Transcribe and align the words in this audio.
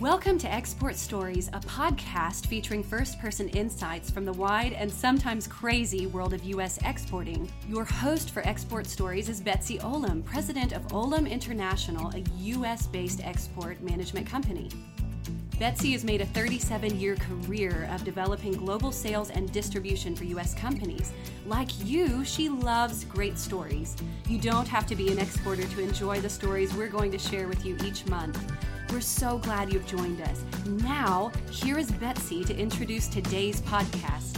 Welcome 0.00 0.38
to 0.38 0.50
Export 0.50 0.96
Stories, 0.96 1.48
a 1.48 1.60
podcast 1.60 2.46
featuring 2.46 2.82
first 2.82 3.20
person 3.20 3.50
insights 3.50 4.10
from 4.10 4.24
the 4.24 4.32
wide 4.32 4.72
and 4.72 4.90
sometimes 4.90 5.46
crazy 5.46 6.06
world 6.06 6.32
of 6.32 6.42
U.S. 6.44 6.78
exporting. 6.86 7.52
Your 7.68 7.84
host 7.84 8.30
for 8.30 8.40
Export 8.48 8.86
Stories 8.86 9.28
is 9.28 9.42
Betsy 9.42 9.76
Olam, 9.80 10.24
president 10.24 10.72
of 10.72 10.88
Olam 10.88 11.30
International, 11.30 12.10
a 12.14 12.24
U.S. 12.38 12.86
based 12.86 13.20
export 13.22 13.78
management 13.82 14.26
company. 14.26 14.70
Betsy 15.58 15.92
has 15.92 16.02
made 16.02 16.22
a 16.22 16.26
37 16.26 16.98
year 16.98 17.16
career 17.16 17.86
of 17.92 18.02
developing 18.02 18.52
global 18.52 18.92
sales 18.92 19.28
and 19.28 19.52
distribution 19.52 20.16
for 20.16 20.24
U.S. 20.24 20.54
companies. 20.54 21.12
Like 21.44 21.68
you, 21.84 22.24
she 22.24 22.48
loves 22.48 23.04
great 23.04 23.36
stories. 23.36 23.98
You 24.26 24.38
don't 24.38 24.66
have 24.66 24.86
to 24.86 24.96
be 24.96 25.12
an 25.12 25.18
exporter 25.18 25.64
to 25.64 25.80
enjoy 25.82 26.22
the 26.22 26.30
stories 26.30 26.72
we're 26.72 26.88
going 26.88 27.10
to 27.10 27.18
share 27.18 27.48
with 27.48 27.66
you 27.66 27.76
each 27.84 28.06
month. 28.06 28.50
We're 28.92 29.00
so 29.00 29.38
glad 29.38 29.72
you've 29.72 29.86
joined 29.86 30.20
us. 30.20 30.42
Now, 30.66 31.30
here 31.48 31.78
is 31.78 31.92
Betsy 31.92 32.42
to 32.42 32.56
introduce 32.56 33.06
today's 33.06 33.60
podcast. 33.60 34.36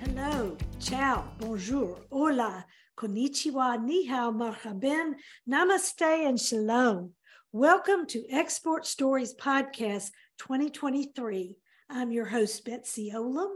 Hello, 0.00 0.56
ciao, 0.78 1.24
bonjour, 1.38 1.98
hola, 2.12 2.64
konnichiwa, 2.96 3.82
ni 3.82 4.06
hao, 4.06 4.30
marhaban, 4.30 5.14
namaste, 5.48 6.28
and 6.28 6.38
shalom. 6.38 7.10
Welcome 7.50 8.06
to 8.06 8.24
Export 8.30 8.86
Stories 8.86 9.34
Podcast 9.34 10.12
2023. 10.38 11.56
I'm 11.88 12.12
your 12.12 12.26
host, 12.26 12.64
Betsy 12.64 13.10
Olam, 13.12 13.50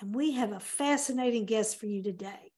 and 0.00 0.14
we 0.14 0.32
have 0.32 0.52
a 0.52 0.60
fascinating 0.60 1.44
guest 1.44 1.78
for 1.78 1.84
you 1.84 2.02
today. 2.02 2.52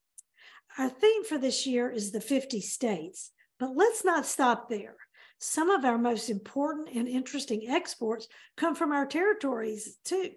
Our 0.78 0.90
theme 0.90 1.24
for 1.24 1.38
this 1.38 1.66
year 1.66 1.90
is 1.90 2.12
the 2.12 2.20
50 2.20 2.60
states, 2.60 3.32
but 3.58 3.74
let's 3.74 4.04
not 4.04 4.26
stop 4.26 4.70
there. 4.70 4.94
Some 5.38 5.70
of 5.70 5.84
our 5.84 5.98
most 5.98 6.30
important 6.30 6.88
and 6.94 7.06
interesting 7.06 7.68
exports 7.68 8.26
come 8.56 8.74
from 8.74 8.90
our 8.90 9.06
territories, 9.06 9.96
too. 10.04 10.30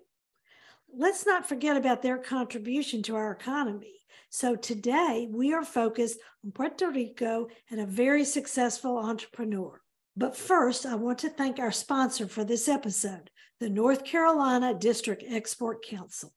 Let's 0.93 1.25
not 1.25 1.49
forget 1.49 1.75
about 1.75 2.03
their 2.03 2.17
contribution 2.17 3.01
to 3.03 3.15
our 3.15 3.31
economy. 3.31 3.95
So 4.29 4.55
today 4.55 5.27
we 5.31 5.53
are 5.53 5.65
focused 5.65 6.19
on 6.45 6.51
Puerto 6.51 6.89
Rico 6.89 7.47
and 7.71 7.79
a 7.79 7.85
very 7.85 8.23
successful 8.23 8.97
entrepreneur. 8.97 9.81
But 10.15 10.37
first, 10.37 10.85
I 10.85 10.95
want 10.95 11.19
to 11.19 11.29
thank 11.29 11.57
our 11.57 11.71
sponsor 11.71 12.27
for 12.27 12.43
this 12.43 12.67
episode, 12.69 13.31
the 13.59 13.69
North 13.69 14.03
Carolina 14.03 14.73
District 14.73 15.23
Export 15.27 15.83
Council. 15.83 16.33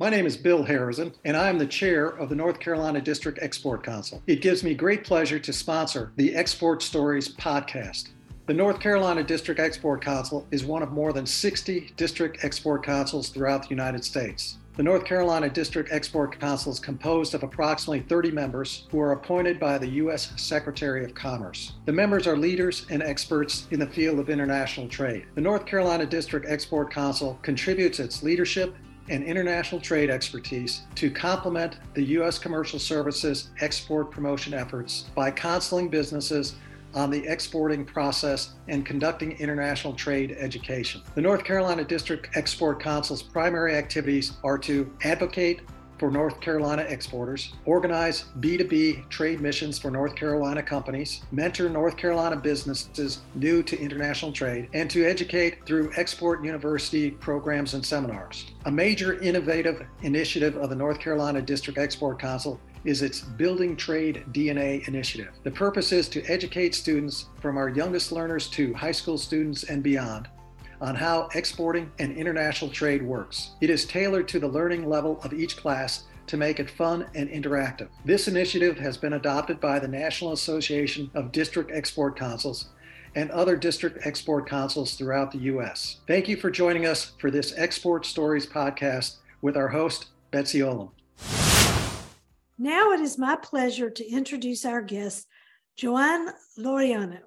My 0.00 0.10
name 0.10 0.26
is 0.26 0.36
Bill 0.36 0.62
Harrison, 0.62 1.12
and 1.24 1.36
I 1.36 1.48
am 1.48 1.58
the 1.58 1.66
chair 1.66 2.06
of 2.06 2.28
the 2.28 2.36
North 2.36 2.60
Carolina 2.60 3.00
District 3.00 3.36
Export 3.42 3.82
Council. 3.82 4.22
It 4.28 4.40
gives 4.40 4.62
me 4.62 4.72
great 4.72 5.02
pleasure 5.02 5.40
to 5.40 5.52
sponsor 5.52 6.12
the 6.14 6.36
Export 6.36 6.84
Stories 6.84 7.34
podcast. 7.34 8.10
The 8.46 8.54
North 8.54 8.78
Carolina 8.78 9.24
District 9.24 9.58
Export 9.58 10.00
Council 10.00 10.46
is 10.52 10.64
one 10.64 10.84
of 10.84 10.92
more 10.92 11.12
than 11.12 11.26
60 11.26 11.94
district 11.96 12.44
export 12.44 12.84
councils 12.84 13.30
throughout 13.30 13.64
the 13.64 13.70
United 13.70 14.04
States. 14.04 14.58
The 14.76 14.84
North 14.84 15.04
Carolina 15.04 15.50
District 15.50 15.90
Export 15.90 16.38
Council 16.38 16.70
is 16.70 16.78
composed 16.78 17.34
of 17.34 17.42
approximately 17.42 18.06
30 18.08 18.30
members 18.30 18.86
who 18.92 19.00
are 19.00 19.10
appointed 19.10 19.58
by 19.58 19.78
the 19.78 19.88
U.S. 19.88 20.32
Secretary 20.40 21.04
of 21.04 21.12
Commerce. 21.12 21.72
The 21.86 21.92
members 21.92 22.28
are 22.28 22.36
leaders 22.36 22.86
and 22.88 23.02
experts 23.02 23.66
in 23.72 23.80
the 23.80 23.86
field 23.88 24.20
of 24.20 24.30
international 24.30 24.86
trade. 24.86 25.26
The 25.34 25.40
North 25.40 25.66
Carolina 25.66 26.06
District 26.06 26.46
Export 26.48 26.92
Council 26.92 27.36
contributes 27.42 27.98
its 27.98 28.22
leadership 28.22 28.76
and 29.10 29.24
international 29.24 29.80
trade 29.80 30.10
expertise 30.10 30.82
to 30.94 31.10
complement 31.10 31.76
the 31.94 32.02
U.S. 32.02 32.38
Commercial 32.38 32.78
Services 32.78 33.50
export 33.60 34.10
promotion 34.10 34.54
efforts 34.54 35.06
by 35.14 35.30
counseling 35.30 35.88
businesses 35.88 36.54
on 36.94 37.10
the 37.10 37.26
exporting 37.26 37.84
process 37.84 38.54
and 38.68 38.84
conducting 38.84 39.32
international 39.32 39.92
trade 39.92 40.36
education. 40.38 41.02
The 41.14 41.20
North 41.20 41.44
Carolina 41.44 41.84
District 41.84 42.28
Export 42.34 42.80
Council's 42.82 43.22
primary 43.22 43.74
activities 43.74 44.32
are 44.42 44.58
to 44.58 44.90
advocate 45.04 45.60
for 45.98 46.10
North 46.10 46.40
Carolina 46.40 46.82
exporters, 46.82 47.54
organize 47.64 48.24
B2B 48.40 49.08
trade 49.08 49.40
missions 49.40 49.78
for 49.78 49.90
North 49.90 50.14
Carolina 50.14 50.62
companies, 50.62 51.22
mentor 51.32 51.68
North 51.68 51.96
Carolina 51.96 52.36
businesses 52.36 53.20
new 53.34 53.62
to 53.62 53.78
international 53.78 54.32
trade, 54.32 54.68
and 54.72 54.90
to 54.90 55.04
educate 55.04 55.64
through 55.66 55.90
export 55.96 56.44
university 56.44 57.10
programs 57.10 57.74
and 57.74 57.84
seminars. 57.84 58.46
A 58.64 58.70
major 58.70 59.20
innovative 59.20 59.86
initiative 60.02 60.56
of 60.56 60.70
the 60.70 60.76
North 60.76 61.00
Carolina 61.00 61.42
District 61.42 61.78
Export 61.78 62.18
Council 62.18 62.60
is 62.84 63.02
its 63.02 63.20
Building 63.20 63.76
Trade 63.76 64.24
DNA 64.32 64.86
initiative. 64.88 65.32
The 65.42 65.50
purpose 65.50 65.92
is 65.92 66.08
to 66.10 66.24
educate 66.24 66.74
students 66.74 67.26
from 67.40 67.56
our 67.56 67.68
youngest 67.68 68.12
learners 68.12 68.48
to 68.50 68.72
high 68.74 68.92
school 68.92 69.18
students 69.18 69.64
and 69.64 69.82
beyond 69.82 70.28
on 70.80 70.94
how 70.94 71.28
exporting 71.34 71.90
and 71.98 72.16
international 72.16 72.70
trade 72.70 73.02
works. 73.02 73.52
It 73.60 73.70
is 73.70 73.84
tailored 73.84 74.28
to 74.28 74.38
the 74.38 74.48
learning 74.48 74.88
level 74.88 75.20
of 75.22 75.32
each 75.32 75.56
class 75.56 76.04
to 76.28 76.36
make 76.36 76.60
it 76.60 76.70
fun 76.70 77.06
and 77.14 77.28
interactive. 77.28 77.88
This 78.04 78.28
initiative 78.28 78.78
has 78.78 78.96
been 78.96 79.14
adopted 79.14 79.60
by 79.60 79.78
the 79.78 79.88
National 79.88 80.32
Association 80.32 81.10
of 81.14 81.32
District 81.32 81.70
Export 81.72 82.16
Councils 82.16 82.68
and 83.14 83.30
other 83.30 83.56
district 83.56 84.06
export 84.06 84.48
councils 84.48 84.94
throughout 84.94 85.32
the 85.32 85.38
U.S. 85.38 85.98
Thank 86.06 86.28
you 86.28 86.36
for 86.36 86.50
joining 86.50 86.86
us 86.86 87.12
for 87.18 87.30
this 87.30 87.54
Export 87.56 88.06
Stories 88.06 88.46
podcast 88.46 89.16
with 89.42 89.56
our 89.56 89.68
host, 89.68 90.08
Betsy 90.30 90.60
Olam. 90.60 90.90
Now 92.58 92.92
it 92.92 93.00
is 93.00 93.18
my 93.18 93.36
pleasure 93.36 93.88
to 93.88 94.10
introduce 94.10 94.64
our 94.64 94.82
guest, 94.82 95.26
Joan 95.76 96.28
Laureano. 96.58 97.20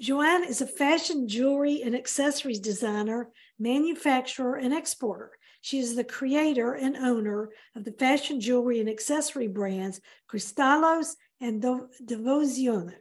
Joan 0.00 0.44
is 0.44 0.60
a 0.60 0.66
fashion 0.66 1.28
jewelry 1.28 1.82
and 1.82 1.94
accessories 1.94 2.60
designer, 2.60 3.30
manufacturer, 3.58 4.56
and 4.56 4.74
exporter. 4.74 5.32
She 5.62 5.78
is 5.78 5.94
the 5.94 6.04
creator 6.04 6.74
and 6.74 6.96
owner 6.96 7.50
of 7.76 7.84
the 7.84 7.92
fashion 7.92 8.40
jewelry 8.40 8.80
and 8.80 8.88
accessory 8.88 9.48
brands 9.48 10.00
Krystalos 10.28 11.16
and 11.40 11.62
Devozione. 11.62 12.94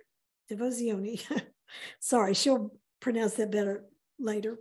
Devozione. 0.51 1.21
Sorry, 1.99 2.33
she'll 2.33 2.73
pronounce 2.99 3.35
that 3.35 3.51
better 3.51 3.85
later. 4.19 4.59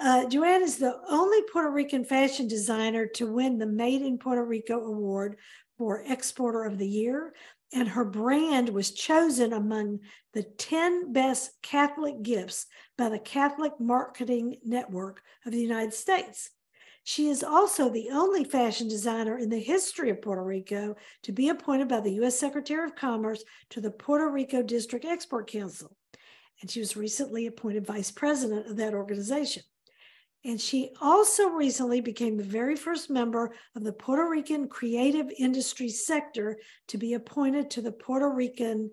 Uh, 0.00 0.26
Joan 0.26 0.62
is 0.62 0.78
the 0.78 1.00
only 1.08 1.42
Puerto 1.52 1.70
Rican 1.70 2.04
fashion 2.04 2.48
designer 2.48 3.06
to 3.14 3.32
win 3.32 3.58
the 3.58 3.66
Made 3.66 4.02
in 4.02 4.18
Puerto 4.18 4.44
Rico 4.44 4.78
award 4.84 5.36
for 5.78 6.04
Exporter 6.06 6.64
of 6.64 6.78
the 6.78 6.88
Year, 6.88 7.34
and 7.72 7.88
her 7.88 8.04
brand 8.04 8.68
was 8.68 8.92
chosen 8.92 9.52
among 9.52 10.00
the 10.34 10.42
10 10.42 11.12
best 11.12 11.50
Catholic 11.62 12.22
gifts 12.22 12.66
by 12.98 13.08
the 13.08 13.18
Catholic 13.18 13.72
Marketing 13.80 14.58
Network 14.64 15.22
of 15.46 15.52
the 15.52 15.60
United 15.60 15.94
States. 15.94 16.50
She 17.04 17.28
is 17.28 17.42
also 17.42 17.88
the 17.88 18.10
only 18.10 18.44
fashion 18.44 18.86
designer 18.86 19.36
in 19.36 19.48
the 19.48 19.58
history 19.58 20.10
of 20.10 20.22
Puerto 20.22 20.44
Rico 20.44 20.94
to 21.22 21.32
be 21.32 21.48
appointed 21.48 21.88
by 21.88 22.00
the 22.00 22.12
U.S. 22.14 22.38
Secretary 22.38 22.84
of 22.84 22.94
Commerce 22.94 23.42
to 23.70 23.80
the 23.80 23.90
Puerto 23.90 24.30
Rico 24.30 24.62
District 24.62 25.04
Export 25.04 25.50
Council. 25.50 25.96
And 26.60 26.70
she 26.70 26.80
was 26.80 26.96
recently 26.96 27.46
appointed 27.46 27.86
vice 27.86 28.10
president 28.10 28.68
of 28.68 28.76
that 28.76 28.94
organization. 28.94 29.62
And 30.44 30.60
she 30.60 30.90
also 31.00 31.50
recently 31.50 32.00
became 32.00 32.36
the 32.36 32.42
very 32.42 32.74
first 32.74 33.08
member 33.08 33.54
of 33.76 33.84
the 33.84 33.92
Puerto 33.92 34.28
Rican 34.28 34.68
creative 34.68 35.30
industry 35.38 35.88
sector 35.88 36.58
to 36.88 36.98
be 36.98 37.14
appointed 37.14 37.70
to 37.70 37.82
the 37.82 37.92
Puerto 37.92 38.28
Rican 38.28 38.90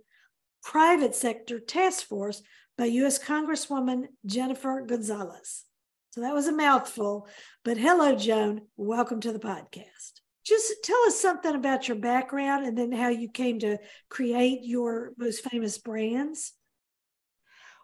private 0.63 1.15
sector 1.15 1.59
task 1.59 2.05
force 2.05 2.43
by 2.77 2.85
US 2.85 3.17
Congresswoman 3.17 4.05
Jennifer 4.25 4.83
Gonzalez. 4.87 5.65
So 6.11 6.21
that 6.21 6.33
was 6.33 6.47
a 6.47 6.51
mouthful, 6.51 7.27
but 7.63 7.77
hello, 7.77 8.15
Joan. 8.15 8.61
Welcome 8.77 9.19
to 9.21 9.31
the 9.31 9.39
podcast. 9.39 10.21
Just 10.45 10.73
tell 10.83 10.99
us 11.07 11.19
something 11.19 11.53
about 11.53 11.87
your 11.87 11.97
background 11.97 12.65
and 12.65 12.77
then 12.77 12.91
how 12.91 13.09
you 13.09 13.29
came 13.29 13.59
to 13.59 13.77
create 14.09 14.61
your 14.63 15.13
most 15.17 15.47
famous 15.49 15.77
brands. 15.77 16.53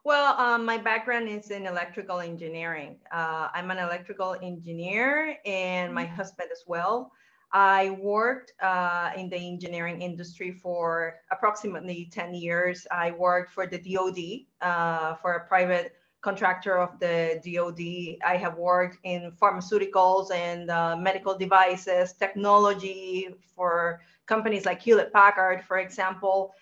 Well, 0.05 0.39
um, 0.39 0.65
my 0.65 0.77
background 0.77 1.27
is 1.29 1.49
in 1.49 1.65
electrical 1.65 2.19
engineering. 2.19 2.97
Uh, 3.11 3.47
I'm 3.55 3.71
an 3.71 3.79
electrical 3.79 4.35
engineer 4.39 5.37
and 5.47 5.91
my 5.95 6.05
mm-hmm. 6.05 6.13
husband 6.13 6.49
as 6.51 6.61
well. 6.67 7.11
I 7.51 7.97
worked 7.99 8.53
uh, 8.61 9.09
in 9.17 9.29
the 9.29 9.37
engineering 9.37 10.03
industry 10.03 10.51
for 10.51 11.15
approximately 11.31 12.07
10 12.11 12.35
years. 12.35 12.85
I 12.91 13.11
worked 13.17 13.51
for 13.51 13.65
the 13.65 13.79
DoD, 13.79 14.45
uh, 14.61 15.15
for 15.15 15.33
a 15.33 15.47
private 15.47 15.95
contractor 16.21 16.77
of 16.77 16.99
the 16.99 17.41
DoD. 17.43 18.21
I 18.23 18.37
have 18.37 18.59
worked 18.59 18.99
in 19.05 19.31
pharmaceuticals 19.41 20.31
and 20.31 20.69
uh, 20.69 20.95
medical 20.95 21.35
devices, 21.35 22.13
technology 22.13 23.29
for 23.55 24.01
companies 24.27 24.67
like 24.67 24.83
Hewlett 24.83 25.11
Packard, 25.11 25.63
for 25.63 25.79
example. 25.79 26.53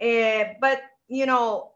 Uh, 0.00 0.44
but, 0.62 0.80
you 1.08 1.26
know, 1.26 1.72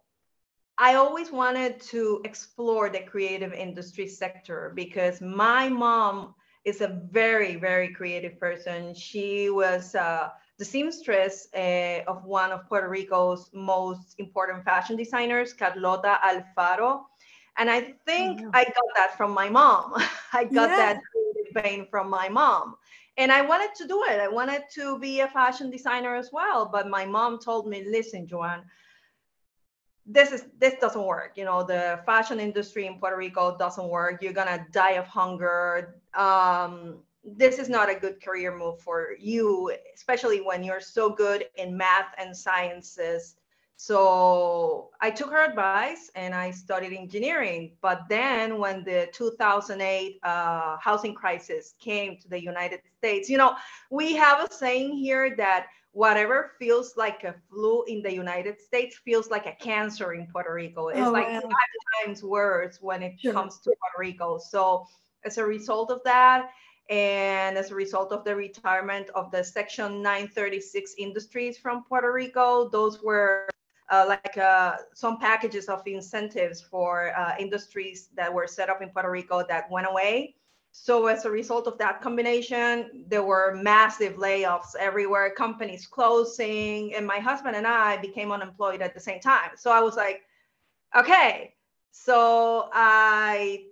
I 0.83 0.95
always 0.95 1.31
wanted 1.31 1.79
to 1.93 2.23
explore 2.25 2.89
the 2.89 3.01
creative 3.01 3.53
industry 3.53 4.09
sector 4.09 4.73
because 4.75 5.21
my 5.21 5.69
mom 5.69 6.35
is 6.65 6.81
a 6.81 6.99
very, 7.13 7.57
very 7.57 7.89
creative 7.93 8.41
person. 8.41 8.95
She 8.95 9.51
was 9.51 9.95
uh, 9.95 10.31
the 10.57 10.65
seamstress 10.65 11.49
uh, 11.55 12.01
of 12.09 12.25
one 12.25 12.51
of 12.51 12.67
Puerto 12.67 12.89
Rico's 12.89 13.51
most 13.53 14.15
important 14.19 14.65
fashion 14.65 14.97
designers, 14.97 15.53
Carlota 15.53 16.19
Alfaro. 16.25 17.03
And 17.59 17.69
I 17.71 17.93
think 18.07 18.41
oh, 18.43 18.51
I 18.55 18.65
got 18.65 18.91
that 18.97 19.19
from 19.19 19.33
my 19.33 19.51
mom. 19.51 19.93
I 20.33 20.45
got 20.45 20.71
yeah. 20.71 20.95
that 20.95 21.01
vein 21.63 21.89
from 21.91 22.09
my 22.09 22.31
mom. 22.31 22.77
And 23.19 23.31
I 23.31 23.43
wanted 23.43 23.75
to 23.77 23.87
do 23.87 24.03
it. 24.09 24.19
I 24.19 24.29
wanted 24.29 24.63
to 24.77 24.99
be 24.99 25.21
a 25.21 25.29
fashion 25.29 25.71
designer 25.71 26.15
as 26.15 26.31
well. 26.33 26.71
But 26.73 26.89
my 26.89 27.05
mom 27.05 27.39
told 27.39 27.69
me, 27.69 27.85
listen, 27.87 28.27
Joan, 28.27 28.63
this 30.13 30.33
is 30.33 30.45
this 30.59 30.75
doesn't 30.81 31.05
work. 31.05 31.33
You 31.37 31.45
know, 31.45 31.63
the 31.63 32.01
fashion 32.05 32.41
industry 32.41 32.87
in 32.87 32.99
Puerto 32.99 33.17
Rico 33.17 33.57
doesn't 33.57 33.89
work. 33.89 34.23
You're 34.23 34.33
gonna 34.33 34.67
die 34.73 34.93
of 34.93 35.07
hunger. 35.07 35.97
Um, 36.15 36.99
this 37.25 37.59
is 37.59 37.69
not 37.69 37.89
a 37.91 37.95
good 37.95 38.23
career 38.23 38.57
move 38.57 38.81
for 38.81 39.11
you, 39.19 39.73
especially 39.95 40.41
when 40.41 40.65
you're 40.65 40.81
so 40.81 41.11
good 41.11 41.47
in 41.57 41.77
math 41.77 42.13
and 42.19 42.37
sciences. 42.37 43.37
So 43.77 44.91
I 45.01 45.11
took 45.11 45.31
her 45.31 45.43
advice 45.43 46.11
and 46.15 46.35
I 46.35 46.51
studied 46.51 46.93
engineering. 46.93 47.73
But 47.81 48.03
then 48.11 48.59
when 48.59 48.85
the 48.85 49.09
2008 49.15 50.19
uh, 50.23 50.77
housing 50.79 51.15
crisis 51.15 51.75
came 51.79 52.19
to 52.19 52.29
the 52.29 52.43
United 52.43 52.81
States, 52.99 53.31
you 53.31 53.39
know, 53.39 53.55
we 53.91 54.15
have 54.17 54.45
a 54.45 54.53
saying 54.53 54.97
here 54.97 55.35
that 55.37 55.69
whatever 55.93 56.53
feels 56.59 56.97
like 56.97 57.25
a 57.25 57.35
flu 57.49 57.83
in 57.85 58.03
the 58.03 58.13
United 58.13 58.61
States 58.61 58.99
feels 59.05 59.31
like 59.31 59.47
a 59.47 59.53
cancer 59.53 60.13
in 60.13 60.27
Puerto 60.27 60.55
Rico. 60.55 60.89
It's 60.89 61.01
oh, 61.01 61.11
like 61.11 61.27
wow. 61.27 61.41
five 61.41 62.05
times 62.05 62.23
worse 62.23 62.79
when 62.81 63.03
it 63.03 63.19
sure. 63.21 63.33
comes 63.33 63.59
to 63.61 63.71
Puerto 63.71 63.99
Rico. 63.99 64.39
So 64.39 64.87
as 65.25 65.39
a 65.39 65.45
result 65.45 65.91
of 65.91 66.01
that, 66.05 66.51
and 66.89 67.57
as 67.57 67.71
a 67.71 67.75
result 67.75 68.11
of 68.11 68.25
the 68.25 68.35
retirement 68.35 69.11
of 69.15 69.31
the 69.31 69.45
Section 69.45 70.03
936 70.03 70.95
industries 70.99 71.57
from 71.57 71.85
Puerto 71.85 72.13
Rico, 72.13 72.69
those 72.69 73.01
were 73.01 73.49
uh, 73.91 74.05
like 74.09 74.37
uh, 74.37 74.77
some 74.93 75.19
packages 75.19 75.67
of 75.67 75.83
incentives 75.87 76.61
for 76.61 77.17
uh, 77.17 77.35
industries 77.39 78.09
that 78.17 78.33
were 78.33 78.47
set 78.47 78.69
up 78.69 78.83
in 78.83 78.89
Puerto 78.89 79.11
Rico 79.11 79.45
that 79.49 79.71
went 79.71 79.87
away. 79.89 80.35
So 80.73 81.07
as 81.07 81.25
a 81.25 81.31
result 81.31 81.67
of 81.67 81.79
that 81.79 82.01
combination, 82.01 83.05
there 83.09 83.23
were 83.23 83.55
massive 83.55 84.15
layoffs 84.15 84.77
everywhere, 84.79 85.31
companies 85.31 85.87
closing, 85.87 86.95
and 86.95 87.07
my 87.07 87.19
husband 87.19 87.57
and 87.57 87.67
I 87.67 87.97
became 87.97 88.31
unemployed 88.33 88.81
at 88.81 88.95
the 88.95 89.01
same 89.01 89.21
time. 89.21 89.51
So 89.57 89.71
I 89.73 89.81
was 89.81 89.97
like, 89.97 90.23
okay. 90.97 91.55
So 91.91 92.69
I 92.73 93.65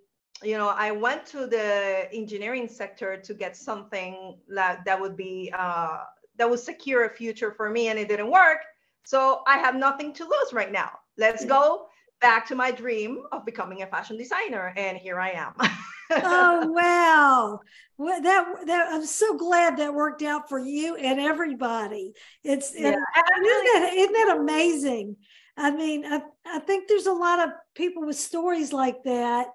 you 0.43 0.56
know, 0.56 0.69
I 0.69 0.93
went 0.93 1.27
to 1.27 1.47
the 1.47 2.09
engineering 2.12 2.69
sector 2.69 3.17
to 3.17 3.35
get 3.35 3.56
something 3.56 4.39
that, 4.49 4.85
that 4.85 5.00
would 5.00 5.17
be, 5.17 5.53
uh, 5.56 6.05
that 6.37 6.49
would 6.49 6.61
secure 6.61 7.06
a 7.06 7.11
future 7.11 7.50
for 7.50 7.69
me 7.71 7.89
and 7.89 7.99
it 7.99 8.09
didn't 8.09 8.31
work. 8.31 8.59
So 9.05 9.43
I 9.47 9.59
have 9.59 9.75
nothing 9.75 10.12
to 10.15 10.25
lose 10.25 10.53
right 10.53 10.71
now. 10.71 10.91
Let's 11.17 11.45
go 11.45 11.87
back 12.21 12.47
to 12.49 12.55
my 12.55 12.71
dream 12.71 13.25
of 13.33 13.45
becoming 13.45 13.83
a 13.83 13.87
fashion 13.87 14.17
designer. 14.17 14.73
And 14.77 14.97
here 14.97 15.19
I 15.19 15.31
am. 15.31 15.55
oh, 16.11 16.67
wow. 16.73 17.61
Well, 17.97 18.23
that, 18.23 18.47
that 18.67 18.89
I'm 18.93 19.05
so 19.05 19.37
glad 19.37 19.79
that 19.79 19.95
worked 19.95 20.23
out 20.23 20.49
for 20.49 20.59
you 20.59 20.97
and 20.97 21.19
everybody. 21.19 22.13
It's, 22.45 22.73
yeah, 22.75 22.91
isn't, 22.91 23.03
that, 23.03 23.91
isn't 23.95 24.13
that 24.13 24.37
amazing? 24.39 25.17
I 25.57 25.73
mean, 25.73 26.05
I, 26.07 26.21
I 26.47 26.61
think 26.61 26.89
there's 26.89 27.07
a 27.07 27.13
lot 27.13 27.41
of 27.41 27.51
people 27.75 28.07
with 28.07 28.17
stories 28.17 28.73
like 28.73 29.03
that 29.05 29.49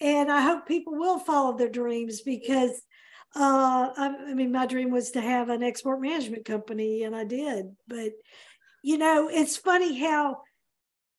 and 0.00 0.32
I 0.32 0.40
hope 0.40 0.66
people 0.66 0.94
will 0.94 1.18
follow 1.18 1.56
their 1.56 1.68
dreams 1.68 2.22
because 2.22 2.70
uh, 3.36 3.90
I, 3.96 4.14
I, 4.28 4.34
mean, 4.34 4.50
my 4.50 4.66
dream 4.66 4.90
was 4.90 5.12
to 5.12 5.20
have 5.20 5.50
an 5.50 5.62
export 5.62 6.00
management 6.00 6.44
company, 6.44 7.04
and 7.04 7.14
I 7.14 7.24
did. 7.24 7.66
But 7.86 8.12
you 8.82 8.98
know, 8.98 9.28
it's 9.30 9.56
funny 9.56 9.98
how 9.98 10.38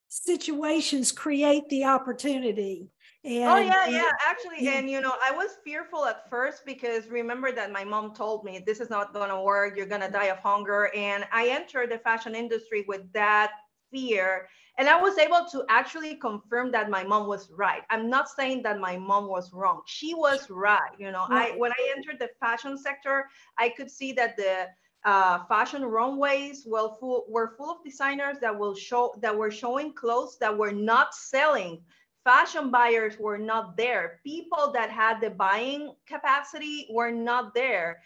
situations 0.09 1.11
create 1.11 1.69
the 1.69 1.85
opportunity. 1.85 2.87
And, 3.23 3.43
oh 3.43 3.57
yeah, 3.57 3.87
yeah, 3.87 4.09
actually, 4.27 4.67
and 4.67 4.89
you 4.89 4.99
know, 4.99 5.13
I 5.23 5.31
was 5.31 5.57
fearful 5.63 6.05
at 6.05 6.27
first 6.27 6.65
because 6.65 7.07
remember 7.07 7.51
that 7.51 7.71
my 7.71 7.83
mom 7.83 8.15
told 8.15 8.43
me 8.43 8.63
this 8.65 8.79
is 8.79 8.89
not 8.89 9.13
going 9.13 9.29
to 9.29 9.41
work. 9.41 9.77
You're 9.77 9.85
going 9.85 10.01
to 10.01 10.09
die 10.09 10.25
of 10.25 10.39
hunger, 10.39 10.89
and 10.95 11.27
I 11.31 11.49
entered 11.49 11.91
the 11.91 11.99
fashion 11.99 12.33
industry 12.33 12.83
with 12.87 13.11
that 13.13 13.51
fear 13.91 14.47
and 14.77 14.89
I 14.89 14.99
was 14.99 15.17
able 15.17 15.45
to 15.51 15.63
actually 15.69 16.15
confirm 16.15 16.71
that 16.71 16.89
my 16.89 17.03
mom 17.03 17.27
was 17.27 17.51
right. 17.51 17.83
I'm 17.89 18.09
not 18.09 18.29
saying 18.29 18.63
that 18.63 18.79
my 18.79 18.97
mom 18.97 19.27
was 19.27 19.53
wrong. 19.53 19.81
She 19.85 20.13
was 20.13 20.49
right. 20.49 20.91
You 20.97 21.11
know. 21.11 21.25
I 21.29 21.51
when 21.57 21.71
I 21.71 21.93
entered 21.95 22.19
the 22.19 22.29
fashion 22.39 22.77
sector, 22.77 23.27
I 23.57 23.69
could 23.69 23.91
see 23.91 24.13
that 24.13 24.37
the 24.37 24.67
uh, 25.03 25.45
fashion 25.45 25.83
runways 25.83 26.63
well 26.65 26.97
full, 26.99 27.25
were 27.27 27.53
full 27.57 27.71
of 27.71 27.83
designers 27.83 28.37
that 28.41 28.57
will 28.57 28.75
show 28.75 29.13
that 29.21 29.35
were 29.35 29.51
showing 29.51 29.93
clothes 29.93 30.37
that 30.39 30.57
were 30.57 30.71
not 30.71 31.13
selling. 31.13 31.81
Fashion 32.23 32.69
buyers 32.69 33.17
were 33.19 33.37
not 33.37 33.77
there. 33.77 34.19
People 34.23 34.71
that 34.73 34.89
had 34.89 35.19
the 35.19 35.29
buying 35.31 35.93
capacity 36.07 36.87
were 36.91 37.11
not 37.11 37.53
there. 37.53 38.01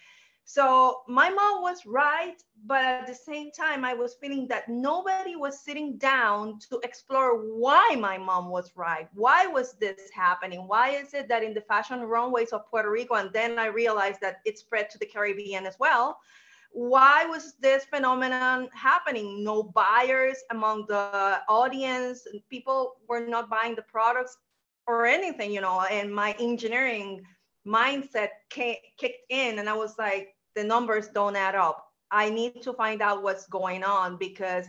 So 0.47 1.01
my 1.07 1.29
mom 1.29 1.63
was 1.63 1.87
right, 1.87 2.39
but 2.67 2.85
at 2.85 3.07
the 3.07 3.15
same 3.15 3.51
time, 3.51 3.83
I 3.83 3.95
was 3.95 4.13
feeling 4.21 4.47
that 4.49 4.69
nobody 4.69 5.35
was 5.35 5.59
sitting 5.59 5.97
down 5.97 6.59
to 6.69 6.79
explore 6.83 7.39
why 7.57 7.95
my 7.99 8.19
mom 8.19 8.49
was 8.49 8.71
right. 8.75 9.09
Why 9.15 9.47
was 9.47 9.73
this 9.73 10.11
happening? 10.13 10.67
Why 10.67 10.89
is 10.89 11.15
it 11.15 11.27
that 11.29 11.41
in 11.41 11.55
the 11.55 11.61
fashion 11.61 11.99
runways 12.01 12.53
of 12.53 12.69
Puerto 12.69 12.91
Rico, 12.91 13.15
and 13.15 13.33
then 13.33 13.57
I 13.57 13.65
realized 13.65 14.21
that 14.21 14.41
it 14.45 14.59
spread 14.59 14.91
to 14.91 14.99
the 14.99 15.07
Caribbean 15.07 15.65
as 15.65 15.79
well, 15.79 16.19
why 16.75 17.25
was 17.25 17.53
this 17.61 17.85
phenomenon 17.85 18.67
happening? 18.73 19.45
No 19.45 19.63
buyers 19.63 20.43
among 20.51 20.85
the 20.89 21.39
audience, 21.47 22.27
people 22.49 22.97
were 23.07 23.21
not 23.21 23.49
buying 23.49 23.75
the 23.75 23.81
products 23.83 24.37
or 24.85 25.05
anything, 25.05 25.51
you 25.53 25.61
know, 25.61 25.81
and 25.83 26.13
my 26.13 26.35
engineering 26.37 27.23
mindset 27.65 28.29
came, 28.49 28.75
kicked 28.97 29.23
in 29.29 29.59
and 29.59 29.69
I 29.69 29.73
was 29.73 29.97
like, 29.97 30.35
the 30.53 30.65
numbers 30.65 31.07
don't 31.07 31.37
add 31.37 31.55
up. 31.55 31.85
I 32.11 32.29
need 32.29 32.61
to 32.63 32.73
find 32.73 33.01
out 33.01 33.23
what's 33.23 33.47
going 33.47 33.83
on 33.83 34.17
because 34.17 34.65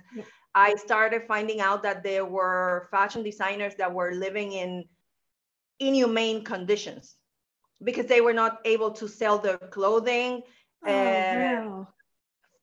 I 0.55 0.77
started 0.77 1.25
finding 1.27 1.61
out 1.61 1.83
that 1.83 2.05
there 2.05 2.25
were 2.25 2.87
fashion 2.93 3.25
designers 3.25 3.75
that 3.79 3.93
were 3.93 4.13
living 4.13 4.53
in 4.53 4.85
inhumane 5.81 6.45
conditions 6.45 7.17
because 7.83 8.07
they 8.07 8.21
were 8.21 8.33
not 8.33 8.61
able 8.65 8.93
to 8.93 9.09
sell 9.09 9.39
their 9.39 9.59
clothing. 9.59 10.43
Oh, 10.85 10.91
uh, 10.91 11.85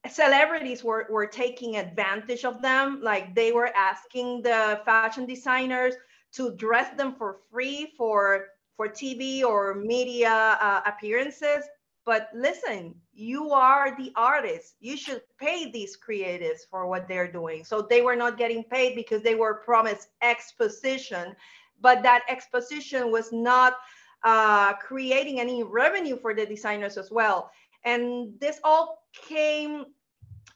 Celebrities 0.09 0.83
were, 0.83 1.07
were 1.09 1.27
taking 1.27 1.77
advantage 1.77 2.43
of 2.45 2.61
them. 2.61 2.99
Like 3.01 3.35
they 3.35 3.51
were 3.51 3.71
asking 3.75 4.41
the 4.41 4.81
fashion 4.85 5.25
designers 5.25 5.95
to 6.33 6.55
dress 6.55 6.95
them 6.97 7.15
for 7.15 7.37
free 7.51 7.93
for, 7.97 8.47
for 8.75 8.87
TV 8.89 9.43
or 9.43 9.75
media 9.75 10.57
uh, 10.59 10.81
appearances 10.85 11.63
but 12.05 12.29
listen, 12.33 12.95
you 13.13 13.51
are 13.51 13.95
the 13.95 14.11
artist. 14.15 14.75
You 14.79 14.97
should 14.97 15.21
pay 15.39 15.71
these 15.71 15.97
creatives 15.97 16.67
for 16.69 16.87
what 16.87 17.07
they're 17.07 17.31
doing. 17.31 17.63
So 17.63 17.81
they 17.81 18.01
were 18.01 18.15
not 18.15 18.37
getting 18.37 18.63
paid 18.63 18.95
because 18.95 19.21
they 19.21 19.35
were 19.35 19.55
promised 19.55 20.09
exposition, 20.21 21.35
but 21.79 22.03
that 22.03 22.23
exposition 22.27 23.11
was 23.11 23.31
not 23.31 23.75
uh, 24.23 24.73
creating 24.73 25.39
any 25.39 25.63
revenue 25.63 26.17
for 26.17 26.33
the 26.33 26.45
designers 26.45 26.97
as 26.97 27.09
well. 27.09 27.51
And 27.85 28.37
this 28.39 28.59
all 28.63 29.03
came, 29.13 29.85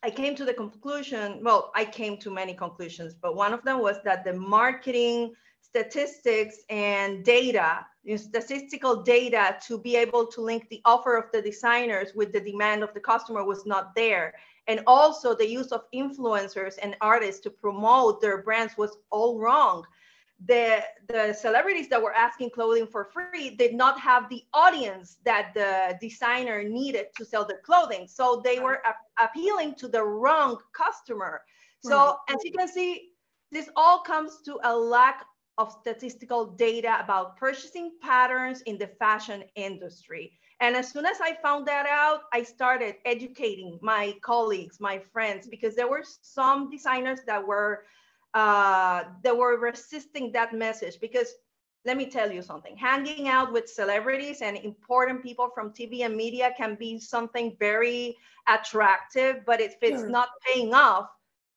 I 0.07 0.09
came 0.09 0.35
to 0.35 0.45
the 0.45 0.53
conclusion, 0.53 1.43
well, 1.43 1.69
I 1.75 1.83
came 1.83 2.15
to 2.19 2.31
many 2.31 2.53
conclusions, 2.53 3.13
but 3.13 3.35
one 3.35 3.53
of 3.53 3.61
them 3.65 3.81
was 3.81 3.97
that 4.05 4.23
the 4.23 4.31
marketing 4.31 5.33
statistics 5.59 6.59
and 6.69 7.25
data, 7.25 7.85
statistical 8.15 9.03
data 9.03 9.57
to 9.67 9.77
be 9.77 9.97
able 9.97 10.25
to 10.27 10.39
link 10.39 10.69
the 10.69 10.81
offer 10.85 11.17
of 11.17 11.25
the 11.33 11.41
designers 11.41 12.13
with 12.15 12.31
the 12.31 12.39
demand 12.39 12.83
of 12.83 12.93
the 12.93 13.01
customer 13.01 13.43
was 13.43 13.65
not 13.65 13.93
there. 13.95 14.33
And 14.67 14.79
also 14.87 15.35
the 15.35 15.49
use 15.49 15.73
of 15.73 15.81
influencers 15.93 16.75
and 16.81 16.95
artists 17.01 17.41
to 17.41 17.49
promote 17.49 18.21
their 18.21 18.41
brands 18.43 18.77
was 18.77 18.97
all 19.11 19.37
wrong. 19.37 19.83
The, 20.45 20.83
the 21.07 21.33
celebrities 21.33 21.87
that 21.89 22.01
were 22.01 22.13
asking 22.13 22.51
clothing 22.51 22.87
for 22.87 23.05
free 23.05 23.49
did 23.49 23.73
not 23.73 23.99
have 23.99 24.29
the 24.29 24.43
audience 24.43 25.17
that 25.25 25.53
the 25.53 25.97
designer 25.99 26.63
needed 26.63 27.07
to 27.15 27.25
sell 27.25 27.43
their 27.43 27.59
clothing. 27.59 28.07
So 28.07 28.41
they 28.43 28.59
were 28.59 28.81
a- 28.85 29.23
appealing 29.23 29.75
to 29.75 29.87
the 29.87 30.03
wrong 30.03 30.57
customer. 30.73 31.41
So 31.81 32.17
as 32.29 32.37
you 32.43 32.51
can 32.51 32.67
see, 32.67 33.09
this 33.51 33.69
all 33.75 33.99
comes 33.99 34.41
to 34.45 34.59
a 34.63 34.75
lack 34.75 35.25
of 35.57 35.71
statistical 35.71 36.45
data 36.45 36.99
about 37.03 37.37
purchasing 37.37 37.91
patterns 38.01 38.61
in 38.61 38.77
the 38.77 38.87
fashion 38.87 39.43
industry. 39.55 40.31
And 40.59 40.75
as 40.75 40.91
soon 40.91 41.05
as 41.05 41.19
I 41.21 41.33
found 41.41 41.67
that 41.67 41.87
out, 41.87 42.21
I 42.33 42.43
started 42.43 42.95
educating 43.05 43.79
my 43.81 44.15
colleagues, 44.21 44.79
my 44.79 44.99
friends, 44.99 45.47
because 45.47 45.75
there 45.75 45.89
were 45.89 46.03
some 46.21 46.69
designers 46.69 47.19
that 47.25 47.45
were 47.45 47.85
uh, 48.33 49.03
that 49.23 49.35
were 49.35 49.57
resisting 49.57 50.31
that 50.31 50.53
message 50.53 50.99
because 50.99 51.33
let 51.85 51.95
me 51.95 52.05
tell 52.05 52.31
you 52.31 52.41
something 52.41 52.75
hanging 52.75 53.27
out 53.27 53.53
with 53.53 53.69
celebrities 53.69 54.41
and 54.41 54.57
important 54.57 55.23
people 55.23 55.49
from 55.53 55.71
tv 55.71 56.05
and 56.05 56.15
media 56.15 56.53
can 56.57 56.75
be 56.75 56.99
something 56.99 57.55
very 57.59 58.15
attractive 58.47 59.37
but 59.45 59.61
if 59.61 59.75
it's 59.81 60.01
sure. 60.01 60.09
not 60.09 60.29
paying 60.45 60.73
off 60.73 61.09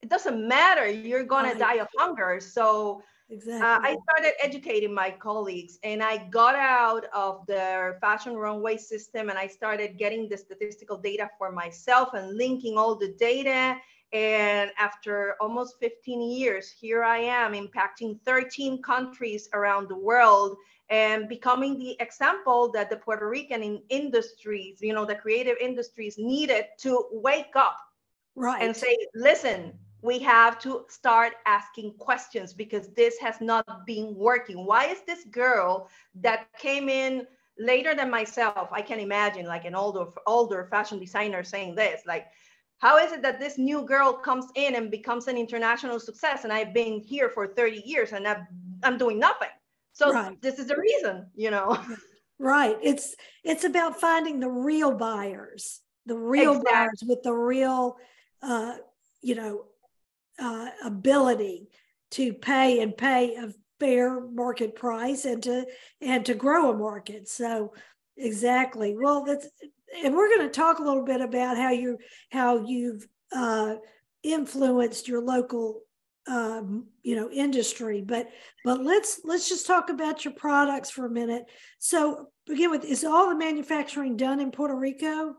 it 0.03 0.09
doesn't 0.09 0.47
matter 0.47 0.89
you're 0.89 1.25
going 1.25 1.51
to 1.51 1.59
die 1.59 1.75
of 1.75 1.89
hunger 1.99 2.41
so 2.41 3.03
Exactly. 3.31 3.63
Uh, 3.63 3.93
I 3.93 3.97
started 4.11 4.33
educating 4.43 4.93
my 4.93 5.11
colleagues 5.11 5.79
and 5.85 6.03
I 6.03 6.29
got 6.31 6.57
out 6.57 7.07
of 7.15 7.47
the 7.47 7.97
fashion 8.01 8.35
runway 8.35 8.77
system 8.77 9.31
and 9.31 9.39
I 9.39 9.47
started 9.47 9.97
getting 9.99 10.29
the 10.29 10.37
statistical 10.37 10.99
data 10.99 11.31
for 11.39 11.53
myself 11.53 12.15
and 12.15 12.37
linking 12.37 12.77
all 12.77 12.97
the 12.97 13.15
data. 13.21 13.77
And 14.13 14.73
after 14.77 15.37
almost 15.41 15.77
15 15.79 16.21
years, 16.23 16.69
here 16.69 17.05
I 17.05 17.19
am 17.19 17.53
impacting 17.53 18.21
13 18.25 18.83
countries 18.83 19.49
around 19.53 19.89
the 19.89 19.97
world 19.97 20.57
and 20.89 21.29
becoming 21.29 21.79
the 21.79 21.97
example 22.01 22.73
that 22.73 22.91
the 22.91 22.97
Puerto 22.97 23.29
Rican 23.29 23.63
in 23.63 23.81
industries, 23.89 24.79
you 24.81 24.93
know, 24.93 25.05
the 25.05 25.15
creative 25.15 25.57
industries 25.61 26.17
needed 26.19 26.65
to 26.79 27.05
wake 27.13 27.55
up 27.55 27.77
right. 28.35 28.61
and 28.61 28.77
say, 28.77 28.97
listen, 29.15 29.73
we 30.03 30.19
have 30.19 30.59
to 30.61 30.85
start 30.89 31.35
asking 31.47 31.93
questions 31.99 32.53
because 32.53 32.89
this 32.89 33.19
has 33.19 33.41
not 33.41 33.87
been 33.87 34.15
working. 34.17 34.67
Why 34.67 34.87
is 34.87 35.03
this 35.07 35.25
girl 35.25 35.89
that 36.17 36.49
came 36.59 36.89
in 36.89 37.27
later 37.59 37.95
than 37.95 38.11
myself? 38.11 38.71
I 38.73 38.83
can 38.83 38.99
imagine 38.99 39.47
like 39.47 39.67
an 39.67 39.75
older 39.77 40.07
older 40.27 40.67
fashion 40.71 40.99
designer 40.99 41.45
saying 41.45 41.75
this, 41.75 42.03
like, 42.07 42.27
how 42.81 42.99
is 42.99 43.13
it 43.13 43.23
that 43.23 43.39
this 43.39 43.59
new 43.59 43.83
girl 43.83 44.13
comes 44.13 44.47
in 44.55 44.75
and 44.75 44.91
becomes 44.91 45.29
an 45.29 45.37
international 45.37 46.01
success 46.01 46.45
and 46.45 46.53
I've 46.53 46.75
been 46.75 47.01
here 47.01 47.29
for 47.29 47.47
30 47.47 47.83
years 47.85 48.13
and 48.13 48.27
I've, 48.27 48.43
I'm 48.83 48.99
doing 48.99 49.19
nothing? 49.19 49.49
So 49.93 50.13
right. 50.13 50.41
this 50.41 50.59
is 50.59 50.67
the 50.67 50.77
reason, 50.77 51.27
you 51.35 51.51
know. 51.51 51.79
Right. 52.43 52.79
It's 52.83 53.15
it's 53.45 53.65
about 53.65 54.01
finding 54.01 54.41
the 54.41 54.49
real 54.49 54.93
buyers, 54.93 55.83
the 56.07 56.17
real 56.17 56.53
exactly. 56.53 56.73
buyers 56.73 57.05
with 57.07 57.23
the 57.23 57.35
real 57.35 57.99
uh, 58.43 58.77
you 59.21 59.35
know 59.35 59.67
uh, 60.39 60.71
ability 60.83 61.69
to 62.13 62.33
pay 62.33 62.81
and 62.81 62.97
pay 62.97 63.35
a 63.37 63.53
fair 63.79 64.21
market 64.23 64.75
price 64.75 65.27
and 65.27 65.43
to 65.43 65.67
and 66.01 66.25
to 66.25 66.35
grow 66.35 66.71
a 66.71 66.77
market. 66.79 67.29
So 67.29 67.75
exactly. 68.17 68.97
Well, 68.97 69.23
that's 69.25 69.47
and 70.05 70.15
we're 70.15 70.29
going 70.29 70.49
to 70.49 70.55
talk 70.55 70.79
a 70.79 70.83
little 70.83 71.05
bit 71.05 71.21
about 71.21 71.57
how 71.57 71.71
you 71.71 71.99
how 72.31 72.65
you've 72.67 73.07
uh, 73.33 73.77
influenced 74.23 75.09
your 75.09 75.23
local 75.23 75.83
um, 76.27 76.87
you 77.03 77.17
know 77.17 77.31
industry 77.31 78.03
but 78.03 78.29
but 78.65 78.83
let's 78.83 79.21
let's 79.25 79.49
just 79.49 79.67
talk 79.67 79.91
about 79.91 80.25
your 80.25 80.35
products 80.35 80.91
for 80.91 81.07
a 81.07 81.11
minute. 81.11 81.45
So 81.79 82.27
begin 82.47 82.71
with 82.71 82.85
is 82.85 83.05
all 83.05 83.29
the 83.29 83.37
manufacturing 83.37 84.17
done 84.17 84.41
in 84.41 84.51
puerto 84.51 84.77
rico? 84.77 85.35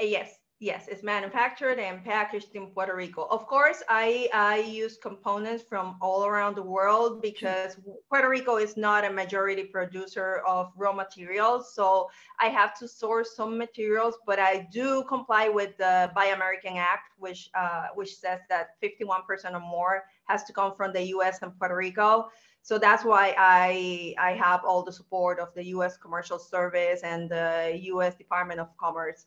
Yes 0.00 0.34
Yes, 0.60 0.86
it's 0.86 1.02
manufactured 1.02 1.80
and 1.80 2.02
packaged 2.04 2.54
in 2.54 2.68
Puerto 2.68 2.94
Rico. 2.94 3.26
Of 3.28 3.46
course, 3.46 3.82
I, 3.88 4.28
I 4.32 4.58
use 4.58 4.96
components 4.96 5.64
from 5.68 5.96
all 6.00 6.24
around 6.24 6.54
the 6.54 6.62
world 6.62 7.20
because 7.20 7.76
Puerto 8.08 8.28
Rico 8.28 8.56
is 8.56 8.76
not 8.76 9.04
a 9.04 9.10
majority 9.10 9.64
producer 9.64 10.42
of 10.46 10.72
raw 10.76 10.92
materials. 10.92 11.74
So 11.74 12.08
I 12.38 12.46
have 12.46 12.78
to 12.78 12.86
source 12.86 13.34
some 13.34 13.58
materials, 13.58 14.14
but 14.26 14.38
I 14.38 14.68
do 14.72 15.02
comply 15.08 15.48
with 15.48 15.76
the 15.76 16.12
Buy 16.14 16.26
American 16.26 16.76
Act, 16.76 17.12
which, 17.18 17.50
uh, 17.54 17.88
which 17.96 18.14
says 18.14 18.38
that 18.48 18.80
51% 18.80 19.54
or 19.54 19.60
more 19.60 20.04
has 20.26 20.44
to 20.44 20.52
come 20.52 20.74
from 20.76 20.92
the 20.92 21.02
US 21.16 21.42
and 21.42 21.58
Puerto 21.58 21.74
Rico. 21.74 22.30
So 22.62 22.78
that's 22.78 23.04
why 23.04 23.34
I, 23.36 24.14
I 24.18 24.32
have 24.42 24.64
all 24.64 24.82
the 24.82 24.92
support 24.92 25.38
of 25.38 25.52
the 25.54 25.66
US 25.76 25.98
Commercial 25.98 26.38
Service 26.38 27.02
and 27.02 27.28
the 27.28 27.78
US 27.92 28.14
Department 28.14 28.60
of 28.60 28.74
Commerce. 28.78 29.26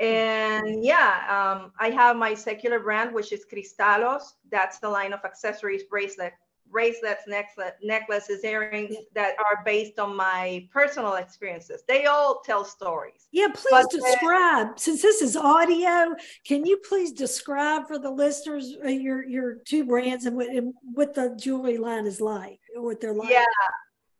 And 0.00 0.84
yeah, 0.84 1.24
um, 1.28 1.72
I 1.78 1.90
have 1.90 2.16
my 2.16 2.34
secular 2.34 2.78
brand, 2.78 3.12
which 3.12 3.32
is 3.32 3.44
Krystalos. 3.52 4.34
That's 4.50 4.78
the 4.78 4.88
line 4.88 5.12
of 5.12 5.24
accessories, 5.24 5.82
bracelet, 5.84 6.32
bracelets, 6.70 7.22
necklace, 7.26 7.72
necklaces, 7.82 8.44
earrings 8.44 8.94
that 9.14 9.34
are 9.38 9.64
based 9.64 9.98
on 9.98 10.14
my 10.14 10.68
personal 10.72 11.14
experiences. 11.14 11.82
They 11.88 12.06
all 12.06 12.42
tell 12.44 12.64
stories. 12.64 13.26
Yeah, 13.32 13.48
please 13.48 13.70
but 13.70 13.90
describe. 13.90 14.68
Then, 14.68 14.78
since 14.78 15.02
this 15.02 15.22
is 15.22 15.36
audio, 15.36 16.14
can 16.46 16.64
you 16.64 16.80
please 16.88 17.12
describe 17.12 17.88
for 17.88 17.98
the 17.98 18.10
listeners 18.10 18.76
uh, 18.84 18.88
your 18.88 19.24
your 19.24 19.56
two 19.66 19.84
brands 19.84 20.26
and 20.26 20.36
what, 20.36 20.48
and 20.48 20.74
what 20.94 21.14
the 21.14 21.36
jewelry 21.40 21.78
line 21.78 22.06
is 22.06 22.20
like, 22.20 22.60
or 22.76 22.82
what 22.82 23.00
they're 23.00 23.14
like? 23.14 23.30
Yeah. 23.30 23.44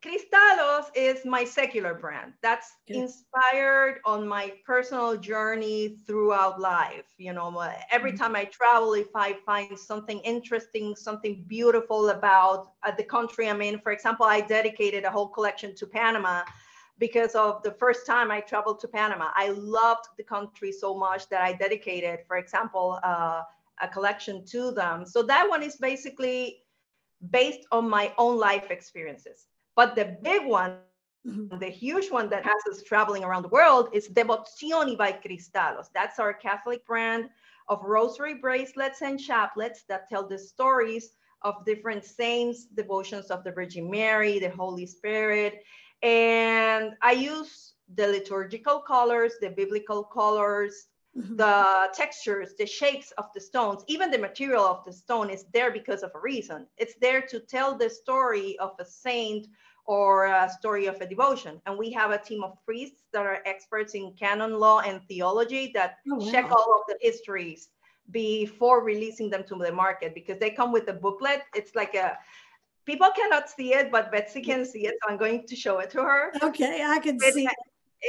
Krystalos 0.01 0.87
is 0.95 1.25
my 1.25 1.43
secular 1.45 1.93
brand. 1.93 2.33
That's 2.41 2.69
okay. 2.89 3.01
inspired 3.01 4.01
on 4.05 4.29
my 4.29 4.53
personal 4.65 5.17
journey 5.17 5.99
throughout 6.07 6.61
life. 6.61 7.07
You 7.17 7.33
know, 7.33 7.49
every 7.91 8.13
mm-hmm. 8.13 8.19
time 8.19 8.37
I 8.37 8.45
travel, 8.45 8.95
if 8.95 9.09
I 9.17 9.33
find 9.45 9.77
something 9.77 10.21
interesting, 10.21 10.95
something 10.95 11.45
beautiful 11.49 12.11
about 12.11 12.75
uh, 12.85 12.93
the 12.93 13.03
country 13.03 13.49
I'm 13.49 13.61
in, 13.61 13.81
for 13.81 13.91
example, 13.91 14.25
I 14.25 14.41
dedicated 14.41 15.03
a 15.03 15.11
whole 15.11 15.29
collection 15.29 15.75
to 15.75 15.87
Panama 15.87 16.45
because 16.99 17.35
of 17.35 17.63
the 17.65 17.73
first 17.73 18.07
time 18.07 18.31
I 18.31 18.41
traveled 18.41 18.79
to 18.81 18.89
Panama. 18.89 19.31
I 19.35 19.51
loved 19.51 20.07
the 20.17 20.25
country 20.25 20.71
so 20.71 20.97
much 20.97 21.29
that 21.31 21.43
I 21.43 21.55
dedicated, 21.55 22.21
for 22.29 22.37
example, 22.37 23.01
uh, 23.03 23.43
a 23.83 23.89
collection 23.89 24.45
to 24.47 24.71
them. 24.71 25.07
So 25.07 25.25
that 25.25 25.49
one 25.49 25.65
is 25.65 25.77
basically 25.77 26.63
based 27.31 27.67
on 27.73 27.89
my 27.91 28.13
own 28.17 28.39
life 28.39 28.71
experiences. 28.71 29.47
But 29.79 29.95
the 29.95 30.17
big 30.25 30.45
one, 30.45 30.79
the 31.25 31.71
huge 31.71 32.11
one 32.11 32.29
that 32.31 32.45
has 32.45 32.61
us 32.69 32.83
traveling 32.83 33.23
around 33.23 33.43
the 33.43 33.55
world 33.61 33.91
is 33.93 34.09
Devozioni 34.09 34.99
by 34.99 35.13
Krystalos. 35.13 35.87
That's 35.95 36.19
our 36.19 36.35
Catholic 36.35 36.85
brand 36.85 37.31
of 37.69 37.85
rosary 37.85 38.35
bracelets 38.35 39.03
and 39.03 39.21
chaplets 39.21 39.87
that 39.89 40.09
tell 40.09 40.27
the 40.27 40.37
stories 40.37 41.11
of 41.43 41.65
different 41.65 42.05
saints, 42.05 42.65
devotions 42.65 43.27
of 43.27 43.45
the 43.45 43.53
Virgin 43.53 43.89
Mary, 43.89 44.41
the 44.41 44.51
Holy 44.51 44.85
Spirit. 44.85 45.63
And 46.03 46.95
I 47.01 47.13
use 47.13 47.75
the 47.95 48.09
liturgical 48.09 48.81
colors, 48.81 49.35
the 49.41 49.51
biblical 49.51 50.03
colors. 50.03 50.89
The 51.19 51.89
textures, 51.95 52.55
the 52.59 52.67
shapes 52.67 53.13
of 53.13 53.27
the 53.35 53.41
stones, 53.41 53.83
even 53.87 54.11
the 54.11 54.19
material 54.19 54.65
of 54.65 54.85
the 54.85 54.93
stone 54.93 55.31
is 55.31 55.45
there 55.53 55.71
because 55.71 56.03
of 56.03 56.11
a 56.15 56.21
reason. 56.21 56.67
It's 56.77 56.95
there 57.01 57.23
to 57.23 57.41
tell 57.41 57.77
the 57.77 57.91
story 57.91 58.59
of 58.59 58.73
a 58.79 58.85
saint 58.85 59.49
or 59.87 60.27
a 60.27 60.51
story 60.51 60.87
of 60.87 61.01
a 61.01 61.07
devotion. 61.07 61.61
And 61.67 61.79
we 61.79 61.91
have 61.93 62.11
a 62.11 62.19
team 62.19 62.45
of 62.45 62.53
priests 62.65 63.05
that 63.13 63.25
are 63.25 63.43
experts 63.47 63.95
in 63.95 64.13
canon 64.19 64.59
law 64.59 64.81
and 64.81 65.01
theology 65.09 65.73
that 65.75 65.97
oh, 66.11 66.17
wow. 66.17 66.31
check 66.31 66.51
all 66.51 66.75
of 66.75 66.83
the 66.89 66.99
histories 67.01 67.69
before 68.11 68.85
releasing 68.85 69.31
them 69.31 69.45
to 69.45 69.55
the 69.57 69.73
market 69.73 70.15
because 70.15 70.39
they 70.39 70.51
come 70.51 70.73
with 70.73 70.89
a 70.89 70.93
booklet. 70.93 71.43
It's 71.55 71.75
like 71.75 71.95
a 71.95 72.19
people 72.85 73.09
cannot 73.15 73.51
see 73.51 73.75
it, 73.75 73.91
but 73.91 74.11
Betsy 74.13 74.41
can 74.41 74.65
see 74.65 74.87
it. 74.87 74.95
So 75.03 75.11
I'm 75.11 75.19
going 75.19 75.47
to 75.47 75.57
show 75.57 75.79
it 75.79 75.91
to 75.91 76.03
her. 76.03 76.33
Okay, 76.43 76.83
I 76.85 76.99
can 77.01 77.17
it, 77.17 77.35
see. 77.35 77.45
It 77.45 77.53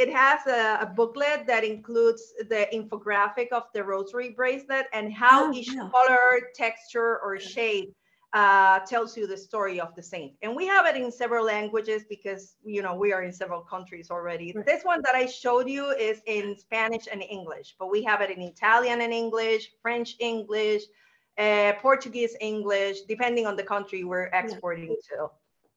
has 0.09 0.45
a, 0.47 0.79
a, 0.81 0.85
booklet 0.85 1.47
that 1.47 1.63
includes 1.63 2.33
the 2.49 2.67
infographic 2.73 3.49
of 3.51 3.63
the 3.73 3.83
rosary 3.83 4.29
bracelet 4.29 4.85
and 4.93 5.11
how 5.11 5.49
oh, 5.49 5.53
each 5.53 5.73
yeah. 5.73 5.89
color, 5.89 6.41
texture, 6.55 7.19
or 7.23 7.39
shape 7.39 7.93
uh, 8.33 8.79
tells 8.79 9.17
you 9.17 9.25
the 9.25 9.37
story 9.37 9.79
of 9.79 9.95
the 9.95 10.03
saint. 10.03 10.33
And 10.41 10.55
we 10.55 10.67
have 10.67 10.85
it 10.85 10.95
in 10.95 11.11
several 11.11 11.45
languages 11.45 12.03
because, 12.07 12.55
you 12.63 12.81
know, 12.81 12.95
we 12.95 13.11
are 13.11 13.23
in 13.23 13.33
several 13.33 13.61
countries 13.61 14.11
already. 14.11 14.53
Right. 14.55 14.65
This 14.65 14.83
one 14.83 15.01
that 15.03 15.15
I 15.15 15.25
showed 15.25 15.67
you 15.67 15.89
is 15.91 16.21
in 16.27 16.55
Spanish 16.57 17.07
and 17.11 17.23
English, 17.23 17.75
but 17.79 17.89
we 17.89 18.03
have 18.03 18.21
it 18.21 18.29
in 18.29 18.41
Italian 18.41 19.01
and 19.01 19.13
English, 19.13 19.71
French, 19.81 20.15
English, 20.19 20.83
uh, 21.39 21.73
Portuguese, 21.81 22.35
English, 22.39 23.01
depending 23.07 23.47
on 23.47 23.55
the 23.55 23.63
country 23.63 24.03
we're 24.03 24.29
exporting 24.33 24.89
yeah. 24.89 25.17
to. 25.17 25.31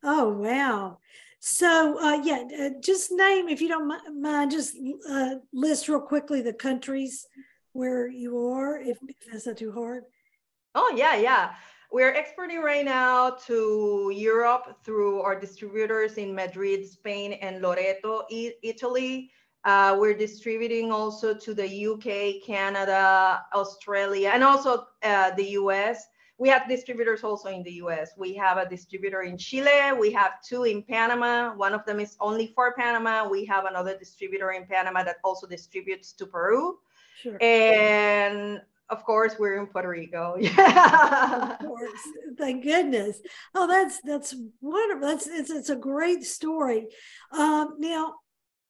Oh, 0.04 0.28
wow. 0.28 0.98
So, 1.44 1.98
uh, 2.00 2.20
yeah, 2.22 2.44
uh, 2.56 2.68
just 2.80 3.10
name, 3.10 3.48
if 3.48 3.60
you 3.60 3.66
don't 3.66 3.92
mind, 4.22 4.52
just 4.52 4.76
uh, 5.10 5.34
list 5.52 5.88
real 5.88 5.98
quickly 5.98 6.40
the 6.40 6.52
countries 6.52 7.26
where 7.72 8.06
you 8.06 8.38
are, 8.46 8.78
if, 8.78 8.96
if 9.08 9.16
that's 9.28 9.48
not 9.48 9.56
too 9.56 9.72
hard. 9.72 10.04
Oh, 10.76 10.94
yeah, 10.96 11.16
yeah. 11.16 11.54
We're 11.90 12.12
exporting 12.12 12.60
right 12.60 12.84
now 12.84 13.30
to 13.48 14.12
Europe 14.14 14.84
through 14.84 15.22
our 15.22 15.34
distributors 15.38 16.12
in 16.16 16.32
Madrid, 16.32 16.88
Spain, 16.88 17.32
and 17.32 17.60
Loreto, 17.60 18.22
Italy. 18.30 19.32
Uh, 19.64 19.96
we're 19.98 20.16
distributing 20.16 20.92
also 20.92 21.34
to 21.34 21.54
the 21.54 21.86
UK, 21.88 22.46
Canada, 22.46 23.42
Australia, 23.52 24.30
and 24.32 24.44
also 24.44 24.86
uh, 25.02 25.32
the 25.32 25.50
US. 25.58 26.06
We 26.42 26.48
have 26.48 26.68
distributors 26.68 27.22
also 27.22 27.50
in 27.50 27.62
the 27.62 27.74
US. 27.84 28.14
We 28.16 28.34
have 28.34 28.58
a 28.58 28.68
distributor 28.68 29.22
in 29.22 29.38
Chile. 29.38 29.92
We 29.96 30.10
have 30.10 30.42
two 30.42 30.64
in 30.64 30.82
Panama. 30.82 31.54
One 31.54 31.72
of 31.72 31.86
them 31.86 32.00
is 32.00 32.16
only 32.18 32.48
for 32.56 32.74
Panama. 32.74 33.28
We 33.28 33.44
have 33.44 33.64
another 33.64 33.96
distributor 33.96 34.50
in 34.50 34.66
Panama 34.66 35.04
that 35.04 35.18
also 35.22 35.46
distributes 35.46 36.12
to 36.14 36.26
Peru. 36.26 36.78
Sure. 37.22 37.40
And 37.40 38.60
of 38.88 39.04
course, 39.04 39.36
we're 39.38 39.60
in 39.60 39.68
Puerto 39.68 39.88
Rico. 39.88 40.36
Yeah. 40.40 41.56
of 41.60 41.64
course. 41.64 42.00
Thank 42.36 42.64
goodness. 42.64 43.20
Oh, 43.54 43.68
that's 43.68 44.00
that's 44.00 44.34
wonderful. 44.60 45.06
That's 45.06 45.28
it's 45.28 45.50
it's 45.50 45.70
a 45.70 45.76
great 45.76 46.24
story. 46.24 46.88
Um, 47.30 47.76
now, 47.78 48.14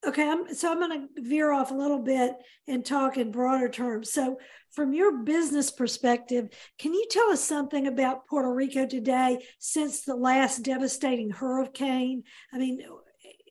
okay, 0.06 0.28
I'm 0.28 0.54
so 0.54 0.70
I'm 0.70 0.78
going 0.78 1.08
to 1.08 1.22
veer 1.22 1.52
off 1.52 1.70
a 1.70 1.74
little 1.74 2.00
bit 2.00 2.34
and 2.68 2.84
talk 2.84 3.16
in 3.16 3.30
broader 3.30 3.70
terms. 3.70 4.12
So, 4.12 4.38
from 4.72 4.94
your 4.94 5.18
business 5.18 5.70
perspective, 5.70 6.48
can 6.78 6.94
you 6.94 7.06
tell 7.10 7.30
us 7.30 7.42
something 7.42 7.86
about 7.86 8.26
Puerto 8.26 8.52
Rico 8.52 8.86
today 8.86 9.44
since 9.58 10.02
the 10.02 10.16
last 10.16 10.62
devastating 10.62 11.30
hurricane? 11.30 12.24
I 12.52 12.58
mean, 12.58 12.82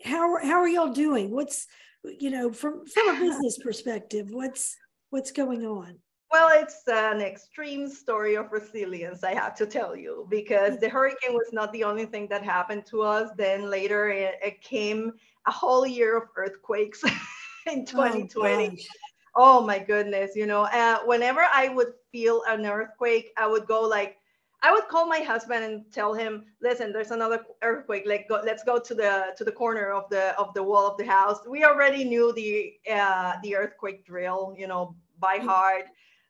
how 0.04 0.38
how 0.44 0.60
are 0.60 0.68
y'all 0.68 0.94
doing? 0.94 1.32
What's 1.32 1.68
you 2.04 2.32
know 2.32 2.52
from 2.52 2.86
from 2.86 3.16
a 3.16 3.20
business 3.20 3.58
perspective, 3.64 4.28
what's 4.32 4.76
what's 5.10 5.32
going 5.32 5.66
on? 5.66 6.00
Well, 6.32 6.50
it's 6.62 6.84
an 6.88 7.20
extreme 7.20 7.90
story 7.90 8.36
of 8.36 8.54
resilience, 8.54 9.22
I 9.22 9.34
have 9.34 9.54
to 9.56 9.66
tell 9.66 9.98
you, 9.98 10.26
because 10.30 10.80
the 10.80 10.88
hurricane 10.88 11.34
was 11.34 11.50
not 11.52 11.74
the 11.74 11.84
only 11.84 12.06
thing 12.06 12.28
that 12.30 12.42
happened 12.42 12.86
to 12.86 13.02
us. 13.02 13.30
Then 13.38 13.70
later 13.70 14.08
it, 14.08 14.36
it 14.42 14.62
came 14.62 15.12
a 15.46 15.52
whole 15.52 15.86
year 15.86 16.18
of 16.18 16.24
earthquakes 16.38 17.04
in 17.70 17.86
2020. 17.86 18.66
Oh, 18.66 18.76
oh, 19.36 19.62
my 19.62 19.80
goodness. 19.80 20.36
You 20.36 20.46
know, 20.46 20.64
uh, 20.64 21.00
whenever 21.06 21.42
I 21.42 21.70
would 21.70 21.94
feel 22.12 22.44
an 22.48 22.66
earthquake, 22.66 23.32
I 23.38 23.48
would 23.48 23.66
go 23.68 23.82
like, 23.82 24.18
I 24.64 24.72
would 24.72 24.88
call 24.90 25.08
my 25.08 25.20
husband 25.20 25.64
and 25.64 25.92
tell 25.92 26.14
him, 26.14 26.46
"Listen, 26.62 26.94
there's 26.94 27.10
another 27.10 27.44
earthquake. 27.64 28.04
Like, 28.06 28.30
go, 28.30 28.42
let's 28.44 28.64
go 28.64 28.78
to 28.78 28.94
the 28.94 29.34
to 29.36 29.44
the 29.44 29.52
corner 29.52 29.92
of 29.92 30.08
the 30.12 30.38
of 30.38 30.54
the 30.54 30.62
wall 30.62 30.86
of 30.88 30.98
the 30.98 31.06
house." 31.06 31.40
We 31.48 31.64
already 31.64 32.04
knew 32.04 32.32
the 32.34 32.74
uh, 32.92 33.38
the 33.42 33.56
earthquake 33.56 34.06
drill, 34.06 34.54
you 34.56 34.68
know, 34.68 34.96
by 35.20 35.40
mm. 35.40 35.46
heart. 35.46 35.86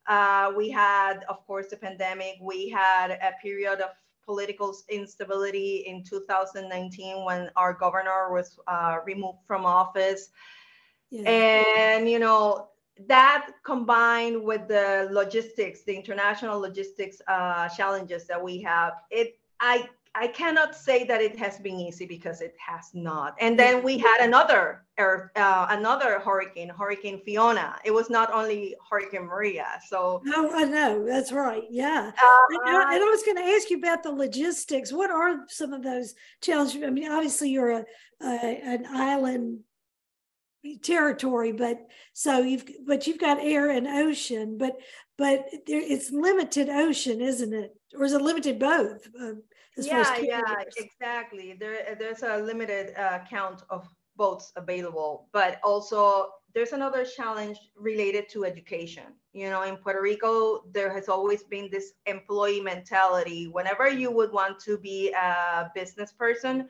Uh, 0.08 0.54
we 0.56 0.70
had, 0.70 1.24
of 1.28 1.46
course, 1.46 1.68
the 1.68 1.78
pandemic. 1.78 2.38
We 2.42 2.70
had 2.70 3.12
a 3.12 3.34
period 3.42 3.82
of 3.82 3.92
political 4.26 4.76
instability 4.90 5.84
in 5.88 6.04
2019 6.04 7.26
when 7.26 7.50
our 7.56 7.74
governor 7.74 8.32
was 8.32 8.58
uh, 8.68 9.00
removed 9.06 9.40
from 9.46 9.66
office. 9.66 10.30
Yeah. 11.10 11.30
And, 11.30 12.10
you 12.10 12.20
know, 12.20 12.71
that 13.08 13.48
combined 13.64 14.44
with 14.44 14.68
the 14.68 15.08
logistics, 15.12 15.84
the 15.84 15.96
international 15.96 16.60
logistics 16.60 17.22
uh, 17.28 17.68
challenges 17.70 18.28
that 18.28 18.42
we 18.42 18.62
have, 18.62 18.94
it 19.10 19.38
I 19.60 19.88
I 20.14 20.28
cannot 20.28 20.76
say 20.76 21.06
that 21.06 21.22
it 21.22 21.38
has 21.40 21.58
been 21.60 21.80
easy 21.80 22.06
because 22.06 22.42
it 22.42 22.54
has 22.60 22.90
not. 22.94 23.34
And 23.40 23.58
then 23.58 23.82
we 23.82 23.98
had 23.98 24.18
another 24.20 24.84
earth, 24.98 25.32
uh, 25.38 25.68
another 25.70 26.20
hurricane, 26.20 26.68
Hurricane 26.68 27.22
Fiona. 27.24 27.78
It 27.86 27.92
was 27.92 28.10
not 28.10 28.30
only 28.34 28.76
Hurricane 28.90 29.24
Maria. 29.24 29.68
So 29.88 30.22
no, 30.26 30.52
I 30.52 30.66
know 30.66 31.06
that's 31.06 31.32
right. 31.32 31.64
Yeah, 31.70 32.12
uh, 32.22 32.58
and, 32.66 32.78
I, 32.78 32.96
and, 32.96 33.04
I 33.04 33.08
was 33.08 33.24
going 33.24 33.38
to 33.38 33.54
ask 33.54 33.70
you 33.70 33.78
about 33.78 34.04
the 34.04 34.12
logistics. 34.12 34.92
What 34.92 35.12
are 35.12 35.46
some 35.48 35.72
of 35.72 35.82
those 35.82 36.14
challenges? 36.42 36.84
I 36.84 36.90
mean, 36.90 37.10
obviously 37.10 37.50
you're 37.50 37.72
a, 37.72 37.86
a 38.22 38.62
an 38.64 38.86
island 38.88 39.62
territory, 40.82 41.52
but 41.52 41.88
so 42.14 42.40
you've 42.40 42.66
but 42.86 43.08
you've 43.08 43.20
got 43.20 43.44
air 43.44 43.70
and 43.70 43.88
ocean, 43.88 44.58
but 44.58 44.78
but 45.18 45.46
there, 45.68 45.82
it's 45.82 46.12
limited 46.12 46.70
ocean, 46.70 47.22
isn't 47.22 47.54
it? 47.54 47.76
Or 47.98 48.06
is 48.06 48.14
it 48.14 48.22
limited 48.22 48.60
both? 48.60 49.08
Uh, 49.20 49.34
yeah, 49.78 50.18
yeah, 50.20 50.64
exactly. 50.78 51.56
There, 51.60 51.96
there's 51.98 52.24
a 52.24 52.38
limited 52.38 52.94
uh, 52.98 53.20
count 53.30 53.64
of 53.70 53.88
boats 54.18 54.52
available, 54.56 55.30
but 55.32 55.60
also 55.64 56.30
there's 56.54 56.74
another 56.74 57.06
challenge 57.06 57.58
related 57.76 58.30
to 58.30 58.46
education. 58.46 59.04
You 59.34 59.50
know, 59.50 59.62
in 59.64 59.78
Puerto 59.78 60.02
Rico, 60.02 60.64
there 60.74 60.94
has 60.94 61.08
always 61.08 61.44
been 61.44 61.70
this 61.72 61.94
employee 62.06 62.60
mentality. 62.60 63.48
Whenever 63.48 63.88
you 63.88 64.12
would 64.12 64.32
want 64.32 64.60
to 64.62 64.78
be 64.78 65.12
a 65.14 65.72
business 65.74 66.12
person, 66.12 66.68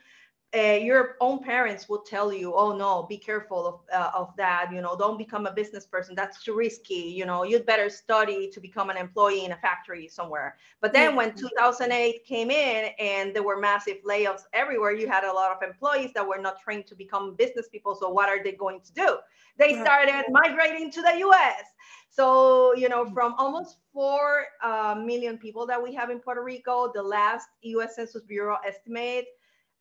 uh, 0.53 0.73
your 0.73 1.15
own 1.21 1.41
parents 1.41 1.87
will 1.87 2.01
tell 2.01 2.33
you, 2.33 2.53
oh 2.53 2.75
no, 2.75 3.03
be 3.03 3.17
careful 3.17 3.65
of, 3.65 3.79
uh, 3.93 4.11
of 4.13 4.35
that. 4.35 4.69
You 4.73 4.81
know, 4.81 4.97
don't 4.97 5.17
become 5.17 5.45
a 5.45 5.51
business 5.51 5.85
person. 5.85 6.13
That's 6.13 6.43
too 6.43 6.53
risky. 6.53 6.95
You 6.95 7.25
know, 7.25 7.43
you'd 7.43 7.65
better 7.65 7.89
study 7.89 8.49
to 8.49 8.59
become 8.59 8.89
an 8.89 8.97
employee 8.97 9.45
in 9.45 9.53
a 9.53 9.57
factory 9.57 10.09
somewhere. 10.09 10.57
But 10.81 10.91
then 10.91 11.15
when 11.15 11.33
2008 11.35 12.25
came 12.25 12.51
in 12.51 12.91
and 12.99 13.33
there 13.33 13.43
were 13.43 13.59
massive 13.59 14.03
layoffs 14.05 14.41
everywhere, 14.51 14.91
you 14.91 15.07
had 15.07 15.23
a 15.23 15.31
lot 15.31 15.55
of 15.55 15.63
employees 15.63 16.11
that 16.15 16.27
were 16.27 16.37
not 16.37 16.59
trained 16.59 16.85
to 16.87 16.95
become 16.95 17.35
business 17.35 17.69
people. 17.69 17.95
So 17.95 18.09
what 18.09 18.27
are 18.27 18.43
they 18.43 18.51
going 18.51 18.81
to 18.81 18.93
do? 18.93 19.17
They 19.57 19.79
started 19.79 20.25
migrating 20.31 20.91
to 20.91 21.01
the 21.01 21.17
US. 21.29 21.63
So, 22.09 22.75
you 22.75 22.89
know, 22.89 23.09
from 23.13 23.35
almost 23.37 23.77
4 23.93 24.45
uh, 24.61 24.95
million 25.01 25.37
people 25.37 25.65
that 25.67 25.81
we 25.81 25.93
have 25.93 26.09
in 26.09 26.19
Puerto 26.19 26.43
Rico, 26.43 26.91
the 26.93 27.01
last 27.01 27.47
US 27.61 27.95
Census 27.95 28.23
Bureau 28.23 28.57
estimate 28.67 29.27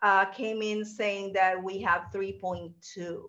uh, 0.03 0.25
came 0.27 0.63
in 0.63 0.85
saying 0.85 1.33
that 1.35 1.63
we 1.63 1.79
have 1.81 2.07
3.2. 2.15 3.23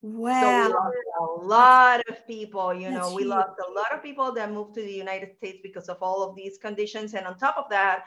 Wow. 0.00 0.70
So 0.70 1.24
a 1.24 1.44
lot 1.44 2.00
of 2.08 2.26
people, 2.26 2.72
you 2.72 2.90
know, 2.90 3.12
we 3.12 3.24
lost 3.24 3.50
a 3.66 3.72
lot 3.72 3.92
of 3.92 4.02
people 4.02 4.32
that 4.32 4.52
moved 4.52 4.74
to 4.74 4.82
the 4.82 4.92
United 4.92 5.34
States 5.36 5.58
because 5.62 5.88
of 5.88 5.98
all 6.00 6.22
of 6.22 6.36
these 6.36 6.56
conditions. 6.56 7.14
And 7.14 7.26
on 7.26 7.36
top 7.36 7.56
of 7.58 7.64
that, 7.70 8.04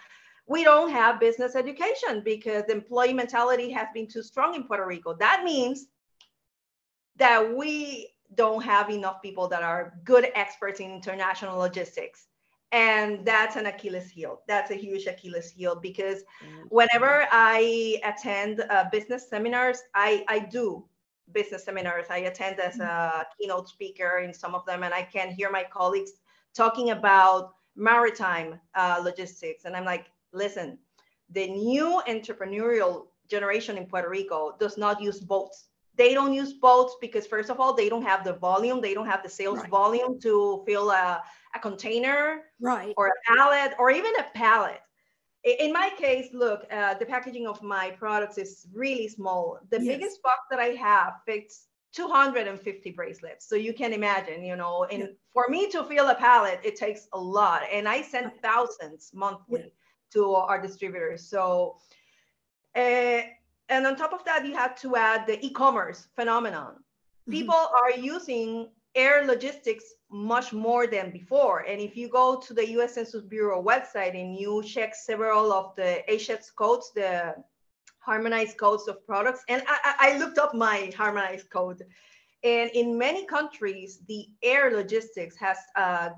we 0.48 0.64
don't 0.64 0.90
have 0.90 1.20
business 1.20 1.56
education 1.56 2.22
because 2.24 2.64
the 2.66 2.74
employee 2.74 3.14
mentality 3.14 3.70
has 3.72 3.88
been 3.94 4.08
too 4.08 4.24
strong 4.24 4.56
in 4.56 4.64
Puerto 4.64 4.86
Rico. 4.86 5.14
That 5.16 5.44
means 5.44 5.88
that 7.18 7.56
we 7.56 8.10
don't 8.36 8.64
have 8.64 8.90
enough 8.90 9.22
people 9.22 9.50
that 9.50 9.62
are 9.62 9.94
good 10.06 10.30
experts 10.34 10.80
in 10.80 10.92
international 10.92 11.58
logistics 11.58 12.28
and 12.72 13.26
that's 13.26 13.56
an 13.56 13.66
achilles 13.66 14.10
heel. 14.10 14.42
That's 14.48 14.72
a 14.72 14.76
huge 14.76 15.06
achilles 15.06 15.52
heel 15.52 15.76
because 15.76 16.20
mm-hmm. 16.20 16.68
whenever 16.70 17.28
i 17.32 18.00
attend 18.04 18.64
uh, 18.70 18.86
business 18.92 19.30
seminars 19.30 19.82
i 19.96 20.24
i 20.28 20.40
do 20.40 20.86
business 21.34 21.64
seminars. 21.64 22.08
I 22.10 22.20
attend 22.20 22.60
as 22.60 22.80
a 22.80 23.26
keynote 23.40 23.70
speaker 23.70 24.20
in 24.20 24.34
some 24.34 24.56
of 24.56 24.66
them 24.66 24.84
and 24.84 24.94
i 24.94 25.02
can 25.02 25.32
hear 25.32 25.52
my 25.52 25.64
colleagues 25.64 26.12
talking 26.54 26.92
about 26.92 27.54
maritime 27.76 28.60
uh, 28.76 29.00
logistics. 29.04 29.66
And 29.66 29.76
i'm 29.76 29.86
like 29.86 30.08
listen 30.34 30.78
the 31.30 31.48
new 31.48 32.02
entrepreneurial 32.08 33.08
generation 33.30 33.78
in 33.78 33.86
puerto 33.86 34.10
rico 34.10 34.56
does 34.60 34.78
not 34.78 35.02
use 35.02 35.20
boats 35.20 35.68
they 35.96 36.14
don't 36.14 36.34
use 36.34 36.54
boats 36.54 36.96
because 37.02 37.28
first 37.28 37.50
of 37.50 37.60
all 37.60 37.74
they 37.74 37.90
don't 37.90 38.04
have 38.04 38.24
the 38.24 38.34
volume 38.34 38.82
they 38.82 38.94
don't 38.94 39.08
have 39.08 39.24
the 39.24 39.30
sales 39.30 39.60
right. 39.60 39.70
volume 39.70 40.20
to 40.20 40.64
fill 40.66 40.92
a 40.92 41.22
a 41.56 41.60
container 41.60 42.44
right 42.60 42.94
or 42.98 43.08
a 43.08 43.36
pallet 43.36 43.74
or 43.80 43.92
even 43.92 44.12
a 44.20 44.38
pallet 44.38 44.80
in 45.44 45.74
my 45.74 45.90
case 45.98 46.28
look 46.34 46.66
uh, 46.72 46.94
the 46.96 47.06
packaging 47.06 47.48
of 47.48 47.62
my 47.64 47.92
products 47.92 48.38
is 48.38 48.68
really 48.74 49.08
small 49.08 49.60
the 49.70 49.82
yes. 49.82 49.88
biggest 49.88 50.24
box 50.24 50.40
that 50.50 50.60
i 50.60 50.68
have 50.68 51.14
fits 51.26 51.68
250 51.94 52.92
bracelets 52.92 53.50
so 53.50 53.56
you 53.56 53.74
can 53.74 53.92
imagine 53.92 54.44
you 54.46 54.56
know 54.56 54.86
and 54.92 55.00
yeah. 55.02 55.08
for 55.34 55.48
me 55.50 55.70
to 55.70 55.84
fill 55.84 56.10
a 56.10 56.16
pallet 56.16 56.60
it 56.64 56.78
takes 56.78 57.08
a 57.14 57.20
lot 57.20 57.64
and 57.72 57.88
i 57.88 58.02
send 58.02 58.32
thousands 58.42 59.12
monthly 59.14 59.60
yeah. 59.60 59.66
to 60.14 60.34
our 60.34 60.62
distributors 60.62 61.28
so 61.28 61.78
uh, 62.76 63.22
and 63.72 63.88
on 63.88 63.96
top 63.96 64.14
of 64.14 64.24
that 64.26 64.46
you 64.46 64.54
have 64.54 64.76
to 64.80 64.96
add 64.96 65.26
the 65.26 65.44
e-commerce 65.46 66.08
phenomenon 66.16 66.74
mm-hmm. 66.74 67.32
people 67.32 67.64
are 67.82 67.92
using 67.92 68.70
air 68.96 69.26
logistics 69.26 69.86
much 70.10 70.52
more 70.52 70.88
than 70.88 71.12
before. 71.12 71.60
And 71.60 71.80
if 71.80 71.96
you 71.96 72.10
go 72.10 72.40
to 72.40 72.54
the 72.54 72.70
US 72.72 72.96
Census 72.96 73.24
Bureau 73.24 73.64
website 73.64 74.20
and 74.20 74.38
you 74.38 74.62
check 74.64 74.94
several 74.96 75.54
of 75.54 75.76
the 75.76 76.04
HS 76.10 76.52
codes, 76.52 76.92
the 76.94 77.36
harmonized 78.00 78.58
codes 78.58 78.88
of 78.88 79.06
products, 79.06 79.44
and 79.48 79.64
I, 79.68 79.96
I 80.00 80.18
looked 80.18 80.38
up 80.38 80.54
my 80.54 80.92
harmonized 80.98 81.50
code. 81.50 81.84
And 82.44 82.72
in 82.72 82.98
many 82.98 83.26
countries, 83.26 84.00
the 84.08 84.28
air 84.42 84.72
logistics 84.72 85.38
has 85.38 85.58
uh, 85.76 86.10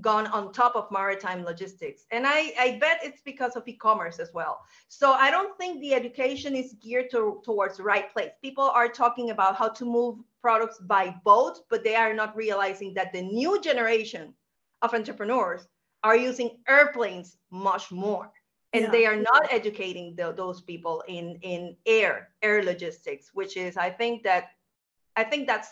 gone 0.00 0.28
on 0.28 0.52
top 0.52 0.76
of 0.76 0.90
maritime 0.92 1.42
logistics. 1.44 2.04
And 2.12 2.24
I, 2.26 2.52
I 2.58 2.78
bet 2.80 3.00
it's 3.02 3.22
because 3.22 3.56
of 3.56 3.66
e-commerce 3.66 4.20
as 4.20 4.30
well. 4.32 4.60
So 4.88 5.12
I 5.12 5.30
don't 5.32 5.56
think 5.58 5.80
the 5.80 5.94
education 5.94 6.54
is 6.54 6.74
geared 6.80 7.10
to, 7.10 7.40
towards 7.44 7.78
the 7.78 7.82
right 7.82 8.12
place. 8.12 8.30
People 8.40 8.64
are 8.64 8.88
talking 8.88 9.30
about 9.30 9.56
how 9.56 9.68
to 9.68 9.84
move 9.84 10.18
products 10.40 10.78
by 10.78 11.14
boat, 11.24 11.58
but 11.68 11.82
they 11.82 11.96
are 11.96 12.14
not 12.14 12.36
realizing 12.36 12.94
that 12.94 13.12
the 13.12 13.22
new 13.22 13.60
generation 13.60 14.32
of 14.82 14.94
entrepreneurs 14.94 15.66
are 16.04 16.16
using 16.16 16.58
airplanes 16.68 17.36
much 17.50 17.90
more. 17.90 18.30
And 18.72 18.84
yeah. 18.84 18.90
they 18.90 19.06
are 19.06 19.16
not 19.16 19.48
educating 19.50 20.14
the, 20.14 20.32
those 20.32 20.60
people 20.60 21.02
in, 21.08 21.40
in 21.42 21.76
air, 21.84 22.28
air 22.40 22.62
logistics, 22.62 23.30
which 23.34 23.56
is, 23.56 23.76
I 23.76 23.90
think 23.90 24.22
that, 24.22 24.50
I 25.16 25.24
think 25.24 25.48
that's 25.48 25.70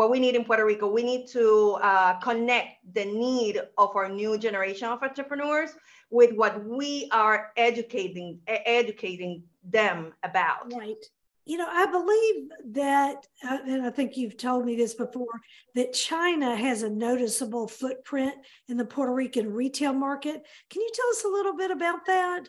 what 0.00 0.10
we 0.10 0.18
need 0.18 0.34
in 0.34 0.44
Puerto 0.44 0.64
Rico. 0.64 0.88
We 0.88 1.02
need 1.02 1.26
to 1.32 1.78
uh, 1.82 2.14
connect 2.20 2.78
the 2.94 3.04
need 3.04 3.60
of 3.76 3.94
our 3.94 4.08
new 4.08 4.38
generation 4.38 4.88
of 4.88 5.02
entrepreneurs 5.02 5.72
with 6.08 6.32
what 6.32 6.64
we 6.64 7.06
are 7.12 7.52
educating 7.58 8.40
educating 8.46 9.42
them 9.62 10.14
about. 10.22 10.72
Right. 10.72 11.04
you 11.44 11.58
know, 11.58 11.68
I 11.68 11.84
believe 11.84 12.48
that, 12.72 13.26
uh, 13.46 13.58
and 13.66 13.82
I 13.82 13.90
think 13.90 14.16
you've 14.16 14.38
told 14.38 14.64
me 14.64 14.74
this 14.74 14.94
before, 14.94 15.36
that 15.74 15.92
China 15.92 16.56
has 16.56 16.82
a 16.82 16.88
noticeable 16.88 17.68
footprint 17.68 18.36
in 18.68 18.78
the 18.78 18.86
Puerto 18.86 19.12
Rican 19.12 19.52
retail 19.52 19.92
market. 19.92 20.42
Can 20.70 20.80
you 20.80 20.90
tell 20.94 21.10
us 21.10 21.24
a 21.24 21.28
little 21.28 21.56
bit 21.58 21.70
about 21.70 22.06
that? 22.06 22.48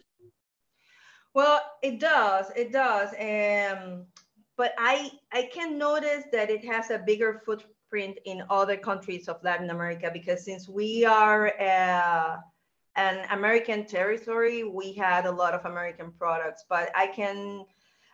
Well, 1.33 1.61
it 1.81 1.99
does. 1.99 2.45
It 2.55 2.71
does. 2.71 3.09
Um, 3.19 4.05
but 4.61 4.75
I 4.77 5.09
I 5.33 5.49
can 5.51 5.79
notice 5.79 6.25
that 6.31 6.51
it 6.51 6.63
has 6.65 6.91
a 6.91 6.99
bigger 6.99 7.41
footprint 7.43 8.19
in 8.25 8.43
other 8.47 8.77
countries 8.77 9.27
of 9.27 9.43
Latin 9.43 9.71
America 9.71 10.11
because 10.13 10.45
since 10.45 10.69
we 10.69 11.03
are 11.03 11.59
uh, 11.59 12.37
an 12.95 13.25
American 13.31 13.87
territory, 13.87 14.63
we 14.63 14.93
had 14.93 15.25
a 15.25 15.31
lot 15.31 15.55
of 15.55 15.65
American 15.65 16.11
products. 16.11 16.63
But 16.69 16.91
I 16.95 17.07
can 17.07 17.65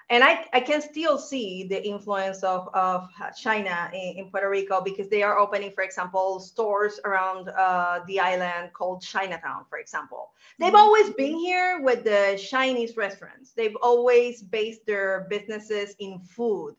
and 0.09 0.23
I, 0.23 0.45
I 0.53 0.61
can 0.61 0.81
still 0.81 1.17
see 1.17 1.67
the 1.67 1.85
influence 1.85 2.41
of, 2.41 2.69
of 2.73 3.09
China 3.37 3.89
in, 3.93 4.17
in 4.17 4.29
Puerto 4.29 4.49
Rico 4.49 4.79
because 4.79 5.09
they 5.09 5.21
are 5.21 5.37
opening, 5.37 5.71
for 5.71 5.83
example, 5.83 6.39
stores 6.39 6.99
around 7.03 7.49
uh, 7.49 7.99
the 8.07 8.19
island 8.19 8.71
called 8.71 9.01
Chinatown, 9.01 9.65
for 9.69 9.79
example. 9.79 10.31
They've 10.59 10.67
mm-hmm. 10.67 10.77
always 10.77 11.09
been 11.11 11.35
here 11.35 11.81
with 11.81 12.05
the 12.05 12.41
Chinese 12.41 12.95
restaurants. 12.95 13.51
They've 13.51 13.75
always 13.81 14.41
based 14.41 14.85
their 14.85 15.27
businesses 15.29 15.93
in 15.99 16.19
food. 16.19 16.75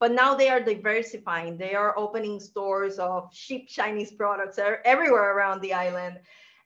But 0.00 0.10
now 0.10 0.34
they 0.34 0.48
are 0.48 0.60
diversifying. 0.60 1.56
They 1.56 1.76
are 1.76 1.96
opening 1.96 2.40
stores 2.40 2.98
of 2.98 3.30
cheap 3.32 3.68
Chinese 3.68 4.10
products 4.10 4.58
everywhere 4.84 5.36
around 5.36 5.60
the 5.60 5.72
island 5.72 6.18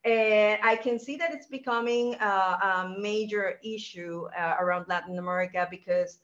and 0.06 0.60
I 0.62 0.76
can 0.76 1.00
see 1.00 1.16
that 1.16 1.34
it's 1.34 1.48
becoming 1.48 2.14
a, 2.14 2.26
a 2.26 2.96
major 2.96 3.58
issue 3.64 4.28
uh, 4.38 4.54
around 4.60 4.86
Latin 4.88 5.18
America 5.18 5.66
because, 5.68 6.20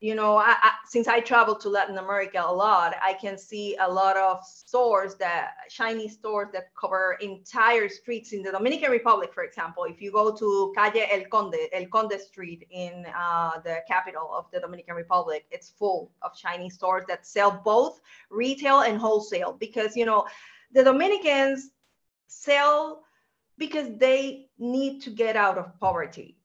you 0.00 0.14
know, 0.14 0.38
I, 0.38 0.56
I, 0.62 0.72
since 0.86 1.06
I 1.06 1.20
travel 1.20 1.54
to 1.56 1.68
Latin 1.68 1.98
America 1.98 2.42
a 2.42 2.50
lot, 2.50 2.94
I 3.02 3.12
can 3.12 3.36
see 3.36 3.76
a 3.76 3.86
lot 3.86 4.16
of 4.16 4.42
stores 4.42 5.16
that 5.16 5.50
Chinese 5.68 6.14
stores 6.14 6.48
that 6.54 6.74
cover 6.80 7.18
entire 7.20 7.90
streets 7.90 8.32
in 8.32 8.42
the 8.42 8.52
Dominican 8.52 8.90
Republic, 8.90 9.34
for 9.34 9.44
example. 9.44 9.84
If 9.84 10.00
you 10.00 10.12
go 10.12 10.34
to 10.34 10.72
Calle 10.74 11.06
El 11.12 11.26
Conde, 11.26 11.68
El 11.74 11.86
Conde 11.88 12.18
Street 12.18 12.66
in 12.70 13.04
uh, 13.14 13.60
the 13.62 13.82
capital 13.86 14.30
of 14.34 14.46
the 14.50 14.60
Dominican 14.60 14.94
Republic, 14.94 15.44
it's 15.50 15.68
full 15.68 16.10
of 16.22 16.34
Chinese 16.34 16.74
stores 16.74 17.04
that 17.08 17.26
sell 17.26 17.60
both 17.62 18.00
retail 18.30 18.80
and 18.80 18.98
wholesale 18.98 19.52
because, 19.60 19.94
you 19.94 20.06
know, 20.06 20.24
the 20.72 20.82
Dominicans 20.82 21.68
sell 22.28 23.02
because 23.58 23.96
they 23.96 24.48
need 24.58 25.02
to 25.02 25.10
get 25.10 25.36
out 25.36 25.58
of 25.58 25.78
poverty. 25.80 26.36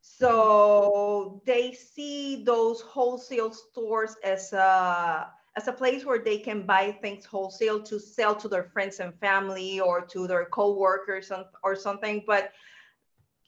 So 0.00 0.30
mm-hmm. 0.30 1.38
they 1.46 1.72
see 1.72 2.44
those 2.44 2.80
wholesale 2.80 3.52
stores 3.52 4.16
as 4.24 4.52
a 4.52 5.30
as 5.56 5.66
a 5.66 5.72
place 5.72 6.04
where 6.04 6.20
they 6.20 6.38
can 6.38 6.64
buy 6.64 6.92
things 7.02 7.24
wholesale 7.24 7.82
to 7.82 7.98
sell 7.98 8.34
to 8.36 8.48
their 8.48 8.62
friends 8.62 9.00
and 9.00 9.12
family 9.18 9.80
or 9.80 10.00
to 10.02 10.28
their 10.28 10.44
co-workers 10.44 11.32
or 11.64 11.74
something. 11.74 12.22
But 12.26 12.52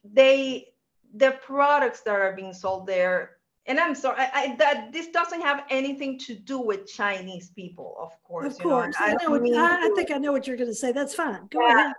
they 0.05 0.67
the 1.15 1.33
products 1.45 2.01
that 2.03 2.15
are 2.15 2.35
being 2.35 2.53
sold 2.53 2.87
there 2.87 3.41
and 3.67 3.79
I'm 3.79 3.95
sorry, 3.95 4.17
I, 4.19 4.31
I, 4.35 4.57
that 4.57 4.93
this 4.93 5.09
doesn't 5.09 5.43
have 5.43 5.65
anything 5.71 6.19
to 6.21 6.35
do 6.35 6.59
with 6.59 6.89
Chinese 6.89 7.51
people, 7.51 7.95
of 8.01 8.11
course. 8.25 8.47
Of 8.57 8.59
course, 8.59 8.97
know, 8.99 9.07
I, 9.07 9.11
I, 9.11 9.13
know 9.23 9.31
what, 9.31 9.43
I, 9.55 9.91
think 9.95 10.11
I 10.11 10.19
know 10.19 10.33
what 10.33 10.47
you're 10.47 10.57
going 10.57 10.71
to 10.71 10.75
say. 10.75 10.93
That's 10.93 11.15
fine. 11.15 11.47
Go 11.51 11.61
yeah, 11.61 11.75
ahead. 11.75 11.93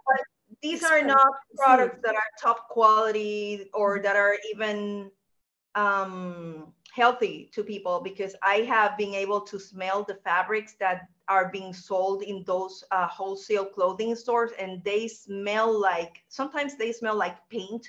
These 0.61 0.83
are 0.83 1.01
not 1.01 1.33
products 1.57 1.99
that 2.03 2.13
are 2.13 2.21
top 2.39 2.69
quality 2.69 3.69
or 3.73 3.99
that 3.99 4.15
are 4.15 4.37
even 4.53 5.09
um, 5.75 6.73
healthy 6.93 7.49
to 7.53 7.63
people 7.63 8.01
because 8.01 8.35
I 8.43 8.57
have 8.61 8.97
been 8.97 9.15
able 9.15 9.41
to 9.41 9.59
smell 9.59 10.03
the 10.03 10.15
fabrics 10.15 10.75
that 10.79 11.07
are 11.27 11.49
being 11.49 11.73
sold 11.73 12.23
in 12.23 12.43
those 12.45 12.83
uh, 12.91 13.07
wholesale 13.07 13.65
clothing 13.65 14.15
stores 14.15 14.51
and 14.59 14.83
they 14.83 15.07
smell 15.07 15.79
like 15.79 16.23
sometimes 16.27 16.75
they 16.75 16.91
smell 16.91 17.15
like 17.15 17.37
paint 17.49 17.87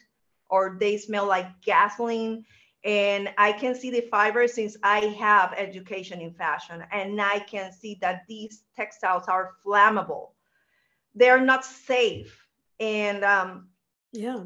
or 0.48 0.76
they 0.78 0.96
smell 0.96 1.26
like 1.26 1.48
gasoline 1.62 2.44
and 2.84 3.30
I 3.38 3.52
can 3.52 3.74
see 3.74 3.90
the 3.90 4.02
fiber 4.02 4.48
since 4.48 4.76
I 4.82 5.00
have 5.18 5.52
education 5.56 6.20
in 6.20 6.32
fashion 6.32 6.84
and 6.90 7.20
I 7.20 7.40
can 7.40 7.72
see 7.72 7.98
that 8.00 8.22
these 8.28 8.62
textiles 8.74 9.24
are 9.28 9.52
flammable. 9.64 10.30
They're 11.14 11.40
not 11.40 11.64
safe 11.64 12.41
and 12.82 13.24
um, 13.24 13.68
yeah, 14.12 14.42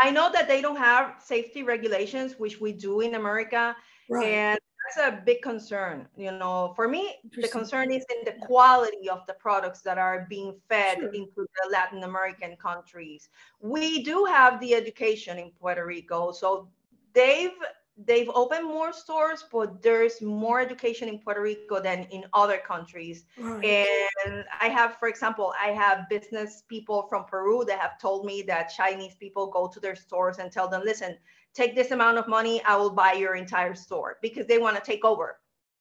I 0.00 0.10
know 0.10 0.32
that 0.32 0.48
they 0.48 0.62
don't 0.62 0.76
have 0.76 1.16
safety 1.22 1.62
regulations, 1.62 2.38
which 2.38 2.60
we 2.60 2.72
do 2.72 3.00
in 3.00 3.14
America. 3.14 3.76
Right. 4.08 4.26
And 4.26 4.58
that's 4.94 5.06
a 5.06 5.22
big 5.24 5.42
concern. 5.42 6.08
You 6.16 6.32
know, 6.32 6.72
for 6.76 6.88
me, 6.88 7.16
the 7.36 7.48
concern 7.48 7.92
is 7.92 8.04
in 8.08 8.24
the 8.24 8.46
quality 8.46 9.10
of 9.10 9.26
the 9.26 9.34
products 9.34 9.82
that 9.82 9.98
are 9.98 10.26
being 10.30 10.56
fed 10.68 10.98
sure. 10.98 11.12
into 11.12 11.36
the 11.36 11.70
Latin 11.70 12.04
American 12.04 12.56
countries. 12.56 13.28
We 13.60 14.02
do 14.02 14.24
have 14.24 14.60
the 14.60 14.74
education 14.74 15.38
in 15.38 15.50
Puerto 15.60 15.84
Rico, 15.84 16.32
so 16.32 16.68
they've 17.12 17.52
they've 17.96 18.28
opened 18.34 18.64
more 18.64 18.92
stores, 18.92 19.44
but 19.52 19.80
there's 19.82 20.20
more 20.20 20.60
education 20.60 21.08
in 21.08 21.18
Puerto 21.18 21.40
Rico 21.40 21.80
than 21.80 22.04
in 22.10 22.24
other 22.32 22.58
countries. 22.58 23.24
Right. 23.38 23.64
And 23.64 24.44
I 24.60 24.68
have, 24.68 24.96
for 24.96 25.08
example, 25.08 25.54
I 25.60 25.68
have 25.68 26.08
business 26.08 26.64
people 26.68 27.06
from 27.08 27.24
Peru 27.24 27.64
that 27.66 27.78
have 27.78 28.00
told 28.00 28.26
me 28.26 28.42
that 28.42 28.72
Chinese 28.76 29.14
people 29.14 29.46
go 29.46 29.68
to 29.68 29.78
their 29.78 29.94
stores 29.94 30.38
and 30.38 30.50
tell 30.50 30.68
them, 30.68 30.82
listen, 30.84 31.16
take 31.54 31.76
this 31.76 31.92
amount 31.92 32.18
of 32.18 32.26
money, 32.26 32.62
I 32.64 32.76
will 32.76 32.90
buy 32.90 33.12
your 33.12 33.36
entire 33.36 33.76
store 33.76 34.18
because 34.20 34.46
they 34.46 34.58
want 34.58 34.76
to 34.76 34.82
take 34.82 35.04
over 35.04 35.38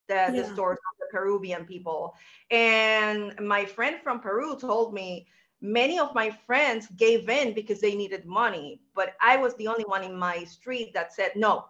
the, 0.07 0.13
yeah. 0.13 0.31
the 0.31 0.45
stores 0.53 0.77
of 0.77 0.99
the 0.99 1.07
Peruvian 1.11 1.65
people. 1.65 2.15
And 2.51 3.33
my 3.39 3.65
friend 3.65 3.97
from 4.03 4.19
Peru 4.19 4.55
told 4.59 4.93
me, 4.93 5.27
many 5.61 5.97
of 5.97 6.13
my 6.13 6.29
friends 6.29 6.87
gave 6.97 7.29
in 7.29 7.53
because 7.53 7.79
they 7.79 7.95
needed 7.95 8.25
money 8.25 8.81
but 8.93 9.13
i 9.21 9.37
was 9.37 9.55
the 9.55 9.65
only 9.65 9.85
one 9.85 10.03
in 10.03 10.13
my 10.13 10.43
street 10.43 10.93
that 10.93 11.13
said 11.13 11.31
no 11.37 11.63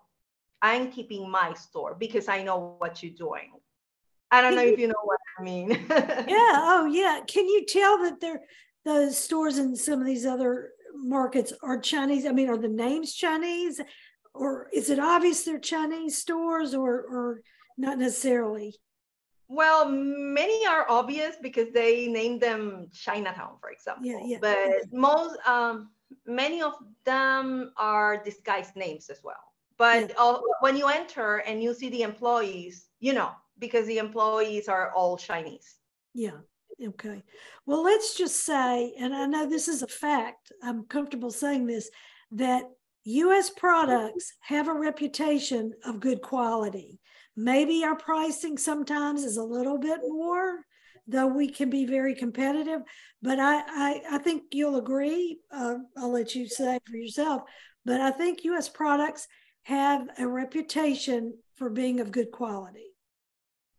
I'm 0.63 0.89
keeping 0.91 1.29
my 1.29 1.53
store 1.53 1.93
because 1.93 2.29
I 2.29 2.41
know 2.41 2.75
what 2.77 3.03
you're 3.03 3.13
doing. 3.13 3.51
I 4.31 4.41
don't 4.41 4.55
know 4.55 4.63
if 4.63 4.79
you 4.79 4.87
know 4.87 5.03
what 5.03 5.19
I 5.37 5.43
mean. 5.43 5.69
yeah. 5.89 6.25
Oh, 6.29 6.89
yeah. 6.89 7.19
Can 7.27 7.47
you 7.47 7.65
tell 7.65 8.01
that 8.03 8.21
they're 8.21 8.41
the 8.85 9.11
stores 9.11 9.59
in 9.59 9.75
some 9.75 9.99
of 9.99 10.07
these 10.07 10.25
other 10.25 10.71
markets 10.95 11.51
are 11.61 11.79
Chinese? 11.79 12.25
I 12.25 12.31
mean, 12.31 12.49
are 12.49 12.57
the 12.57 12.69
names 12.69 13.13
Chinese, 13.13 13.81
or 14.33 14.69
is 14.73 14.89
it 14.89 14.99
obvious 14.99 15.43
they're 15.43 15.59
Chinese 15.59 16.17
stores, 16.17 16.73
or 16.73 16.91
or 16.91 17.41
not 17.77 17.99
necessarily? 17.99 18.73
Well, 19.49 19.87
many 19.87 20.65
are 20.65 20.89
obvious 20.89 21.35
because 21.41 21.67
they 21.73 22.07
name 22.07 22.39
them 22.39 22.87
Chinatown, 22.91 23.57
for 23.59 23.69
example. 23.69 24.05
Yeah, 24.05 24.19
yeah. 24.23 24.37
But 24.41 24.91
most, 24.91 25.37
um, 25.45 25.91
many 26.25 26.61
of 26.61 26.73
them 27.05 27.73
are 27.77 28.23
disguised 28.23 28.75
names 28.75 29.09
as 29.09 29.19
well. 29.23 29.52
But 29.83 30.13
uh, 30.17 30.39
when 30.61 30.77
you 30.77 30.87
enter 30.87 31.39
and 31.39 31.61
you 31.61 31.73
see 31.73 31.89
the 31.89 32.03
employees, 32.03 32.87
you 33.01 33.11
know, 33.11 33.31
because 33.59 33.85
the 33.85 33.97
employees 33.97 34.69
are 34.69 34.93
all 34.93 35.17
Chinese. 35.17 35.75
Yeah. 36.13 36.37
Okay. 36.81 37.21
Well, 37.65 37.83
let's 37.83 38.15
just 38.15 38.45
say, 38.45 38.93
and 38.97 39.13
I 39.13 39.25
know 39.25 39.45
this 39.45 39.67
is 39.67 39.81
a 39.81 39.87
fact, 39.87 40.53
I'm 40.63 40.85
comfortable 40.85 41.31
saying 41.31 41.65
this, 41.65 41.89
that 42.31 42.63
US 43.03 43.49
products 43.49 44.31
have 44.39 44.69
a 44.69 44.73
reputation 44.73 45.73
of 45.83 45.99
good 45.99 46.21
quality. 46.21 47.01
Maybe 47.35 47.83
our 47.83 47.97
pricing 47.97 48.57
sometimes 48.57 49.25
is 49.25 49.35
a 49.35 49.43
little 49.43 49.79
bit 49.79 49.99
more, 50.07 50.59
though 51.09 51.27
we 51.27 51.49
can 51.49 51.69
be 51.69 51.85
very 51.85 52.15
competitive. 52.15 52.83
But 53.21 53.37
I, 53.37 53.63
I, 53.67 54.01
I 54.11 54.17
think 54.19 54.43
you'll 54.53 54.77
agree. 54.77 55.39
Uh, 55.51 55.75
I'll 55.97 56.13
let 56.13 56.35
you 56.35 56.47
say 56.47 56.79
for 56.89 56.95
yourself. 56.95 57.41
But 57.83 57.99
I 57.99 58.11
think 58.11 58.45
US 58.45 58.69
products 58.69 59.27
have 59.63 60.09
a 60.19 60.27
reputation 60.27 61.33
for 61.55 61.69
being 61.69 61.99
of 61.99 62.11
good 62.11 62.31
quality. 62.31 62.87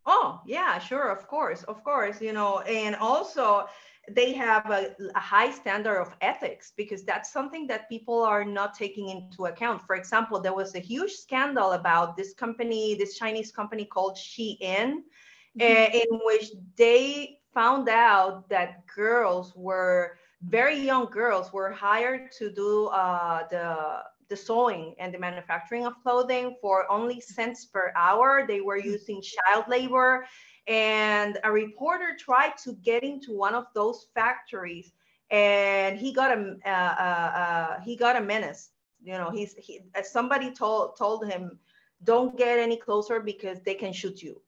Oh, 0.07 0.40
yeah, 0.47 0.79
sure, 0.79 1.11
of 1.11 1.27
course, 1.27 1.62
of 1.64 1.83
course, 1.83 2.20
you 2.20 2.33
know, 2.33 2.61
and 2.61 2.94
also 2.97 3.66
they 4.11 4.35
have 4.35 4.70
a, 4.70 4.94
a, 5.14 5.18
high 5.18 5.51
standard 5.51 5.99
of 5.99 6.14
ethics 6.20 6.75
because 6.77 7.05
that's 7.05 7.33
something 7.33 7.66
that 7.68 7.88
people 7.88 8.23
are 8.23 8.44
not 8.44 8.75
taking 8.75 9.09
into 9.09 9.47
account. 9.47 9.81
For 9.87 9.97
example, 9.97 10.40
there 10.40 10.53
was 10.53 10.75
a 10.75 10.79
huge 10.79 11.12
scandal 11.12 11.73
about 11.73 12.18
this 12.18 12.35
company, 12.35 12.94
this 12.94 13.16
Chinese 13.16 13.51
company 13.51 13.87
called 13.87 14.18
Shein, 14.18 14.61
mm-hmm. 14.61 15.61
uh, 15.61 15.99
in 15.99 16.20
which 16.25 16.49
they 16.77 17.38
found 17.55 17.88
out 17.88 18.47
that 18.51 18.87
girls 18.94 19.55
were 19.57 20.18
very 20.42 20.79
young 20.79 21.07
girls 21.07 21.53
were 21.53 21.73
hired 21.73 22.31
to 22.33 22.51
do 22.51 22.87
uh, 22.88 23.47
the 23.51 24.03
the 24.35 24.40
sewing 24.40 24.94
and 24.99 25.14
the 25.14 25.18
manufacturing 25.18 25.87
of 25.87 25.94
clothing 26.03 26.57
for 26.61 26.90
only 26.90 27.20
cents 27.20 27.66
per 27.66 27.92
hour. 27.97 28.44
They 28.47 28.61
were 28.61 28.79
mm. 28.79 28.85
using 28.85 29.23
child 29.23 29.64
labor. 29.68 30.27
And 30.66 31.38
a 31.44 31.53
reporter 31.53 32.11
tried 32.18 32.55
to 32.64 32.73
get 32.88 33.03
into 33.05 33.31
one 33.37 33.55
of 33.55 33.66
those 33.75 33.99
factories 34.14 34.92
and 35.31 35.99
he 35.99 36.12
got 36.12 36.31
a 36.37 36.40
uh, 36.66 36.94
uh, 37.09 37.31
uh, 37.42 37.81
he 37.81 37.97
got 37.97 38.16
a 38.16 38.20
menace. 38.20 38.70
You 39.03 39.16
know, 39.20 39.31
he's 39.31 39.55
he, 39.55 39.81
somebody 40.03 40.51
told 40.51 40.97
told 40.97 41.27
him 41.27 41.59
don't 42.03 42.37
get 42.37 42.59
any 42.59 42.77
closer 42.77 43.20
because 43.20 43.59
they 43.66 43.75
can 43.75 43.92
shoot 43.92 44.23
you 44.23 44.40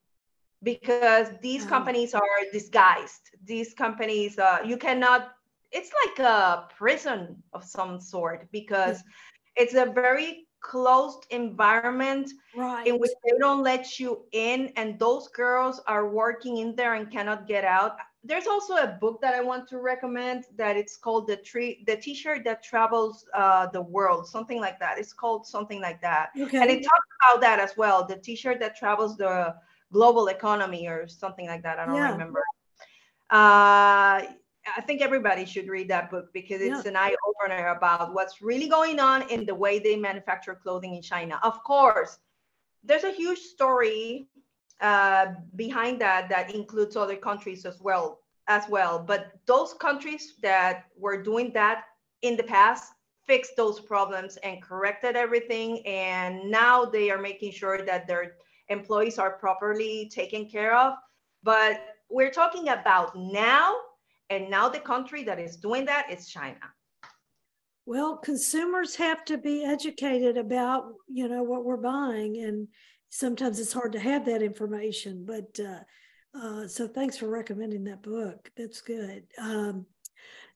because 0.62 1.28
these 1.42 1.64
companies 1.64 2.14
are 2.14 2.38
disguised 2.52 3.24
these 3.44 3.74
companies 3.74 4.38
uh, 4.38 4.58
you 4.64 4.76
cannot 4.76 5.36
it's 5.70 5.90
like 6.02 6.18
a 6.26 6.68
prison 6.76 7.42
of 7.52 7.62
some 7.64 8.00
sort 8.00 8.48
because 8.52 9.02
it's 9.56 9.74
a 9.74 9.86
very 9.86 10.46
closed 10.60 11.26
environment 11.30 12.30
right. 12.56 12.86
in 12.86 12.98
which 12.98 13.10
they 13.24 13.32
don't 13.38 13.62
let 13.62 14.00
you 14.00 14.24
in 14.32 14.72
and 14.76 14.98
those 14.98 15.28
girls 15.28 15.80
are 15.86 16.08
working 16.08 16.58
in 16.58 16.74
there 16.74 16.94
and 16.94 17.10
cannot 17.10 17.46
get 17.46 17.64
out 17.64 17.96
there's 18.24 18.48
also 18.48 18.74
a 18.76 18.98
book 19.00 19.20
that 19.20 19.34
i 19.34 19.40
want 19.40 19.68
to 19.68 19.78
recommend 19.78 20.44
that 20.56 20.76
it's 20.76 20.96
called 20.96 21.28
the 21.28 21.36
tree 21.36 21.84
the 21.86 21.96
t-shirt 21.96 22.42
that 22.44 22.62
travels 22.64 23.24
uh, 23.34 23.66
the 23.68 23.80
world 23.80 24.26
something 24.26 24.60
like 24.60 24.80
that 24.80 24.98
it's 24.98 25.12
called 25.12 25.46
something 25.46 25.80
like 25.80 26.00
that 26.00 26.30
okay. 26.40 26.58
and 26.58 26.70
it 26.70 26.82
talks 26.82 27.06
about 27.22 27.40
that 27.40 27.60
as 27.60 27.76
well 27.76 28.04
the 28.04 28.16
t-shirt 28.16 28.58
that 28.58 28.76
travels 28.76 29.16
the 29.16 29.54
global 29.92 30.26
economy 30.28 30.88
or 30.88 31.06
something 31.06 31.46
like 31.46 31.62
that 31.62 31.78
i 31.78 31.86
don't 31.86 31.94
Yeah. 31.94 32.12
remember 32.12 32.42
uh, 33.30 34.22
I 34.74 34.80
think 34.80 35.00
everybody 35.00 35.44
should 35.44 35.68
read 35.68 35.88
that 35.88 36.10
book 36.10 36.32
because 36.32 36.60
it's 36.60 36.84
Yeah. 36.84 36.90
an 36.90 36.96
eye 36.96 37.14
opener 37.28 37.68
about 37.68 38.12
what's 38.14 38.42
really 38.42 38.68
going 38.68 38.98
on 38.98 39.28
in 39.30 39.46
the 39.46 39.54
way 39.54 39.78
they 39.78 39.96
manufacture 39.96 40.54
clothing 40.54 40.94
in 40.94 41.02
China. 41.02 41.38
Of 41.42 41.62
course, 41.62 42.18
there's 42.82 43.04
a 43.04 43.12
huge 43.12 43.38
story 43.38 44.28
uh, 44.80 45.26
behind 45.54 46.00
that 46.00 46.28
that 46.28 46.54
includes 46.54 46.96
other 46.96 47.16
countries 47.16 47.64
as 47.64 47.80
well 47.80 48.20
as 48.48 48.68
well. 48.68 48.98
But 48.98 49.32
those 49.46 49.72
countries 49.74 50.34
that 50.42 50.84
were 50.96 51.22
doing 51.22 51.52
that 51.52 51.84
in 52.22 52.36
the 52.36 52.42
past 52.42 52.92
fixed 53.26 53.56
those 53.56 53.80
problems 53.80 54.36
and 54.38 54.62
corrected 54.62 55.16
everything, 55.16 55.84
and 55.86 56.50
now 56.50 56.84
they 56.84 57.10
are 57.10 57.18
making 57.18 57.52
sure 57.52 57.82
that 57.84 58.06
their 58.06 58.36
employees 58.68 59.18
are 59.18 59.32
properly 59.32 60.08
taken 60.12 60.48
care 60.48 60.76
of. 60.76 60.94
But 61.42 61.80
we're 62.08 62.30
talking 62.30 62.68
about 62.68 63.16
now 63.16 63.74
and 64.30 64.50
now 64.50 64.68
the 64.68 64.80
country 64.80 65.24
that 65.24 65.38
is 65.38 65.56
doing 65.56 65.84
that 65.86 66.10
is 66.10 66.28
China. 66.28 66.56
Well, 67.84 68.16
consumers 68.16 68.96
have 68.96 69.24
to 69.26 69.38
be 69.38 69.64
educated 69.64 70.36
about, 70.36 70.86
you 71.08 71.28
know, 71.28 71.44
what 71.44 71.64
we're 71.64 71.76
buying, 71.76 72.38
and 72.38 72.66
sometimes 73.10 73.60
it's 73.60 73.72
hard 73.72 73.92
to 73.92 74.00
have 74.00 74.26
that 74.26 74.42
information. 74.42 75.24
But 75.24 75.60
uh, 75.60 75.80
uh, 76.36 76.66
so, 76.66 76.88
thanks 76.88 77.16
for 77.16 77.28
recommending 77.28 77.84
that 77.84 78.02
book. 78.02 78.50
That's 78.56 78.80
good. 78.80 79.24
Um, 79.38 79.86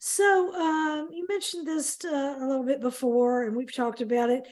so, 0.01 0.55
um, 0.55 1.11
you 1.13 1.25
mentioned 1.29 1.69
this 1.69 1.99
uh, 2.05 2.37
a 2.41 2.47
little 2.47 2.65
bit 2.65 2.81
before, 2.81 3.45
and 3.45 3.55
we've 3.55 3.75
talked 3.75 4.01
about 4.01 4.31
it. 4.31 4.49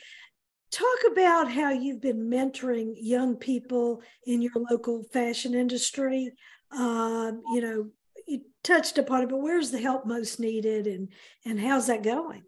Talk 0.70 0.98
about 1.10 1.50
how 1.50 1.70
you've 1.70 2.02
been 2.02 2.30
mentoring 2.30 2.92
young 2.96 3.36
people 3.36 4.02
in 4.26 4.40
your 4.40 4.52
local 4.70 5.02
fashion 5.12 5.54
industry. 5.54 6.30
Um, 6.70 7.42
you 7.54 7.60
know, 7.62 7.90
you 8.28 8.42
touched 8.62 8.98
upon 8.98 9.22
it, 9.22 9.28
but 9.28 9.38
where's 9.38 9.70
the 9.70 9.80
help 9.80 10.06
most 10.06 10.38
needed, 10.38 10.86
and 10.86 11.08
and 11.44 11.58
how's 11.58 11.86
that 11.86 12.02
going? 12.02 12.42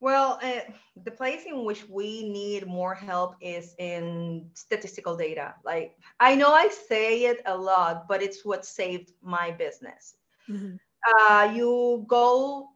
Well, 0.00 0.38
uh, 0.42 0.60
the 1.04 1.10
place 1.10 1.42
in 1.44 1.64
which 1.64 1.88
we 1.88 2.28
need 2.28 2.66
more 2.66 2.94
help 2.94 3.34
is 3.40 3.74
in 3.78 4.48
statistical 4.54 5.16
data. 5.16 5.54
Like, 5.64 5.96
I 6.20 6.36
know 6.36 6.52
I 6.52 6.68
say 6.68 7.24
it 7.24 7.42
a 7.46 7.56
lot, 7.56 8.06
but 8.06 8.22
it's 8.22 8.44
what 8.44 8.64
saved 8.64 9.12
my 9.22 9.50
business. 9.50 10.14
Mm-hmm. 10.48 10.76
Uh, 11.08 11.52
you 11.52 12.04
go, 12.06 12.68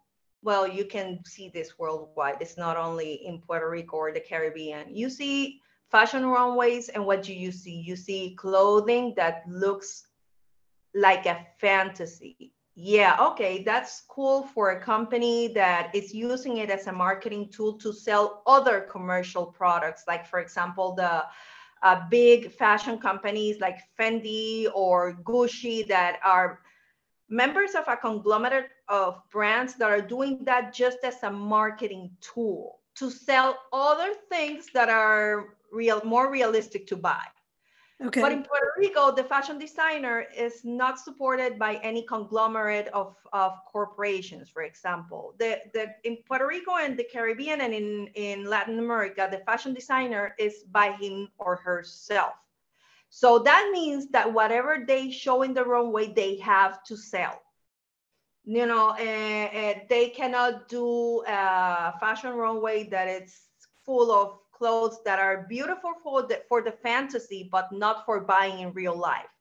well, 0.42 0.66
you 0.66 0.84
can 0.84 1.20
see 1.24 1.48
this 1.48 1.78
worldwide. 1.78 2.38
It's 2.40 2.58
not 2.58 2.76
only 2.76 3.24
in 3.24 3.40
Puerto 3.40 3.70
Rico 3.70 3.96
or 3.98 4.12
the 4.12 4.18
Caribbean. 4.20 4.94
You 4.94 5.08
see 5.08 5.60
fashion 5.92 6.26
runways, 6.26 6.88
and 6.88 7.06
what 7.06 7.22
do 7.22 7.32
you 7.32 7.52
see? 7.52 7.76
You 7.86 7.94
see 7.94 8.34
clothing 8.36 9.14
that 9.16 9.44
looks 9.46 10.08
like 10.94 11.26
a 11.26 11.46
fantasy 11.58 12.52
yeah, 12.74 13.18
okay, 13.20 13.62
that's 13.62 14.02
cool 14.08 14.44
for 14.44 14.70
a 14.70 14.80
company 14.80 15.48
that 15.48 15.94
is 15.94 16.14
using 16.14 16.56
it 16.56 16.70
as 16.70 16.86
a 16.86 16.92
marketing 16.92 17.50
tool 17.50 17.74
to 17.74 17.92
sell 17.92 18.42
other 18.46 18.80
commercial 18.80 19.44
products, 19.44 20.04
like, 20.08 20.26
for 20.26 20.40
example, 20.40 20.94
the 20.94 21.24
uh, 21.82 22.08
big 22.08 22.50
fashion 22.50 22.98
companies 22.98 23.60
like 23.60 23.78
Fendi 23.98 24.68
or 24.74 25.14
Gucci 25.22 25.86
that 25.88 26.18
are 26.24 26.60
members 27.28 27.74
of 27.74 27.84
a 27.88 27.96
conglomerate 27.96 28.70
of 28.88 29.20
brands 29.30 29.74
that 29.74 29.90
are 29.90 30.00
doing 30.00 30.42
that 30.44 30.72
just 30.72 30.98
as 31.04 31.22
a 31.22 31.30
marketing 31.30 32.10
tool 32.22 32.78
to 32.94 33.10
sell 33.10 33.58
other 33.72 34.14
things 34.30 34.68
that 34.72 34.88
are 34.88 35.56
real 35.72 36.00
more 36.04 36.30
realistic 36.30 36.86
to 36.86 36.96
buy. 36.96 37.24
Okay. 38.04 38.20
But 38.20 38.32
in 38.32 38.42
Puerto 38.42 38.72
Rico, 38.76 39.12
the 39.12 39.22
fashion 39.22 39.58
designer 39.58 40.26
is 40.36 40.64
not 40.64 40.98
supported 40.98 41.58
by 41.58 41.76
any 41.76 42.02
conglomerate 42.02 42.88
of, 42.88 43.14
of 43.32 43.52
corporations, 43.70 44.48
for 44.48 44.62
example. 44.62 45.34
The, 45.38 45.60
the, 45.72 45.94
in 46.02 46.18
Puerto 46.26 46.46
Rico 46.46 46.76
and 46.76 46.98
the 46.98 47.04
Caribbean 47.04 47.60
and 47.60 47.72
in, 47.72 48.08
in 48.14 48.44
Latin 48.44 48.78
America, 48.78 49.28
the 49.30 49.38
fashion 49.38 49.72
designer 49.72 50.34
is 50.38 50.64
by 50.70 50.92
him 50.92 51.28
or 51.38 51.56
herself. 51.56 52.34
So 53.08 53.38
that 53.40 53.70
means 53.72 54.08
that 54.08 54.32
whatever 54.32 54.84
they 54.86 55.10
show 55.10 55.42
in 55.42 55.54
the 55.54 55.64
runway, 55.64 56.12
they 56.12 56.38
have 56.38 56.82
to 56.84 56.96
sell. 56.96 57.40
You 58.44 58.66
know, 58.66 58.88
uh, 58.98 59.58
uh, 59.58 59.74
they 59.88 60.08
cannot 60.08 60.68
do 60.68 61.22
a 61.28 61.94
fashion 62.00 62.32
runway 62.32 62.88
that 62.88 63.06
is 63.06 63.38
full 63.84 64.10
of 64.10 64.41
clothes 64.62 64.98
that 65.04 65.18
are 65.18 65.44
beautiful 65.48 65.92
for 66.04 66.22
the 66.22 66.40
for 66.48 66.62
the 66.62 66.70
fantasy 66.70 67.48
but 67.50 67.66
not 67.72 68.06
for 68.06 68.20
buying 68.20 68.60
in 68.60 68.70
real 68.72 68.96
life. 68.96 69.32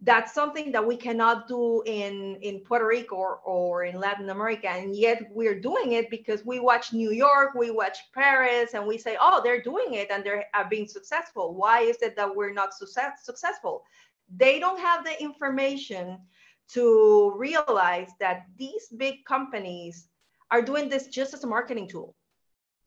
That's 0.00 0.32
something 0.32 0.72
that 0.72 0.86
we 0.90 0.96
cannot 0.96 1.48
do 1.48 1.82
in 1.84 2.36
in 2.48 2.60
puerto 2.60 2.86
rico 2.86 3.14
or, 3.16 3.34
or 3.44 3.84
in 3.84 4.00
latin 4.04 4.30
america 4.30 4.70
and 4.78 4.96
yet 4.96 5.18
we're 5.38 5.60
doing 5.70 5.88
it 5.98 6.06
because 6.16 6.40
we 6.50 6.56
watch 6.70 6.92
new 6.92 7.12
york 7.24 7.50
we 7.54 7.70
watch 7.82 7.98
paris 8.18 8.68
and 8.74 8.86
we 8.90 8.96
say 9.06 9.14
oh 9.26 9.38
they're 9.44 9.66
doing 9.70 9.90
it 10.00 10.08
and 10.10 10.24
they're 10.24 10.46
being 10.74 10.88
successful. 10.88 11.54
Why 11.62 11.76
is 11.90 11.98
it 12.06 12.16
that 12.16 12.34
we're 12.36 12.56
not 12.60 12.70
success, 12.72 13.12
successful? 13.30 13.74
They 14.42 14.58
don't 14.64 14.80
have 14.88 15.04
the 15.04 15.14
information 15.28 16.04
to 16.76 16.86
realize 17.36 18.10
that 18.24 18.38
these 18.62 18.84
big 19.04 19.16
companies 19.34 20.08
are 20.50 20.62
doing 20.70 20.88
this 20.88 21.08
just 21.18 21.34
as 21.34 21.44
a 21.44 21.52
marketing 21.56 21.88
tool 21.88 22.14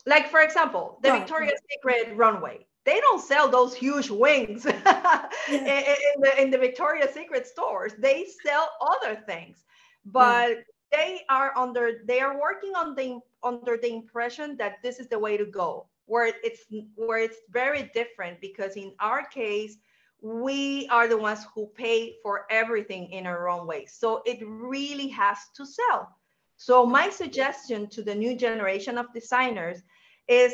like 0.08 0.30
for 0.30 0.40
example, 0.40 1.00
the 1.04 1.10
Right. 1.10 1.20
Victoria's 1.20 1.62
Secret 1.70 2.16
runway. 2.16 2.66
They 2.86 3.00
don't 3.02 3.22
sell 3.22 3.50
those 3.50 3.76
huge 3.76 4.10
wings 4.10 4.66
in, 4.66 4.74
in 4.74 6.18
the 6.24 6.42
in 6.42 6.50
the 6.50 6.58
Victoria's 6.58 7.14
Secret 7.14 7.46
stores. 7.46 7.94
They 8.00 8.26
sell 8.44 8.70
other 8.82 9.22
things, 9.28 9.66
but 10.06 10.52
mm. 10.52 10.62
they 10.92 11.22
are 11.30 11.52
under 11.58 12.00
they 12.06 12.22
are 12.22 12.40
working 12.40 12.74
on 12.76 12.96
the 12.96 13.20
under 13.44 13.78
the 13.78 13.92
impression 13.92 14.56
that 14.58 14.78
this 14.82 15.00
is 15.00 15.10
the 15.10 15.20
way 15.20 15.36
to 15.36 15.46
go. 15.46 15.88
Where 16.06 16.32
it's 16.42 16.64
where 16.96 17.20
it's 17.20 17.40
very 17.50 17.92
different 17.94 18.40
because 18.40 18.78
in 18.78 18.94
our 19.02 19.26
case 19.26 19.78
we 20.22 20.88
are 20.88 21.08
the 21.08 21.18
ones 21.18 21.46
who 21.54 21.68
pay 21.76 22.16
for 22.24 22.46
everything 22.50 23.12
in 23.12 23.28
our 23.28 23.50
own 23.50 23.68
way. 23.68 23.86
So 23.86 24.24
it 24.26 24.40
really 24.48 25.10
has 25.10 25.38
to 25.58 25.66
sell. 25.66 26.18
So 26.58 26.86
my 26.86 27.10
suggestion 27.10 27.88
to 27.90 28.02
the 28.02 28.16
new 28.16 28.36
generation 28.36 28.98
of 28.98 29.14
designers 29.14 29.84
is 30.28 30.54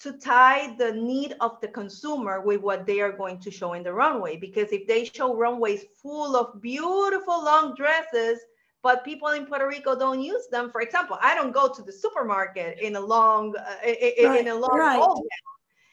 to 0.00 0.12
tie 0.12 0.74
the 0.76 0.92
need 0.92 1.34
of 1.40 1.60
the 1.60 1.68
consumer 1.68 2.40
with 2.40 2.60
what 2.60 2.86
they 2.86 3.00
are 3.00 3.12
going 3.12 3.38
to 3.40 3.50
show 3.50 3.72
in 3.74 3.82
the 3.82 3.92
runway. 3.92 4.36
Because 4.36 4.70
if 4.72 4.86
they 4.86 5.04
show 5.04 5.34
runways 5.34 5.84
full 6.02 6.36
of 6.36 6.60
beautiful 6.60 7.44
long 7.44 7.74
dresses, 7.74 8.40
but 8.82 9.04
people 9.04 9.28
in 9.28 9.46
Puerto 9.46 9.66
Rico 9.66 9.98
don't 9.98 10.20
use 10.20 10.46
them, 10.48 10.70
for 10.70 10.82
example, 10.82 11.16
I 11.22 11.34
don't 11.34 11.52
go 11.52 11.68
to 11.72 11.82
the 11.82 11.92
supermarket 11.92 12.78
in 12.80 12.96
a 12.96 13.00
long 13.00 13.56
uh, 13.56 13.76
in, 13.86 14.28
Right, 14.28 14.40
in 14.40 14.48
a 14.48 14.54
long 14.54 14.78
right. 14.78 14.98
ball 14.98 15.24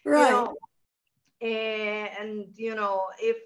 right. 0.03 0.25
you 0.25 0.31
know? 0.31 0.55
And, 1.41 2.09
and 2.19 2.45
you 2.55 2.75
know, 2.75 3.07
if 3.19 3.37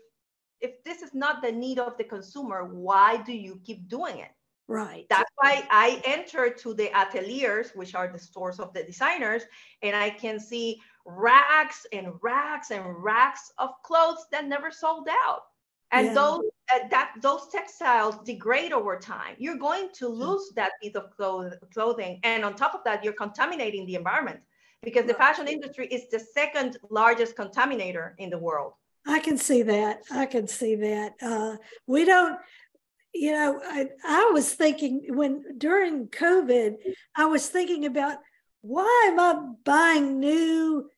if 0.62 0.84
this 0.84 1.02
is 1.02 1.14
not 1.14 1.42
the 1.44 1.52
need 1.52 1.80
of 1.80 1.98
the 1.98 2.04
consumer, 2.04 2.66
why 2.66 3.18
do 3.18 3.34
you 3.34 3.60
keep 3.64 3.88
doing 3.88 4.20
it? 4.20 4.32
Right. 4.68 5.06
That's 5.10 5.32
why 5.36 5.68
I 5.70 6.02
enter 6.06 6.50
to 6.50 6.74
the 6.74 6.90
ateliers, 6.98 7.72
which 7.76 7.96
are 7.96 8.08
the 8.12 8.20
stores 8.20 8.60
of 8.60 8.74
the 8.74 8.84
designers, 8.84 9.44
and 9.82 9.96
I 9.96 10.10
can 10.10 10.40
see 10.40 10.82
racks 11.06 11.86
and 11.92 12.14
racks 12.22 12.72
and 12.72 12.84
racks 13.04 13.52
of 13.58 13.70
clothes 13.84 14.26
that 14.32 14.48
never 14.48 14.72
sold 14.72 15.08
out. 15.26 15.44
And 15.92 16.08
Yeah. 16.08 16.14
those 16.16 16.42
uh, 16.74 16.80
that 16.90 17.12
those 17.22 17.48
textiles 17.52 18.16
degrade 18.26 18.74
over 18.74 18.98
time. 18.98 19.36
You're 19.38 19.58
going 19.58 19.90
to 20.00 20.08
lose 20.08 20.52
that 20.56 20.72
piece 20.82 20.96
of 20.96 21.16
cloth- 21.16 21.54
clothing, 21.72 22.20
and 22.24 22.44
on 22.44 22.56
top 22.56 22.74
of 22.74 22.84
that, 22.86 23.04
you're 23.04 23.14
contaminating 23.14 23.86
the 23.86 23.94
environment 23.94 24.40
because 24.82 25.06
the 25.06 25.14
fashion 25.14 25.48
industry 25.48 25.88
is 25.88 26.10
the 26.10 26.20
second 26.20 26.78
largest 26.90 27.36
contaminator 27.36 28.14
in 28.18 28.32
the 28.32 28.38
world. 28.38 28.74
I 29.08 29.20
can 29.20 29.38
see 29.38 29.62
that. 29.62 30.02
I 30.12 30.26
can 30.26 30.48
see 30.48 30.74
that. 30.76 31.14
Uh, 31.22 31.58
we 31.86 32.04
don't, 32.06 32.40
you 33.16 33.32
know, 33.32 33.62
I, 33.64 33.88
I 34.04 34.32
was 34.34 34.52
thinking 34.54 35.06
when 35.10 35.58
during 35.58 36.08
COVID, 36.08 36.76
I 37.16 37.26
was 37.26 37.48
thinking 37.48 37.86
about 37.86 38.18
why 38.62 39.06
am 39.08 39.20
I 39.20 39.54
buying 39.64 40.20
new 40.20 40.90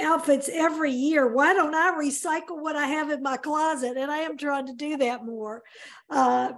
outfits 0.00 0.50
every 0.52 0.92
year. 0.92 1.32
Why 1.32 1.54
don't 1.54 1.74
I 1.74 1.92
recycle 1.98 2.60
what 2.60 2.76
I 2.76 2.86
have 2.86 3.10
in 3.10 3.22
my 3.22 3.36
closet? 3.36 3.96
And 3.96 4.10
I 4.10 4.18
am 4.18 4.36
trying 4.36 4.66
to 4.66 4.74
do 4.74 4.96
that 4.98 5.24
more. 5.24 5.62
Uh, 6.10 6.52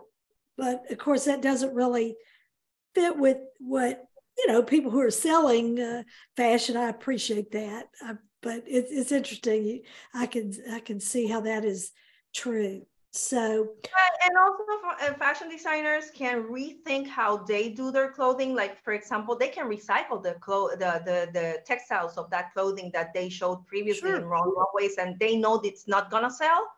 but 0.57 0.91
of 0.91 0.99
course, 0.99 1.27
that 1.27 1.43
doesn't 1.43 1.75
really 1.75 2.17
fit 2.95 3.17
with 3.17 3.39
what 3.59 4.05
you 4.39 4.49
know 4.49 4.63
people 4.63 4.91
who 4.91 5.01
are 5.01 5.11
selling 5.11 5.79
uh, 5.79 6.03
fashion. 6.37 6.77
I 6.77 6.89
appreciate 6.89 7.53
that, 7.53 7.89
uh, 8.05 8.15
but 8.43 8.65
it, 8.67 8.87
it's 8.91 9.13
interesting. 9.13 9.83
I 10.15 10.27
can 10.27 10.53
I 10.73 10.81
can 10.81 10.99
see 10.99 11.27
how 11.27 11.43
that 11.43 11.65
is 11.65 11.93
true. 12.35 12.87
So, 13.17 13.71
and 14.27 14.37
also 14.37 14.63
uh, 15.01 15.15
fashion 15.15 15.49
designers 15.49 16.11
can 16.11 16.45
rethink 16.45 17.07
how 17.09 17.39
they 17.39 17.71
do 17.71 17.91
their 17.91 18.11
clothing. 18.11 18.55
Like, 18.55 18.85
for 18.85 18.93
example, 18.93 19.35
they 19.35 19.49
can 19.49 19.67
recycle 19.67 20.23
the 20.23 20.35
clo- 20.35 20.77
the, 20.77 21.01
the 21.07 21.31
the 21.33 21.63
textiles 21.65 22.19
of 22.19 22.29
that 22.29 22.53
clothing 22.53 22.91
that 22.93 23.15
they 23.15 23.31
showed 23.31 23.67
previously 23.67 24.11
sure. 24.11 24.19
in 24.19 24.27
runways, 24.27 24.99
and 24.99 25.19
they 25.19 25.35
know 25.35 25.63
it's 25.65 25.89
not 25.89 26.11
gonna 26.11 26.31
sell 26.31 26.69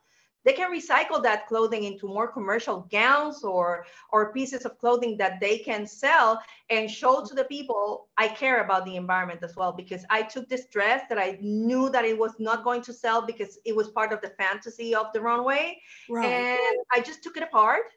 they 0.44 0.52
can 0.52 0.72
recycle 0.72 1.22
that 1.22 1.46
clothing 1.46 1.84
into 1.84 2.06
more 2.06 2.28
commercial 2.28 2.86
gowns 2.90 3.44
or 3.44 3.84
or 4.12 4.32
pieces 4.32 4.64
of 4.64 4.78
clothing 4.78 5.16
that 5.18 5.40
they 5.40 5.58
can 5.58 5.86
sell 5.86 6.40
and 6.70 6.90
show 6.90 7.24
to 7.24 7.34
the 7.34 7.44
people 7.44 8.08
i 8.16 8.28
care 8.28 8.62
about 8.62 8.84
the 8.84 8.96
environment 8.96 9.40
as 9.42 9.56
well 9.56 9.72
because 9.72 10.04
i 10.10 10.22
took 10.22 10.48
this 10.48 10.66
dress 10.66 11.02
that 11.08 11.18
i 11.18 11.38
knew 11.40 11.90
that 11.90 12.04
it 12.04 12.16
was 12.16 12.32
not 12.38 12.64
going 12.64 12.82
to 12.82 12.92
sell 12.92 13.20
because 13.22 13.58
it 13.64 13.74
was 13.74 13.88
part 13.88 14.12
of 14.12 14.20
the 14.20 14.30
fantasy 14.30 14.94
of 14.94 15.06
the 15.12 15.20
runway 15.20 15.78
right. 16.08 16.26
and 16.26 16.76
i 16.92 17.00
just 17.00 17.22
took 17.22 17.36
it 17.36 17.42
apart 17.42 17.92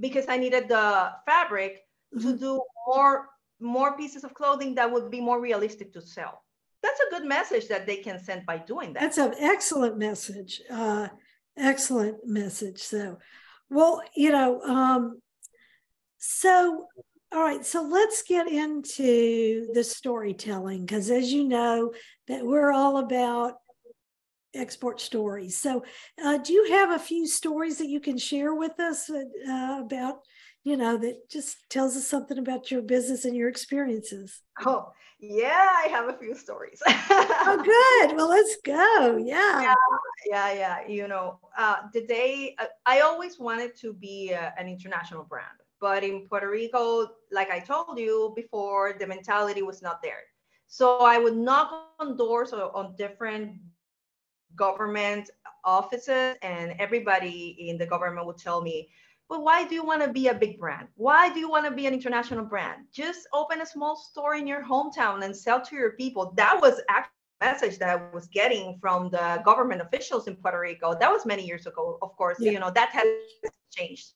because 0.00 0.26
i 0.28 0.36
needed 0.36 0.68
the 0.68 1.12
fabric 1.26 1.84
mm-hmm. 2.14 2.30
to 2.30 2.36
do 2.36 2.60
more 2.86 3.28
more 3.60 3.96
pieces 3.96 4.24
of 4.24 4.34
clothing 4.34 4.74
that 4.74 4.90
would 4.90 5.10
be 5.10 5.20
more 5.20 5.40
realistic 5.40 5.92
to 5.92 6.02
sell 6.02 6.42
that's 6.82 7.00
a 7.00 7.10
good 7.10 7.24
message 7.24 7.68
that 7.68 7.86
they 7.86 7.98
can 7.98 8.18
send 8.18 8.44
by 8.44 8.58
doing 8.58 8.92
that. 8.92 9.00
That's 9.00 9.18
an 9.18 9.34
excellent 9.38 9.98
message. 9.98 10.60
Uh, 10.68 11.08
excellent 11.56 12.26
message. 12.26 12.82
So, 12.82 13.18
well, 13.70 14.02
you 14.14 14.30
know, 14.30 14.60
um, 14.62 15.20
so 16.18 16.86
all 17.32 17.42
right, 17.42 17.64
so 17.64 17.82
let's 17.82 18.22
get 18.22 18.46
into 18.46 19.68
the 19.72 19.82
storytelling 19.82 20.84
because, 20.84 21.10
as 21.10 21.32
you 21.32 21.44
know, 21.44 21.94
that 22.28 22.44
we're 22.44 22.70
all 22.70 22.98
about 22.98 23.54
export 24.54 25.00
stories. 25.00 25.56
So, 25.56 25.82
uh, 26.22 26.36
do 26.38 26.52
you 26.52 26.72
have 26.72 26.90
a 26.90 26.98
few 26.98 27.26
stories 27.26 27.78
that 27.78 27.88
you 27.88 28.00
can 28.00 28.18
share 28.18 28.54
with 28.54 28.78
us 28.78 29.08
uh, 29.08 29.80
about, 29.80 30.18
you 30.64 30.76
know, 30.76 30.96
that 30.98 31.28
just 31.28 31.68
tells 31.68 31.96
us 31.96 32.06
something 32.06 32.38
about 32.38 32.70
your 32.70 32.82
business 32.82 33.24
and 33.24 33.36
your 33.36 33.48
experiences? 33.48 34.40
Oh, 34.64 34.92
yeah, 35.18 35.68
I 35.84 35.88
have 35.88 36.08
a 36.08 36.18
few 36.18 36.34
stories. 36.34 36.80
oh, 36.86 37.62
good. 38.08 38.16
Well, 38.16 38.28
let's 38.28 38.56
go. 38.64 39.16
Yeah. 39.16 39.62
Yeah, 39.62 39.74
yeah. 40.30 40.52
yeah. 40.52 40.86
You 40.86 41.08
know, 41.08 41.38
uh, 41.56 41.76
the 41.92 42.06
day 42.06 42.56
uh, 42.58 42.66
I 42.86 43.00
always 43.00 43.38
wanted 43.38 43.76
to 43.76 43.92
be 43.92 44.34
uh, 44.34 44.50
an 44.58 44.68
international 44.68 45.24
brand, 45.24 45.58
but 45.80 46.04
in 46.04 46.26
Puerto 46.28 46.48
Rico, 46.48 47.08
like 47.30 47.50
I 47.50 47.60
told 47.60 47.98
you 47.98 48.32
before, 48.36 48.94
the 48.98 49.06
mentality 49.06 49.62
was 49.62 49.82
not 49.82 50.02
there. 50.02 50.22
So 50.66 50.98
I 51.00 51.18
would 51.18 51.36
knock 51.36 51.70
on 52.00 52.16
doors 52.16 52.52
or 52.52 52.74
on 52.74 52.94
different 52.96 53.58
government 54.56 55.30
offices, 55.64 56.36
and 56.42 56.74
everybody 56.78 57.56
in 57.68 57.78
the 57.78 57.86
government 57.86 58.26
would 58.26 58.38
tell 58.38 58.62
me, 58.62 58.88
but 59.32 59.42
why 59.42 59.64
do 59.64 59.74
you 59.74 59.82
want 59.82 60.02
to 60.02 60.12
be 60.12 60.28
a 60.28 60.34
big 60.34 60.58
brand? 60.58 60.88
Why 60.96 61.32
do 61.32 61.40
you 61.40 61.48
want 61.48 61.64
to 61.64 61.70
be 61.70 61.86
an 61.86 61.94
international 61.94 62.44
brand? 62.44 62.82
Just 62.92 63.26
open 63.32 63.62
a 63.62 63.66
small 63.66 63.96
store 63.96 64.34
in 64.34 64.46
your 64.46 64.62
hometown 64.62 65.24
and 65.24 65.34
sell 65.34 65.58
to 65.62 65.74
your 65.74 65.92
people. 65.92 66.34
That 66.36 66.60
was 66.60 66.82
actually 66.90 67.12
message 67.40 67.78
that 67.78 67.88
I 67.88 68.14
was 68.14 68.26
getting 68.26 68.76
from 68.78 69.08
the 69.08 69.40
government 69.42 69.80
officials 69.80 70.28
in 70.28 70.36
Puerto 70.36 70.60
Rico. 70.60 70.94
That 71.00 71.10
was 71.10 71.24
many 71.24 71.46
years 71.46 71.66
ago, 71.66 71.98
of 72.02 72.14
course. 72.14 72.36
Yeah. 72.40 72.52
You 72.52 72.58
know, 72.58 72.70
that 72.72 72.90
has 72.90 73.06
changed. 73.74 74.12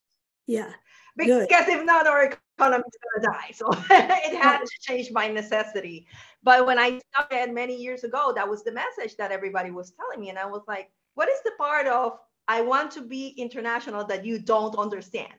Yeah. 0.47 0.73
Because 1.17 1.47
Good. 1.47 1.69
if 1.69 1.83
not, 1.87 2.07
our 2.07 2.25
economy 2.25 2.85
is 2.87 2.99
going 3.03 3.23
to 3.23 3.27
die. 3.27 3.51
So 3.55 3.71
it 3.97 4.37
had 4.37 4.59
to 4.59 4.79
change 4.83 5.15
by 5.15 5.29
necessity. 5.29 6.07
But 6.43 6.67
when 6.67 6.79
I 6.79 7.01
started 7.11 7.55
many 7.55 7.75
years 7.75 8.05
ago, 8.05 8.35
that 8.37 8.47
was 8.47 8.65
the 8.65 8.73
message 8.73 9.17
that 9.17 9.33
everybody 9.33 9.71
was 9.71 9.93
telling 9.93 10.21
me. 10.21 10.29
And 10.29 10.39
I 10.39 10.45
was 10.45 10.65
like, 10.69 10.91
what 11.15 11.31
is 11.31 11.39
the 11.43 11.53
part 11.57 11.87
of 11.87 12.19
I 12.49 12.63
want 12.63 12.91
to 12.93 13.03
be 13.03 13.29
international 13.37 14.05
that 14.07 14.25
you 14.25 14.39
don't 14.39 14.77
understand. 14.77 15.33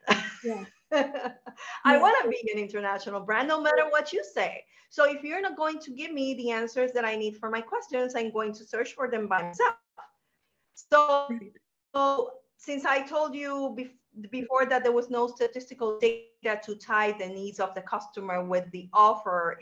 Yeah. 0.44 0.66
I 1.86 1.98
want 1.98 2.16
to 2.24 2.30
be 2.30 2.50
an 2.54 2.60
international 2.60 3.22
brand 3.22 3.48
no 3.48 3.62
matter 3.62 3.90
what 3.90 4.14
you 4.14 4.24
say. 4.24 4.64
So 4.90 5.04
if 5.06 5.24
you're 5.24 5.42
not 5.42 5.58
going 5.58 5.80
to 5.80 5.92
give 5.92 6.12
me 6.14 6.34
the 6.36 6.52
answers 6.52 6.92
that 6.94 7.06
I 7.06 7.16
need 7.16 7.38
for 7.38 7.50
my 7.50 7.62
questions, 7.62 8.14
I'm 8.16 8.32
going 8.32 8.54
to 8.54 8.64
search 8.64 8.94
for 8.94 9.10
them 9.10 9.28
by 9.28 9.44
myself. 9.44 9.76
So, 10.74 11.28
so 11.94 12.32
since 12.58 12.86
I 12.86 13.02
told 13.02 13.36
you 13.36 13.76
before 14.32 14.66
that 14.66 14.84
there 14.84 14.92
was 14.92 15.10
no 15.10 15.28
statistical 15.28 16.00
data 16.00 16.60
to 16.64 16.76
tie 16.76 17.12
the 17.14 17.28
needs 17.28 17.60
of 17.60 17.74
the 17.76 17.82
customer 17.82 18.44
with 18.44 18.70
the 18.72 18.90
offer 18.94 19.62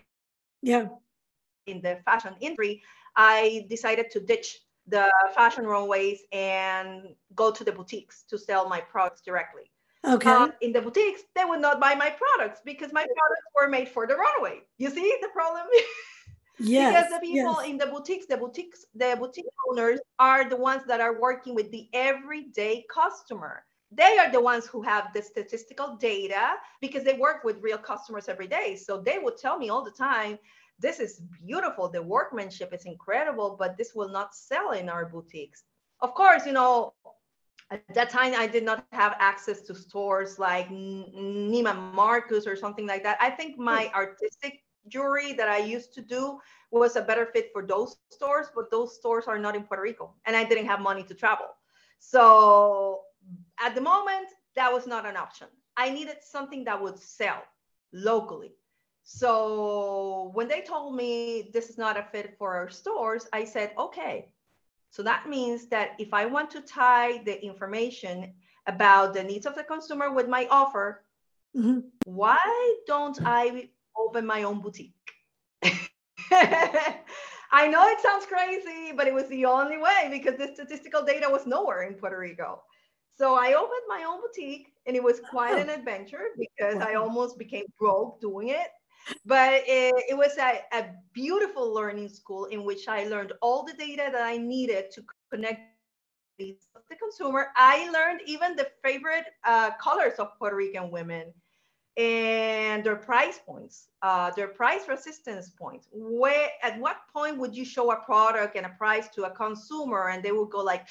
yeah. 0.62 0.88
in 1.68 1.82
the 1.82 2.00
fashion 2.06 2.36
industry, 2.40 2.84
I 3.16 3.66
decided 3.70 4.12
to 4.12 4.20
ditch 4.20 4.60
the 4.88 5.12
fashion 5.34 5.66
runways 5.66 6.22
and 6.32 7.16
go 7.36 7.52
to 7.52 7.64
the 7.64 7.72
boutiques 7.72 8.24
to 8.30 8.38
sell 8.38 8.70
my 8.70 8.80
products 8.80 9.22
directly. 9.22 9.72
Okay. 10.08 10.30
Uh, 10.30 10.50
in 10.62 10.72
the 10.72 10.82
boutiques, 10.82 11.22
they 11.36 11.46
would 11.46 11.62
not 11.62 11.80
buy 11.80 11.96
my 11.96 12.12
products 12.12 12.62
because 12.64 12.94
my 12.94 13.02
products 13.04 13.42
were 13.60 13.68
made 13.68 13.90
for 13.90 14.06
the 14.06 14.16
runway. 14.16 14.62
You 14.78 14.90
see 14.92 15.18
the 15.22 15.30
problem? 15.30 15.66
yes. 16.60 16.94
because 16.94 17.20
the 17.20 17.26
people 17.26 17.58
yes. 17.60 17.70
in 17.70 17.78
the 17.78 17.88
boutiques, 17.88 18.28
the 18.28 18.38
boutiques, 18.38 18.86
the 18.94 19.16
boutique 19.20 19.46
owners 19.70 20.00
are 20.20 20.48
the 20.48 20.56
ones 20.56 20.84
that 20.88 21.02
are 21.02 21.20
working 21.20 21.56
with 21.56 21.72
the 21.72 21.90
everyday 21.94 22.86
customer. 22.94 23.66
They 23.92 24.18
are 24.18 24.32
the 24.32 24.42
ones 24.42 24.66
who 24.68 24.82
have 24.84 25.14
the 25.14 25.22
statistical 25.22 25.96
data 25.96 26.56
because 26.82 27.04
they 27.04 27.14
work 27.14 27.44
with 27.44 27.62
real 27.62 27.78
customers 27.78 28.28
every 28.28 28.48
day. 28.48 28.76
So 28.76 29.00
they 29.00 29.20
would 29.20 29.38
tell 29.38 29.58
me 29.58 29.70
all 29.70 29.84
the 29.84 29.92
time, 29.92 30.38
this 30.80 31.00
is 31.00 31.22
beautiful. 31.46 31.90
The 31.90 32.02
workmanship 32.02 32.74
is 32.74 32.86
incredible, 32.86 33.56
but 33.58 33.78
this 33.78 33.94
will 33.96 34.10
not 34.10 34.36
sell 34.36 34.72
in 34.72 34.90
our 34.90 35.06
boutiques. 35.06 35.64
Of 36.02 36.14
course, 36.14 36.46
you 36.46 36.54
know, 36.54 36.94
at 37.72 37.82
that 37.94 38.10
time 38.10 38.34
I 38.36 38.48
did 38.48 38.64
not 38.64 38.86
have 38.92 39.16
access 39.20 39.62
to 39.62 39.76
stores 39.76 40.38
like 40.38 40.70
Neiman 40.70 41.94
Marcus 41.94 42.46
or 42.46 42.56
something 42.56 42.86
like 42.86 43.04
that. 43.04 43.18
I 43.22 43.30
think 43.30 43.58
my 43.58 43.90
artistic 43.96 44.64
jewelry 44.88 45.34
that 45.34 45.48
I 45.48 45.58
used 45.58 45.94
to 45.96 46.02
do 46.02 46.40
was 46.72 46.96
a 46.96 47.02
better 47.02 47.26
fit 47.26 47.50
for 47.54 47.66
those 47.66 47.98
stores, 48.12 48.48
but 48.54 48.70
those 48.70 48.96
stores 48.96 49.26
are 49.28 49.40
not 49.40 49.56
in 49.56 49.64
Puerto 49.64 49.82
Rico 49.82 50.14
and 50.26 50.36
I 50.36 50.44
didn't 50.44 50.68
have 50.68 50.80
money 50.80 51.04
to 51.04 51.14
travel. 51.14 51.48
So 52.00 53.02
at 53.60 53.74
the 53.74 53.82
moment, 53.82 54.28
that 54.56 54.72
was 54.72 54.86
not 54.86 55.06
an 55.06 55.18
option. 55.18 55.48
I 55.78 55.90
needed 55.90 56.18
something 56.22 56.64
that 56.66 56.82
would 56.82 57.00
sell 57.00 57.42
locally. 57.92 58.54
So 59.08 60.32
when 60.34 60.48
they 60.48 60.62
told 60.62 60.96
me 60.96 61.52
this 61.54 61.70
is 61.70 61.78
not 61.78 61.96
a 61.96 62.04
fit 62.12 62.36
for 62.40 62.56
our 62.56 62.70
stores, 62.70 63.28
I 63.32 63.46
said, 63.46 63.72
okay. 63.78 64.30
So 64.90 65.04
that 65.04 65.30
means 65.30 65.68
that 65.68 65.92
if 66.00 66.12
I 66.12 66.26
want 66.26 66.50
to 66.52 66.62
tie 66.62 67.20
the 67.20 67.42
information 67.46 68.34
about 68.66 69.14
the 69.14 69.24
needs 69.24 69.46
of 69.46 69.54
the 69.54 69.64
consumer 69.64 70.12
with 70.12 70.28
my 70.28 70.48
offer, 70.50 71.06
mm-hmm. 71.56 71.82
why 72.06 72.76
don't 72.88 73.20
I 73.24 73.70
open 73.96 74.26
my 74.26 74.42
own 74.42 74.60
boutique? 74.60 74.96
I 76.32 77.68
know 77.68 77.88
it 77.88 78.02
sounds 78.02 78.26
crazy, 78.26 78.92
but 78.98 79.08
it 79.08 79.14
was 79.14 79.28
the 79.28 79.46
only 79.46 79.78
way 79.78 80.10
because 80.10 80.36
the 80.36 80.52
statistical 80.56 81.04
data 81.04 81.28
was 81.30 81.46
nowhere 81.46 81.84
in 81.84 81.94
Puerto 81.94 82.18
Rico. 82.18 82.64
So 83.14 83.36
I 83.36 83.54
opened 83.54 83.86
my 83.88 84.04
own 84.04 84.20
boutique 84.20 84.74
and 84.88 84.96
it 84.96 85.04
was 85.04 85.22
quite 85.30 85.60
an 85.60 85.70
adventure 85.70 86.30
because 86.38 86.78
I 86.78 86.96
almost 86.96 87.38
became 87.38 87.66
broke 87.78 88.20
doing 88.20 88.50
it 88.50 88.70
but 89.26 89.64
it, 89.68 89.94
it 90.10 90.18
was 90.18 90.38
a, 90.38 90.62
a, 90.72 90.86
beautiful 91.14 91.74
learning 91.74 92.10
school 92.10 92.46
in 92.46 92.64
which 92.64 92.88
I 92.88 93.06
learned 93.06 93.34
all 93.42 93.64
the 93.64 93.74
data 93.74 94.10
that 94.12 94.22
I 94.22 94.38
needed 94.38 94.92
to 94.92 95.04
connect 95.32 95.62
the 96.38 96.58
consumer. 97.00 97.48
I 97.56 97.90
learned 97.92 98.22
even 98.26 98.56
the 98.56 98.68
favorite 98.84 99.26
uh, 99.44 99.72
colors 99.80 100.14
of 100.20 100.38
Puerto 100.38 100.56
Rican 100.56 100.92
women 100.92 101.34
and 101.98 102.84
their 102.84 102.98
price 102.98 103.40
points, 103.46 103.88
uh, 104.02 104.32
their 104.32 104.50
price 104.50 104.88
resistance 104.90 105.52
points. 105.52 105.88
Where 105.94 106.50
at 106.62 106.78
what 106.80 106.98
point 107.14 107.38
would 107.38 107.56
you 107.56 107.64
show 107.64 107.92
a 107.92 108.04
product 108.04 108.58
and 108.58 108.66
a 108.66 108.76
price 108.78 109.08
to 109.16 109.24
a 109.24 109.32
consumer 109.32 110.10
and 110.10 110.22
they 110.22 110.34
would 110.34 110.50
go 110.50 110.62
like, 110.62 110.86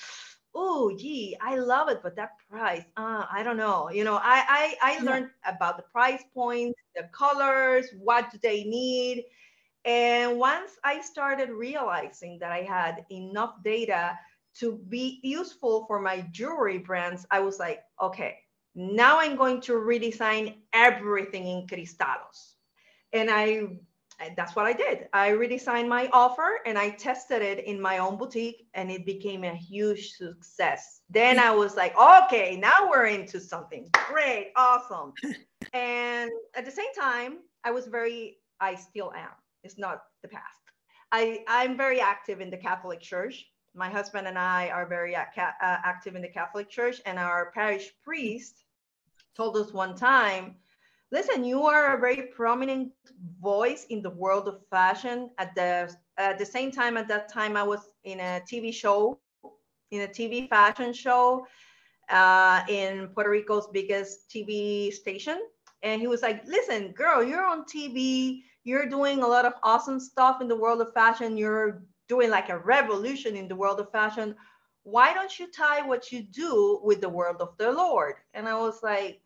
oh 0.54 0.96
gee 0.96 1.36
i 1.40 1.56
love 1.56 1.88
it 1.88 2.00
but 2.02 2.14
that 2.14 2.30
price 2.48 2.84
uh, 2.96 3.24
i 3.30 3.42
don't 3.42 3.56
know 3.56 3.90
you 3.90 4.04
know 4.04 4.20
i 4.22 4.76
i, 4.82 4.94
I 4.94 4.98
learned 5.00 5.30
about 5.44 5.76
the 5.76 5.82
price 5.82 6.22
points 6.32 6.78
the 6.96 7.04
colors 7.12 7.86
what 7.98 8.30
do 8.30 8.38
they 8.42 8.64
need 8.64 9.24
and 9.84 10.38
once 10.38 10.72
i 10.84 11.00
started 11.00 11.50
realizing 11.50 12.38
that 12.38 12.52
i 12.52 12.62
had 12.62 13.04
enough 13.10 13.62
data 13.62 14.18
to 14.54 14.78
be 14.88 15.20
useful 15.22 15.84
for 15.86 16.00
my 16.00 16.20
jewelry 16.30 16.78
brands 16.78 17.26
i 17.30 17.40
was 17.40 17.58
like 17.58 17.80
okay 18.00 18.36
now 18.74 19.18
i'm 19.20 19.36
going 19.36 19.60
to 19.60 19.72
redesign 19.72 20.54
everything 20.72 21.46
in 21.46 21.66
Krystalos 21.66 22.54
and 23.12 23.30
i 23.30 23.68
that's 24.36 24.54
what 24.54 24.66
I 24.66 24.72
did. 24.72 25.08
I 25.12 25.30
redesigned 25.30 25.88
my 25.88 26.08
offer 26.12 26.60
and 26.66 26.78
I 26.78 26.90
tested 26.90 27.42
it 27.42 27.64
in 27.64 27.80
my 27.80 27.98
own 27.98 28.16
boutique 28.16 28.66
and 28.74 28.90
it 28.90 29.04
became 29.04 29.44
a 29.44 29.54
huge 29.54 30.12
success. 30.12 31.00
Then 31.10 31.38
I 31.38 31.50
was 31.50 31.76
like, 31.76 31.96
okay, 31.98 32.56
now 32.56 32.88
we're 32.88 33.06
into 33.06 33.40
something 33.40 33.88
great, 34.08 34.52
awesome. 34.56 35.12
And 35.74 36.30
at 36.54 36.64
the 36.64 36.70
same 36.70 36.92
time, 36.98 37.38
I 37.64 37.70
was 37.70 37.86
very, 37.86 38.38
I 38.60 38.74
still 38.74 39.12
am. 39.12 39.34
It's 39.62 39.78
not 39.78 40.04
the 40.22 40.28
past. 40.28 40.60
I, 41.12 41.44
I'm 41.48 41.76
very 41.76 42.00
active 42.00 42.40
in 42.40 42.50
the 42.50 42.56
Catholic 42.56 43.00
Church. 43.00 43.46
My 43.74 43.90
husband 43.90 44.26
and 44.26 44.38
I 44.38 44.68
are 44.70 44.86
very 44.86 45.14
uh, 45.16 45.24
active 45.60 46.14
in 46.14 46.22
the 46.22 46.28
Catholic 46.28 46.70
Church, 46.70 47.00
and 47.06 47.18
our 47.18 47.50
parish 47.52 47.90
priest 48.02 48.64
told 49.36 49.56
us 49.56 49.72
one 49.72 49.96
time 49.96 50.54
listen, 51.14 51.44
you 51.44 51.62
are 51.64 51.96
a 51.96 52.00
very 52.00 52.22
prominent 52.34 52.90
voice 53.40 53.86
in 53.88 54.02
the 54.02 54.10
world 54.10 54.48
of 54.48 54.56
fashion. 54.68 55.30
At 55.38 55.54
the 55.54 55.94
at 56.18 56.38
the 56.38 56.46
same 56.46 56.70
time, 56.70 56.96
at 56.96 57.08
that 57.08 57.28
time, 57.32 57.56
I 57.56 57.62
was 57.62 57.88
in 58.02 58.18
a 58.20 58.42
TV 58.50 58.72
show, 58.72 59.18
in 59.90 60.02
a 60.02 60.08
TV 60.08 60.48
fashion 60.48 60.92
show, 60.92 61.46
uh, 62.10 62.62
in 62.68 63.08
Puerto 63.14 63.30
Rico's 63.30 63.68
biggest 63.68 64.28
TV 64.28 64.92
station. 64.92 65.38
And 65.84 66.00
he 66.00 66.06
was 66.06 66.22
like, 66.22 66.44
listen, 66.46 66.92
girl, 66.92 67.22
you're 67.22 67.44
on 67.44 67.64
TV. 67.66 68.42
You're 68.64 68.88
doing 68.88 69.22
a 69.22 69.26
lot 69.26 69.44
of 69.44 69.52
awesome 69.62 70.00
stuff 70.00 70.40
in 70.40 70.48
the 70.48 70.56
world 70.56 70.80
of 70.80 70.94
fashion. 70.94 71.36
You're 71.36 71.82
doing 72.08 72.30
like 72.30 72.48
a 72.48 72.58
revolution 72.58 73.36
in 73.36 73.48
the 73.48 73.54
world 73.54 73.78
of 73.78 73.92
fashion. 73.92 74.34
Why 74.82 75.12
don't 75.12 75.38
you 75.38 75.46
tie 75.52 75.86
what 75.86 76.10
you 76.10 76.22
do 76.22 76.80
with 76.82 77.02
the 77.02 77.08
world 77.08 77.36
of 77.40 77.56
the 77.58 77.70
Lord? 77.70 78.14
And 78.32 78.48
I 78.48 78.54
was 78.54 78.82
like, 78.82 79.20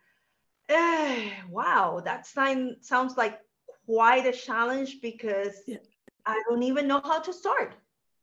eh, 0.68 1.30
wow, 1.48 2.02
that 2.04 2.26
sign 2.26 2.76
sounds 2.80 3.16
like 3.16 3.38
quite 3.86 4.26
a 4.26 4.32
challenge 4.32 5.00
because 5.00 5.62
yeah. 5.66 5.78
I 6.26 6.42
don't 6.48 6.64
even 6.64 6.88
know 6.88 7.00
how 7.04 7.20
to 7.20 7.32
start. 7.32 7.76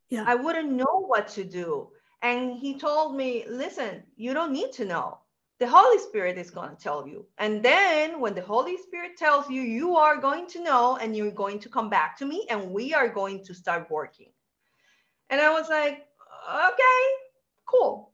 Yeah. 0.10 0.26
I 0.28 0.36
wouldn't 0.36 0.72
know 0.72 1.06
what 1.08 1.30
to 1.30 1.46
do. 1.46 1.90
And 2.22 2.58
he 2.58 2.78
told 2.78 3.16
me, 3.16 3.46
listen, 3.48 4.04
you 4.18 4.34
don't 4.34 4.52
need 4.52 4.74
to 4.74 4.86
know. 4.86 5.20
The 5.60 5.68
Holy 5.68 6.00
Spirit 6.00 6.38
is 6.38 6.52
going 6.52 6.70
to 6.70 6.76
tell 6.76 7.08
you. 7.08 7.26
And 7.38 7.64
then 7.64 8.20
when 8.20 8.36
the 8.36 8.42
Holy 8.42 8.78
Spirit 8.78 9.18
tells 9.18 9.50
you, 9.50 9.62
you 9.62 9.96
are 9.96 10.18
going 10.18 10.48
to 10.48 10.64
know 10.64 10.98
and 10.98 11.16
you're 11.16 11.32
going 11.32 11.60
to 11.60 11.70
come 11.70 11.90
back 11.90 12.18
to 12.18 12.26
me 12.26 12.46
and 12.50 12.72
we 12.72 12.94
are 12.94 13.08
going 13.08 13.44
to 13.46 13.54
start 13.54 13.90
working. 13.90 14.32
And 15.30 15.40
I 15.40 15.50
was 15.52 15.70
like, 15.70 16.06
okay, 16.54 17.02
cool. 17.66 18.12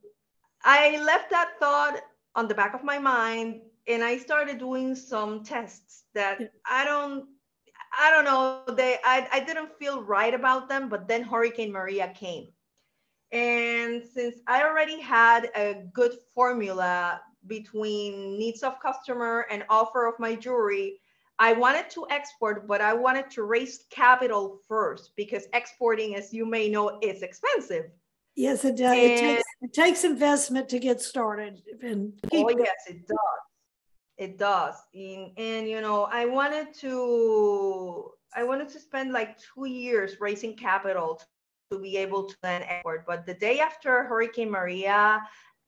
I 0.64 1.02
left 1.02 1.30
that 1.30 1.54
thought 1.58 2.00
on 2.34 2.46
the 2.46 2.54
back 2.54 2.74
of 2.74 2.84
my 2.84 2.98
mind 2.98 3.60
and 3.88 4.02
I 4.02 4.18
started 4.18 4.58
doing 4.58 4.94
some 4.94 5.42
tests 5.42 6.04
that 6.14 6.52
I 6.68 6.84
don't 6.84 7.26
I 7.98 8.10
don't 8.10 8.24
know 8.24 8.74
they 8.74 8.96
I, 9.04 9.28
I 9.32 9.40
didn't 9.40 9.76
feel 9.78 10.02
right 10.02 10.32
about 10.32 10.68
them 10.68 10.88
but 10.88 11.08
then 11.08 11.22
Hurricane 11.22 11.72
Maria 11.72 12.12
came 12.14 12.48
and 13.32 14.02
since 14.14 14.36
I 14.46 14.62
already 14.62 15.00
had 15.00 15.50
a 15.56 15.84
good 15.92 16.12
formula 16.34 17.20
between 17.46 18.38
needs 18.38 18.62
of 18.62 18.80
customer 18.80 19.46
and 19.50 19.64
offer 19.68 20.06
of 20.06 20.14
my 20.18 20.34
jewelry 20.34 21.00
I 21.38 21.52
wanted 21.52 21.90
to 21.90 22.06
export 22.10 22.68
but 22.68 22.80
I 22.80 22.92
wanted 22.92 23.30
to 23.32 23.42
raise 23.42 23.84
capital 23.90 24.60
first 24.68 25.12
because 25.16 25.46
exporting 25.52 26.14
as 26.14 26.32
you 26.32 26.46
may 26.46 26.68
know 26.68 26.98
is 27.02 27.22
expensive 27.22 27.86
Yes, 28.34 28.64
it 28.64 28.78
does. 28.78 28.96
it 28.96 29.18
takes, 29.18 29.42
it 29.60 29.72
takes 29.74 30.04
investment 30.04 30.66
to 30.70 30.78
get 30.78 31.02
started. 31.02 31.60
And 31.82 32.14
oh, 32.32 32.48
yes, 32.48 32.76
it 32.88 33.06
does 33.06 33.18
it 34.18 34.38
does 34.38 34.76
and, 34.94 35.30
and 35.36 35.68
you 35.68 35.80
know 35.80 36.04
i 36.12 36.24
wanted 36.24 36.72
to 36.74 38.10
i 38.36 38.44
wanted 38.44 38.68
to 38.68 38.78
spend 38.78 39.12
like 39.12 39.36
two 39.38 39.66
years 39.66 40.20
raising 40.20 40.54
capital 40.54 41.20
to 41.70 41.78
be 41.78 41.96
able 41.96 42.24
to 42.24 42.36
then 42.42 42.62
export 42.62 43.04
but 43.06 43.24
the 43.26 43.34
day 43.34 43.58
after 43.58 44.04
hurricane 44.04 44.50
maria 44.50 45.22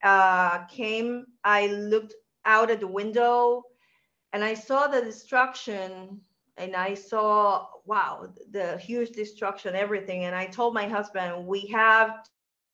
uh, 0.05 0.64
came 0.66 1.26
i 1.44 1.66
looked 1.68 2.14
out 2.44 2.70
at 2.70 2.80
the 2.80 2.86
window 2.86 3.62
and 4.32 4.44
i 4.44 4.55
saw 4.55 4.86
the 4.86 5.00
destruction 5.00 6.20
and 6.57 6.76
i 6.76 6.94
saw 6.94 7.66
wow 7.86 8.28
the 8.52 8.76
huge 8.78 9.11
destruction 9.11 9.74
everything 9.74 10.24
and 10.24 10.34
i 10.36 10.46
told 10.46 10.74
my 10.74 10.86
husband 10.86 11.46
we 11.46 11.66
have 11.66 12.26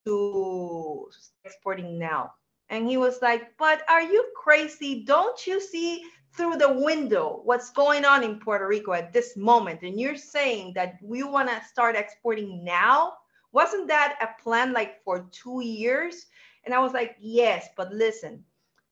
to 0.05 1.09
exporting 1.45 1.99
now 1.99 2.33
and 2.71 2.89
he 2.89 2.97
was 2.97 3.21
like, 3.21 3.57
But 3.59 3.83
are 3.89 4.01
you 4.01 4.25
crazy? 4.37 5.03
Don't 5.05 5.47
you 5.47 5.61
see 5.61 6.05
through 6.33 6.57
the 6.57 6.73
window 6.73 7.41
what's 7.45 7.71
going 7.71 8.05
on 8.05 8.23
in 8.23 8.39
Puerto 8.39 8.67
Rico 8.67 8.93
at 8.93 9.13
this 9.13 9.37
moment? 9.37 9.83
And 9.83 10.01
you're 10.01 10.17
saying 10.17 10.73
that 10.75 10.95
we 11.03 11.25
want 11.25 11.49
to 11.49 11.61
start 11.69 11.97
exporting 11.97 12.65
now? 12.65 13.15
Wasn't 13.53 13.89
that 13.89 14.17
a 14.23 14.41
plan 14.41 14.73
like 14.73 15.03
for 15.05 15.29
two 15.33 15.61
years? 15.63 16.27
And 16.65 16.75
I 16.75 16.79
was 16.79 16.93
like, 16.93 17.17
Yes, 17.21 17.69
but 17.77 17.93
listen, 17.93 18.45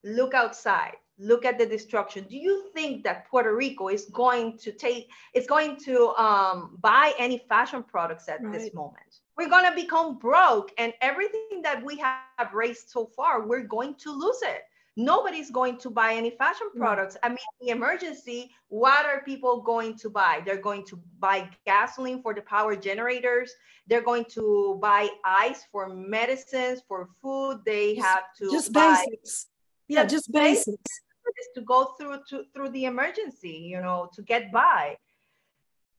look 0.03 0.33
outside. 0.33 0.95
Look 1.21 1.43
at 1.43 1.57
the 1.57 1.65
destruction. 1.65 2.25
Do 2.29 2.37
you 2.37 2.69
think 2.73 3.03
that 3.03 3.27
Puerto 3.27 3.53
Rico 3.53 3.89
is 3.89 4.05
going 4.05 4.57
to 4.59 4.71
take, 4.71 5.09
is 5.33 5.45
going 5.47 5.75
to 5.81 6.09
um, 6.17 6.77
buy 6.81 7.13
any 7.19 7.39
fashion 7.49 7.83
products 7.83 8.29
at 8.29 8.41
right. 8.41 8.53
this 8.53 8.73
moment? 8.73 9.19
we're 9.39 9.49
going 9.49 9.65
to 9.65 9.73
become 9.73 10.17
broke 10.17 10.69
and 10.77 10.91
everything 10.99 11.61
that 11.63 11.81
we 11.85 11.97
have 11.97 12.53
raised 12.53 12.89
so 12.89 13.05
far 13.05 13.47
we're 13.47 13.63
going 13.63 13.95
to 13.95 14.11
lose 14.11 14.41
it 14.41 14.63
nobody's 14.99 15.49
going 15.49 15.77
to 15.77 15.89
buy 15.89 16.13
any 16.13 16.31
fashion 16.31 16.67
products. 16.75 17.15
I 17.23 17.29
mean 17.29 17.37
the 17.61 17.69
emergency 17.69 18.51
what 18.67 19.05
are 19.05 19.23
people 19.23 19.61
going 19.61 19.97
to 19.97 20.09
buy? 20.09 20.41
They're 20.45 20.61
going 20.61 20.85
to 20.87 20.99
buy 21.19 21.49
gasoline 21.65 22.21
for 22.21 22.33
the 22.33 22.41
power 22.41 22.75
generators. 22.75 23.51
They're 23.87 24.03
going 24.03 24.25
to 24.35 24.77
buy 24.81 25.09
ice 25.23 25.65
for 25.71 25.89
medicines 25.89 26.81
for 26.87 27.09
food. 27.21 27.61
They 27.65 27.95
just, 27.95 28.07
have 28.07 28.23
to 28.39 28.51
just 28.51 28.73
buy, 28.73 29.05
basics. 29.09 29.47
Yeah 29.87 30.05
just 30.05 30.31
basics, 30.31 30.67
basics 30.67 31.49
to 31.55 31.61
go 31.61 31.95
through 31.97 32.19
to, 32.29 32.43
through 32.53 32.69
the 32.69 32.85
emergency 32.85 33.57
you 33.73 33.81
know 33.81 34.09
to 34.13 34.21
get 34.21 34.51
by. 34.51 34.97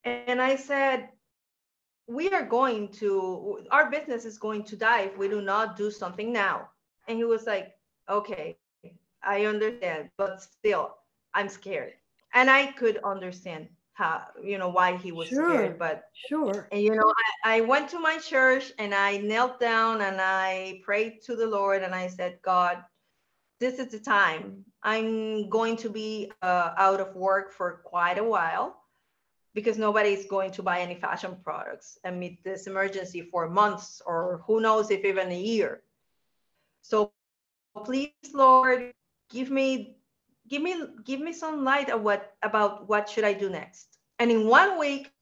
And 0.05 0.40
i 0.40 0.57
said 0.57 1.09
we 2.07 2.28
are 2.30 2.44
going 2.44 2.88
to 3.01 3.64
our 3.70 3.90
business 3.90 4.24
is 4.24 4.36
going 4.36 4.64
to 4.64 4.76
die 4.76 5.03
if 5.03 5.16
we 5.16 5.28
do 5.28 5.40
not 5.40 5.76
do 5.76 5.90
something 5.90 6.32
now. 6.32 6.68
And 7.09 7.16
he 7.16 7.24
was 7.24 7.46
like 7.46 7.72
okay 8.09 8.60
i 9.23 9.47
understand 9.47 10.11
but 10.16 10.43
still 10.43 10.97
i'm 11.35 11.49
scared. 11.49 11.95
And 12.33 12.49
i 12.51 12.66
could 12.73 12.99
understand 12.99 13.68
how 13.93 14.25
you 14.43 14.57
know 14.59 14.68
why 14.68 14.97
he 14.97 15.12
was 15.12 15.29
sure, 15.29 15.51
scared 15.51 15.79
but 15.79 16.05
sure. 16.29 16.68
and 16.73 16.83
you 16.83 16.95
know 16.95 17.12
I, 17.45 17.57
I 17.57 17.61
went 17.61 17.91
to 17.91 17.99
my 17.99 18.18
church 18.18 18.73
and 18.79 18.95
i 18.95 19.18
knelt 19.18 19.61
down 19.61 20.01
and 20.01 20.21
i 20.21 20.81
prayed 20.85 21.23
to 21.27 21.37
the 21.37 21.47
lord 21.47 21.83
and 21.83 21.95
i 21.95 22.07
said 22.07 22.39
god 22.43 22.85
this 23.61 23.79
is 23.79 23.89
the 23.89 24.01
time. 24.01 24.64
I'm 24.83 25.51
going 25.51 25.77
to 25.79 25.91
be 25.91 26.33
uh, 26.41 26.73
out 26.77 26.99
of 26.99 27.14
work 27.14 27.53
for 27.53 27.83
quite 27.85 28.18
a 28.18 28.25
while 28.25 28.75
because 29.55 29.77
nobody 29.77 30.14
is 30.14 30.25
going 30.25 30.51
to 30.53 30.62
buy 30.62 30.81
any 30.81 30.95
fashion 30.95 31.37
products 31.45 31.99
amid 32.05 32.39
this 32.43 32.66
emergency 32.66 33.21
for 33.21 33.49
months 33.51 34.01
or 34.07 34.43
who 34.47 34.61
knows 34.61 34.91
if 34.91 35.05
even 35.05 35.31
a 35.31 35.39
year. 35.39 35.83
So 36.81 37.12
please, 37.85 38.12
Lord, 38.33 38.93
give 39.31 39.51
me 39.51 39.97
give 40.49 40.62
me 40.62 40.74
give 41.05 41.20
me 41.20 41.33
some 41.33 41.64
light 41.64 41.91
of 41.91 42.03
what 42.03 42.35
about 42.43 42.89
what 42.89 43.09
should 43.09 43.24
I 43.24 43.33
do 43.33 43.49
next. 43.49 43.99
And 44.18 44.31
in 44.31 44.47
one 44.47 44.78
week, 44.78 45.12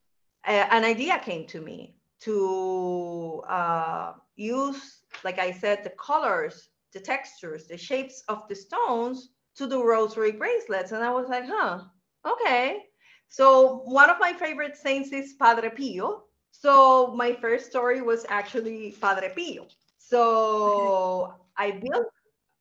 uh, 0.46 0.66
an 0.70 0.84
idea 0.84 1.18
came 1.18 1.46
to 1.48 1.60
me 1.60 1.96
to 2.20 3.42
uh, 3.48 4.12
use, 4.34 5.02
like 5.22 5.38
I 5.38 5.52
said, 5.52 5.84
the 5.84 5.90
colors, 5.90 6.70
the 6.92 7.00
textures, 7.00 7.68
the 7.68 7.76
shapes 7.76 8.24
of 8.28 8.48
the 8.48 8.56
stones 8.56 9.30
to 9.56 9.68
do 9.68 9.84
rosary 9.84 10.32
bracelets. 10.32 10.92
And 10.92 11.04
I 11.04 11.10
was 11.10 11.28
like, 11.28 11.44
huh, 11.46 11.82
okay 12.26 12.82
so 13.28 13.82
one 13.84 14.10
of 14.10 14.16
my 14.18 14.32
favorite 14.32 14.76
saints 14.76 15.12
is 15.12 15.34
Padre 15.34 15.70
Pio. 15.70 16.24
So 16.50 17.14
my 17.14 17.34
first 17.34 17.66
story 17.70 18.00
was 18.00 18.24
actually 18.28 18.96
Padre 19.00 19.32
Pio. 19.34 19.66
So 19.98 21.34
I 21.56 21.72
built 21.72 22.06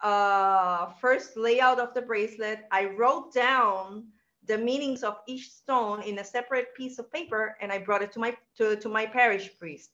uh 0.01 0.87
first 1.01 1.37
layout 1.37 1.79
of 1.79 1.93
the 1.93 2.01
bracelet. 2.01 2.65
I 2.71 2.85
wrote 2.85 3.33
down 3.33 4.07
the 4.45 4.57
meanings 4.57 5.03
of 5.03 5.17
each 5.27 5.51
stone 5.51 6.01
in 6.03 6.19
a 6.19 6.23
separate 6.23 6.73
piece 6.75 6.99
of 6.99 7.11
paper 7.11 7.57
and 7.61 7.71
I 7.71 7.79
brought 7.79 8.01
it 8.01 8.11
to 8.13 8.19
my 8.19 8.35
to, 8.57 8.75
to 8.77 8.89
my 8.89 9.05
parish 9.05 9.57
priest. 9.57 9.91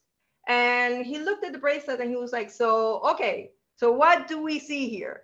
And 0.48 1.06
he 1.06 1.20
looked 1.20 1.46
at 1.46 1.54
the 1.54 1.60
bracelet 1.60 2.02
and 2.02 2.10
he 2.10 2.18
was 2.18 2.34
like, 2.34 2.52
so 2.52 3.02
okay, 3.12 3.52
so 3.76 3.92
what 3.92 4.28
do 4.28 4.42
we 4.42 4.60
see 4.60 4.90
here? 4.90 5.24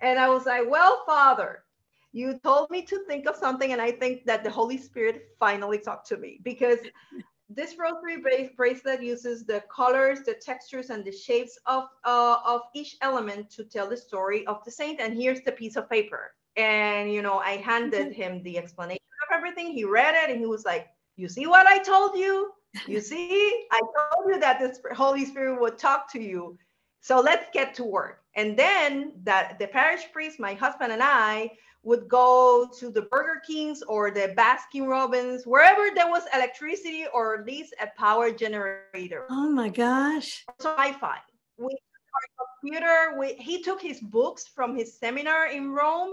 And 0.00 0.18
I 0.18 0.28
was 0.28 0.46
like, 0.46 0.70
well, 0.70 1.02
father, 1.04 1.64
you 2.12 2.38
told 2.42 2.70
me 2.70 2.82
to 2.82 3.04
think 3.06 3.28
of 3.28 3.36
something 3.36 3.72
and 3.72 3.80
i 3.80 3.90
think 3.90 4.24
that 4.24 4.42
the 4.42 4.50
holy 4.50 4.76
spirit 4.76 5.28
finally 5.38 5.78
talked 5.78 6.08
to 6.08 6.16
me 6.16 6.40
because 6.42 6.78
this 7.50 7.76
rosary 7.78 8.22
bracelet 8.56 9.02
uses 9.02 9.44
the 9.44 9.62
colors 9.74 10.20
the 10.24 10.34
textures 10.34 10.90
and 10.90 11.04
the 11.04 11.12
shapes 11.12 11.58
of 11.66 11.84
uh, 12.04 12.38
of 12.46 12.62
each 12.74 12.96
element 13.02 13.50
to 13.50 13.64
tell 13.64 13.88
the 13.88 13.96
story 13.96 14.46
of 14.46 14.64
the 14.64 14.70
saint 14.70 15.00
and 15.00 15.14
here's 15.14 15.42
the 15.42 15.52
piece 15.52 15.76
of 15.76 15.90
paper 15.90 16.32
and 16.56 17.12
you 17.12 17.22
know 17.22 17.38
i 17.38 17.56
handed 17.56 18.12
him 18.12 18.42
the 18.42 18.56
explanation 18.56 19.02
of 19.28 19.36
everything 19.36 19.72
he 19.72 19.84
read 19.84 20.14
it 20.14 20.30
and 20.30 20.40
he 20.40 20.46
was 20.46 20.64
like 20.64 20.88
You 21.16 21.28
see 21.28 21.46
what 21.46 21.66
I 21.66 21.78
told 21.82 22.16
you? 22.16 22.52
You 22.86 23.00
see, 23.10 23.66
I 23.70 23.80
told 23.80 24.32
you 24.32 24.40
that 24.40 24.58
this 24.58 24.80
Holy 24.96 25.24
Spirit 25.24 25.60
would 25.60 25.78
talk 25.78 26.10
to 26.12 26.20
you. 26.20 26.56
So 27.00 27.20
let's 27.20 27.46
get 27.52 27.74
to 27.74 27.84
work. 27.84 28.22
And 28.36 28.58
then 28.58 29.12
that 29.24 29.58
the 29.58 29.66
parish 29.66 30.04
priest, 30.12 30.40
my 30.40 30.54
husband 30.54 30.92
and 30.92 31.02
I 31.02 31.50
would 31.82 32.08
go 32.08 32.68
to 32.78 32.90
the 32.90 33.02
Burger 33.02 33.40
Kings 33.46 33.82
or 33.82 34.10
the 34.10 34.34
Baskin 34.36 34.86
Robbins, 34.86 35.46
wherever 35.46 35.88
there 35.94 36.08
was 36.08 36.24
electricity 36.34 37.06
or 37.12 37.40
at 37.40 37.46
least 37.46 37.74
a 37.80 37.88
power 37.98 38.30
generator. 38.30 39.26
Oh 39.30 39.48
my 39.48 39.68
gosh. 39.68 40.44
So 40.60 40.74
Wi-Fi. 40.76 41.18
We 41.58 41.76
our 42.12 42.46
computer. 42.60 43.18
We, 43.18 43.34
he 43.34 43.62
took 43.62 43.80
his 43.80 44.00
books 44.00 44.46
from 44.46 44.76
his 44.76 44.98
seminar 44.98 45.46
in 45.46 45.70
Rome 45.70 46.12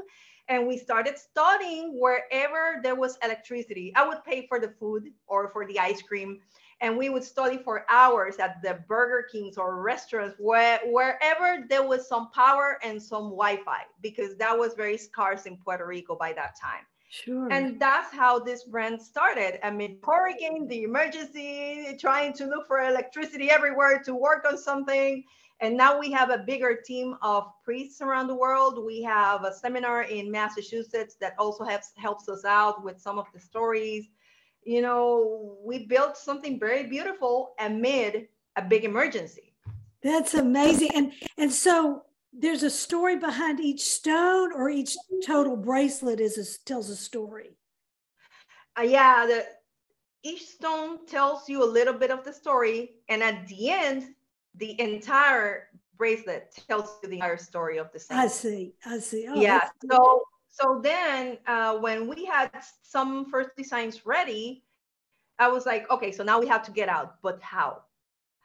and 0.49 0.67
we 0.67 0.77
started 0.77 1.17
studying 1.17 1.99
wherever 1.99 2.79
there 2.81 2.95
was 2.95 3.17
electricity. 3.23 3.91
I 3.95 4.07
would 4.07 4.23
pay 4.23 4.47
for 4.47 4.59
the 4.59 4.69
food 4.69 5.09
or 5.27 5.49
for 5.49 5.65
the 5.65 5.79
ice 5.79 6.01
cream 6.01 6.39
and 6.81 6.97
we 6.97 7.09
would 7.09 7.23
study 7.23 7.57
for 7.57 7.85
hours 7.89 8.37
at 8.37 8.61
the 8.61 8.79
Burger 8.87 9.27
Kings 9.31 9.57
or 9.57 9.81
restaurants 9.81 10.35
where 10.39 10.79
wherever 10.85 11.65
there 11.67 11.83
was 11.87 12.07
some 12.07 12.31
power 12.31 12.77
and 12.83 13.01
some 13.01 13.31
Wi-Fi 13.31 13.81
because 14.01 14.35
that 14.37 14.57
was 14.57 14.73
very 14.75 14.97
scarce 14.97 15.45
in 15.45 15.57
Puerto 15.57 15.85
Rico 15.85 16.15
by 16.15 16.33
that 16.33 16.55
time. 16.59 16.85
Sure. 17.09 17.51
And 17.51 17.79
that's 17.79 18.13
how 18.13 18.37
this 18.37 18.65
brand 18.65 19.01
started. 19.01 19.65
I 19.65 19.71
mean, 19.71 19.97
hurricane, 20.03 20.67
the 20.67 20.83
emergency, 20.83 21.97
trying 21.99 22.33
to 22.33 22.45
look 22.45 22.67
for 22.67 22.81
electricity 22.81 23.49
everywhere 23.49 24.01
to 24.03 24.13
work 24.13 24.45
on 24.47 24.57
something. 24.57 25.23
And 25.59 25.75
now 25.75 25.97
we 25.97 26.11
have 26.11 26.29
a 26.29 26.37
bigger 26.37 26.75
team 26.75 27.15
of 27.23 27.45
priests 27.63 28.01
around 28.01 28.27
the 28.27 28.35
world. 28.35 28.85
We 28.85 29.01
have 29.03 29.45
a 29.45 29.53
seminar 29.53 30.03
in 30.03 30.29
Massachusetts 30.29 31.15
that 31.21 31.33
also 31.39 31.63
helps 31.63 31.93
helps 31.95 32.29
us 32.29 32.45
out 32.45 32.83
with 32.83 33.01
some 33.01 33.17
of 33.17 33.25
the 33.33 33.39
stories 33.39 34.09
you 34.67 34.81
know, 34.81 35.57
we 35.63 35.85
built 35.85 36.17
something 36.17 36.59
very 36.59 36.87
beautiful 36.87 37.53
amid 37.57 38.27
a 38.57 38.61
big 38.61 38.83
emergency. 38.83 39.55
That's 40.03 40.33
amazing. 40.33 40.91
And 40.93 41.13
and 41.37 41.51
so 41.51 42.03
there's 42.33 42.63
a 42.63 42.69
story 42.69 43.15
behind 43.15 43.61
each 43.61 43.81
stone 43.81 44.51
or 44.51 44.69
each 44.69 44.95
total 45.25 45.55
bracelet 45.55 46.19
is 46.19 46.37
a, 46.37 46.65
tells 46.65 46.89
a 46.89 46.97
story. 46.97 47.57
Uh, 48.77 48.83
yeah, 48.83 49.25
the 49.25 49.45
each 50.23 50.45
stone 50.45 51.05
tells 51.05 51.47
you 51.47 51.63
a 51.63 51.69
little 51.77 51.93
bit 51.93 52.11
of 52.11 52.25
the 52.25 52.33
story 52.33 52.97
and 53.07 53.23
at 53.23 53.47
the 53.47 53.69
end 53.69 54.15
the 54.55 54.79
entire 54.81 55.69
bracelet 55.97 56.53
tells 56.67 56.99
you 57.01 57.09
the 57.09 57.15
entire 57.15 57.37
story 57.37 57.77
of 57.77 57.89
the 57.93 57.99
saint. 57.99 58.19
I 58.19 58.27
see. 58.27 58.73
I 58.85 58.99
see. 58.99 59.27
Oh, 59.29 59.39
yeah. 59.39 59.69
So 59.89 60.23
so 60.59 60.79
then 60.81 61.37
uh, 61.45 61.77
when 61.77 62.07
we 62.07 62.25
had 62.25 62.49
some 62.81 63.25
first 63.29 63.51
designs 63.55 64.05
ready, 64.05 64.63
I 65.37 65.49
was 65.49 65.65
like, 65.65 65.89
okay, 65.91 66.11
so 66.11 66.23
now 66.23 66.39
we 66.39 66.47
have 66.47 66.63
to 66.63 66.71
get 66.71 66.89
out, 66.89 67.21
but 67.21 67.39
how? 67.41 67.83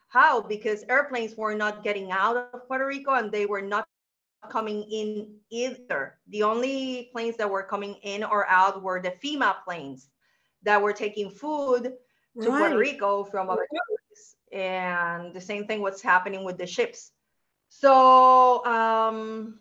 How? 0.09 0.43
Because 0.43 0.85
airplanes 0.91 1.37
were 1.37 1.55
not 1.55 1.83
getting 1.83 2.11
out 2.11 2.37
of 2.37 2.69
Puerto 2.69 2.87
Rico 2.87 3.15
and 3.15 3.33
they 3.33 3.47
were 3.47 3.63
not 3.63 3.87
coming 4.51 4.83
in 4.91 5.37
either. 5.51 6.19
The 6.29 6.43
only 6.43 7.09
planes 7.13 7.39
that 7.39 7.49
were 7.49 7.63
coming 7.63 7.95
in 8.03 8.23
or 8.25 8.47
out 8.49 8.83
were 8.83 9.01
the 9.01 9.15
FEMA 9.25 9.65
planes 9.65 10.09
that 10.65 10.83
were 10.83 10.93
taking 10.93 11.31
food 11.31 11.95
to 12.43 12.51
right. 12.51 12.59
Puerto 12.59 12.77
Rico 12.77 13.25
from 13.25 13.49
other 13.49 13.67
countries. 13.73 14.37
And 14.53 15.33
the 15.33 15.41
same 15.41 15.67
thing 15.67 15.81
was 15.81 16.03
happening 16.03 16.45
with 16.45 16.59
the 16.59 16.67
ships. 16.67 17.13
So 17.71 18.63
um, 18.67 19.61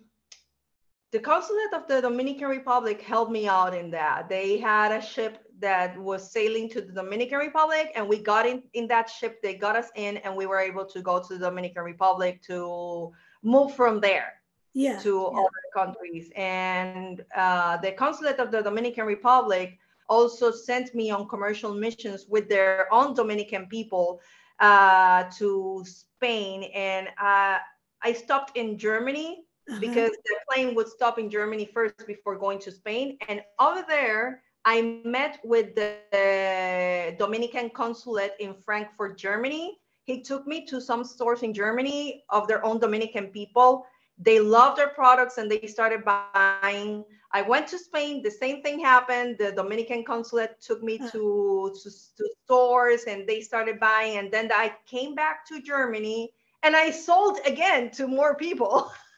the 1.11 1.19
consulate 1.19 1.73
of 1.73 1.87
the 1.87 2.01
Dominican 2.01 2.47
Republic 2.47 3.01
helped 3.01 3.31
me 3.31 3.47
out 3.47 3.75
in 3.75 3.91
that. 3.91 4.29
They 4.29 4.57
had 4.57 4.91
a 4.91 5.01
ship 5.01 5.39
that 5.59 5.97
was 5.97 6.31
sailing 6.31 6.69
to 6.69 6.81
the 6.81 6.93
Dominican 6.93 7.37
Republic, 7.37 7.91
and 7.95 8.07
we 8.07 8.17
got 8.17 8.47
in 8.47 8.63
in 8.73 8.87
that 8.87 9.09
ship. 9.09 9.41
They 9.41 9.55
got 9.55 9.75
us 9.75 9.89
in, 9.95 10.17
and 10.17 10.35
we 10.35 10.45
were 10.45 10.59
able 10.59 10.85
to 10.85 11.01
go 11.01 11.21
to 11.21 11.33
the 11.33 11.39
Dominican 11.39 11.83
Republic 11.83 12.41
to 12.43 13.11
move 13.43 13.75
from 13.75 13.99
there 13.99 14.41
yeah, 14.73 14.99
to 14.99 15.31
yeah. 15.33 15.39
other 15.39 15.65
countries. 15.75 16.31
And 16.35 17.23
uh, 17.35 17.77
the 17.77 17.91
consulate 17.91 18.39
of 18.39 18.51
the 18.51 18.61
Dominican 18.61 19.05
Republic 19.05 19.77
also 20.07 20.51
sent 20.51 20.95
me 20.95 21.11
on 21.11 21.27
commercial 21.27 21.73
missions 21.73 22.25
with 22.27 22.47
their 22.47 22.87
own 22.91 23.13
Dominican 23.13 23.67
people 23.67 24.21
uh, 24.59 25.25
to 25.37 25.83
Spain, 25.85 26.63
and 26.73 27.07
uh, 27.21 27.57
I 28.01 28.13
stopped 28.13 28.55
in 28.57 28.77
Germany 28.77 29.45
uh-huh. 29.69 29.79
because 29.79 30.11
the 30.11 30.35
plane 30.49 30.75
would 30.75 30.87
stop 30.87 31.19
in 31.19 31.29
Germany 31.29 31.69
first 31.73 32.05
before 32.07 32.35
going 32.37 32.59
to 32.59 32.71
Spain. 32.71 33.17
And 33.27 33.41
over 33.59 33.83
there, 33.87 34.41
I 34.65 35.01
met 35.03 35.39
with 35.43 35.75
the 35.75 37.15
Dominican 37.17 37.69
consulate 37.71 38.33
in 38.39 38.53
Frankfurt, 38.53 39.17
Germany. 39.17 39.79
He 40.03 40.21
took 40.21 40.45
me 40.45 40.65
to 40.67 40.79
some 40.81 41.03
stores 41.03 41.41
in 41.41 41.53
Germany 41.53 42.23
of 42.29 42.47
their 42.47 42.63
own 42.65 42.79
Dominican 42.79 43.27
people. 43.27 43.85
They 44.17 44.39
loved 44.39 44.77
their 44.77 44.89
products 44.89 45.37
and 45.37 45.49
they 45.49 45.65
started 45.67 46.03
buying. 46.05 47.03
I 47.33 47.41
went 47.41 47.67
to 47.69 47.79
Spain, 47.79 48.21
the 48.21 48.29
same 48.29 48.61
thing 48.61 48.79
happened. 48.79 49.37
The 49.39 49.51
Dominican 49.51 50.03
consulate 50.03 50.61
took 50.61 50.83
me 50.83 50.97
to, 50.97 51.73
to, 51.81 51.89
to 51.89 52.29
stores 52.43 53.03
and 53.07 53.27
they 53.27 53.41
started 53.41 53.79
buying. 53.79 54.17
And 54.17 54.31
then 54.31 54.51
I 54.53 54.75
came 54.85 55.15
back 55.15 55.47
to 55.47 55.61
Germany 55.61 56.33
and 56.61 56.75
I 56.75 56.91
sold 56.91 57.39
again 57.45 57.89
to 57.91 58.07
more 58.07 58.35
people. 58.35 58.91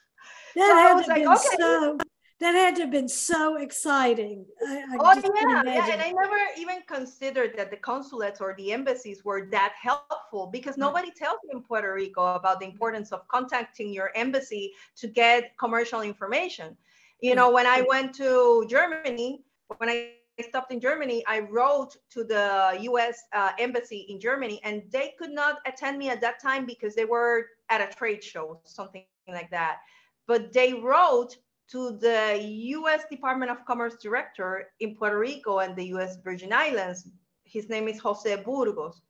That 0.56 0.68
so 0.68 0.78
I 0.78 0.94
was 0.94 1.08
like, 1.08 1.26
okay. 1.26 1.56
So, 1.60 1.98
that 2.40 2.56
had 2.56 2.76
to 2.76 2.82
have 2.82 2.92
been 2.92 3.08
so 3.08 3.56
exciting. 3.56 4.46
I, 4.68 4.80
I 4.80 4.98
oh 5.00 5.14
yeah, 5.16 5.64
yeah, 5.66 5.94
and 5.94 6.02
I 6.02 6.12
never 6.12 6.38
even 6.58 6.80
considered 6.88 7.54
that 7.56 7.72
the 7.72 7.78
consulates 7.78 8.42
or 8.42 8.54
the 8.58 8.74
embassies 8.74 9.24
were 9.24 9.48
that 9.52 9.74
helpful 9.82 10.48
because 10.48 10.78
nobody 10.78 11.10
tells 11.12 11.38
you 11.46 11.52
in 11.58 11.64
Puerto 11.64 11.94
Rico 11.94 12.36
about 12.36 12.60
the 12.60 12.66
importance 12.66 13.14
of 13.14 13.26
contacting 13.30 13.94
your 13.94 14.12
embassy 14.16 14.74
to 14.98 15.08
get 15.08 15.58
commercial 15.58 16.02
information. 16.02 16.76
You 17.22 17.36
know, 17.36 17.50
when 17.50 17.66
I 17.66 17.86
went 17.88 18.14
to 18.16 18.66
Germany, 18.70 19.44
when 19.78 19.90
I 19.90 20.10
stopped 20.42 20.74
in 20.74 20.82
Germany, 20.82 21.24
I 21.28 21.40
wrote 21.40 21.96
to 22.10 22.26
the 22.26 22.78
U.S. 22.82 23.24
Uh, 23.32 23.52
embassy 23.58 24.06
in 24.10 24.20
Germany, 24.20 24.60
and 24.66 24.82
they 24.90 25.14
could 25.18 25.32
not 25.32 25.60
attend 25.66 25.98
me 25.98 26.10
at 26.10 26.20
that 26.20 26.42
time 26.42 26.66
because 26.66 26.96
they 26.96 27.06
were 27.06 27.46
at 27.70 27.80
a 27.80 27.96
trade 27.96 28.22
show, 28.22 28.60
something 28.66 29.06
like 29.30 29.50
that. 29.52 29.78
But 30.28 30.54
they 30.54 30.74
wrote 30.74 31.36
to 31.72 31.98
the 31.98 32.40
U.S. 32.42 33.04
Department 33.10 33.52
of 33.52 33.66
Commerce 33.66 33.96
director 34.02 34.70
in 34.80 34.96
Puerto 34.96 35.18
Rico 35.18 35.60
and 35.60 35.76
the 35.76 35.86
U.S. 35.88 36.18
Virgin 36.24 36.54
Islands. 36.54 37.08
His 37.46 37.70
name 37.70 37.88
is 37.88 38.00
Jose 38.00 38.36
Burgos. 38.44 39.02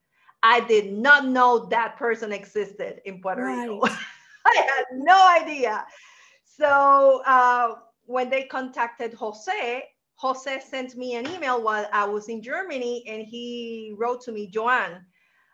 I 0.43 0.59
did 0.61 0.93
not 0.93 1.25
know 1.25 1.65
that 1.67 1.97
person 1.97 2.31
existed 2.31 3.01
in 3.05 3.21
Puerto 3.21 3.43
right. 3.43 3.69
Rico. 3.69 3.81
I 4.45 4.55
had 4.55 4.85
no 4.93 5.41
idea. 5.41 5.85
So 6.43 7.21
uh, 7.25 7.75
when 8.05 8.29
they 8.29 8.43
contacted 8.43 9.13
Jose, 9.13 9.83
Jose 10.15 10.59
sent 10.59 10.95
me 10.95 11.15
an 11.15 11.27
email 11.27 11.61
while 11.61 11.87
I 11.91 12.05
was 12.05 12.29
in 12.29 12.41
Germany, 12.41 13.03
and 13.07 13.23
he 13.23 13.93
wrote 13.97 14.21
to 14.21 14.31
me, 14.31 14.47
Joan, 14.47 15.05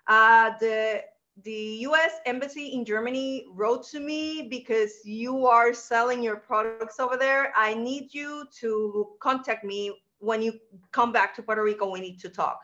uh, 0.07 0.51
the 0.60 1.01
the 1.43 1.85
US 1.87 2.13
embassy 2.25 2.67
in 2.67 2.85
Germany 2.85 3.47
wrote 3.53 3.87
to 3.89 3.99
me 3.99 4.47
because 4.49 5.05
you 5.05 5.45
are 5.47 5.73
selling 5.73 6.21
your 6.23 6.37
products 6.37 6.99
over 6.99 7.17
there. 7.17 7.53
I 7.55 7.73
need 7.73 8.13
you 8.13 8.45
to 8.59 9.09
contact 9.19 9.63
me 9.63 10.01
when 10.19 10.41
you 10.41 10.59
come 10.91 11.11
back 11.11 11.35
to 11.35 11.43
Puerto 11.43 11.63
Rico. 11.63 11.89
We 11.91 12.01
need 12.01 12.19
to 12.21 12.29
talk. 12.29 12.61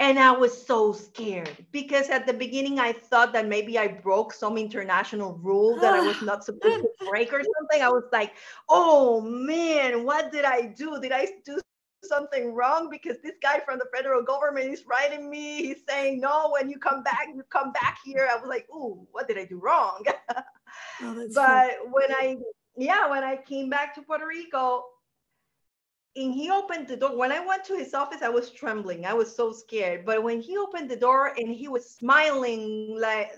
And 0.00 0.18
I 0.18 0.32
was 0.32 0.66
so 0.66 0.92
scared 0.92 1.66
because 1.70 2.10
at 2.10 2.26
the 2.26 2.32
beginning 2.32 2.80
I 2.80 2.92
thought 2.92 3.32
that 3.32 3.46
maybe 3.46 3.78
I 3.78 3.86
broke 3.86 4.32
some 4.32 4.58
international 4.58 5.38
rule 5.38 5.76
that 5.76 5.94
I 5.94 6.00
was 6.00 6.20
not 6.20 6.44
supposed 6.44 6.82
to 6.82 6.88
break 7.08 7.32
or 7.32 7.42
something. 7.42 7.80
I 7.80 7.88
was 7.88 8.04
like, 8.12 8.32
oh 8.68 9.20
man, 9.20 10.04
what 10.04 10.32
did 10.32 10.44
I 10.44 10.62
do? 10.62 11.00
Did 11.00 11.12
I 11.12 11.28
do 11.44 11.60
something 12.08 12.54
wrong 12.54 12.88
because 12.90 13.16
this 13.22 13.36
guy 13.42 13.60
from 13.60 13.78
the 13.78 13.86
federal 13.94 14.22
government 14.22 14.72
is 14.72 14.84
writing 14.86 15.30
me. 15.30 15.58
He's 15.58 15.82
saying, 15.88 16.20
no, 16.20 16.50
when 16.50 16.68
you 16.70 16.78
come 16.78 17.02
back, 17.02 17.28
you 17.34 17.42
come 17.50 17.72
back 17.72 17.98
here. 18.04 18.28
I 18.30 18.36
was 18.36 18.48
like, 18.48 18.66
ooh, 18.70 19.06
what 19.12 19.28
did 19.28 19.38
I 19.38 19.44
do 19.44 19.58
wrong? 19.58 20.04
oh, 21.02 21.28
but 21.34 21.70
when 21.90 22.10
I, 22.10 22.36
yeah, 22.76 23.08
when 23.10 23.24
I 23.24 23.36
came 23.36 23.70
back 23.70 23.94
to 23.94 24.02
Puerto 24.02 24.26
Rico, 24.26 24.84
and 26.16 26.32
he 26.32 26.50
opened 26.50 26.86
the 26.86 26.96
door. 26.96 27.16
When 27.16 27.32
I 27.32 27.44
went 27.44 27.64
to 27.64 27.76
his 27.76 27.92
office, 27.92 28.22
I 28.22 28.28
was 28.28 28.50
trembling. 28.50 29.04
I 29.04 29.14
was 29.14 29.34
so 29.34 29.52
scared. 29.52 30.06
But 30.06 30.22
when 30.22 30.40
he 30.40 30.56
opened 30.56 30.88
the 30.88 30.96
door 30.96 31.32
and 31.36 31.52
he 31.52 31.66
was 31.66 31.90
smiling, 31.90 32.96
like, 33.00 33.32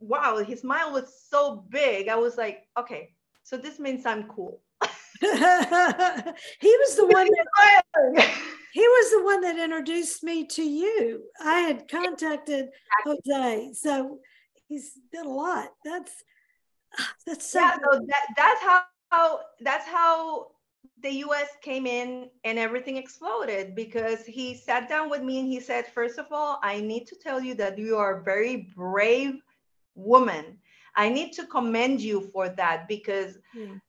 wow, 0.00 0.36
his 0.38 0.62
smile 0.62 0.92
was 0.92 1.24
so 1.28 1.64
big. 1.68 2.08
I 2.08 2.16
was 2.16 2.36
like, 2.36 2.66
okay, 2.76 3.14
so 3.44 3.56
this 3.56 3.78
means 3.78 4.04
I'm 4.04 4.24
cool. 4.24 4.60
he 5.20 5.28
was 5.28 6.96
the 6.96 7.06
one 7.06 7.26
that, 7.26 8.30
he 8.72 8.80
was 8.80 9.10
the 9.10 9.24
one 9.24 9.40
that 9.40 9.58
introduced 9.58 10.22
me 10.22 10.46
to 10.46 10.62
you. 10.62 11.22
I 11.44 11.60
had 11.60 11.88
contacted 11.88 12.68
Jose, 13.04 13.72
so 13.74 14.20
he's 14.68 14.92
done 15.12 15.26
a 15.26 15.30
lot. 15.30 15.70
That's 15.84 16.12
ah, 16.98 17.14
that's 17.26 17.50
so 17.50 17.58
yeah. 17.58 17.74
So 17.74 17.98
that, 18.06 18.26
that's 18.36 18.62
how, 18.62 18.82
how 19.10 19.40
that's 19.60 19.88
how 19.88 20.48
the 21.02 21.10
US 21.24 21.48
came 21.62 21.86
in 21.86 22.28
and 22.44 22.58
everything 22.58 22.96
exploded 22.96 23.74
because 23.74 24.24
he 24.24 24.54
sat 24.54 24.88
down 24.88 25.10
with 25.10 25.22
me 25.22 25.40
and 25.40 25.48
he 25.48 25.58
said, 25.58 25.86
First 25.86 26.18
of 26.18 26.26
all, 26.30 26.60
I 26.62 26.80
need 26.80 27.06
to 27.08 27.16
tell 27.16 27.40
you 27.40 27.54
that 27.54 27.78
you 27.78 27.96
are 27.96 28.20
a 28.20 28.22
very 28.22 28.68
brave 28.76 29.40
woman. 29.96 30.58
I 30.94 31.08
need 31.08 31.32
to 31.32 31.46
commend 31.46 32.00
you 32.00 32.30
for 32.32 32.48
that 32.50 32.86
because. 32.86 33.38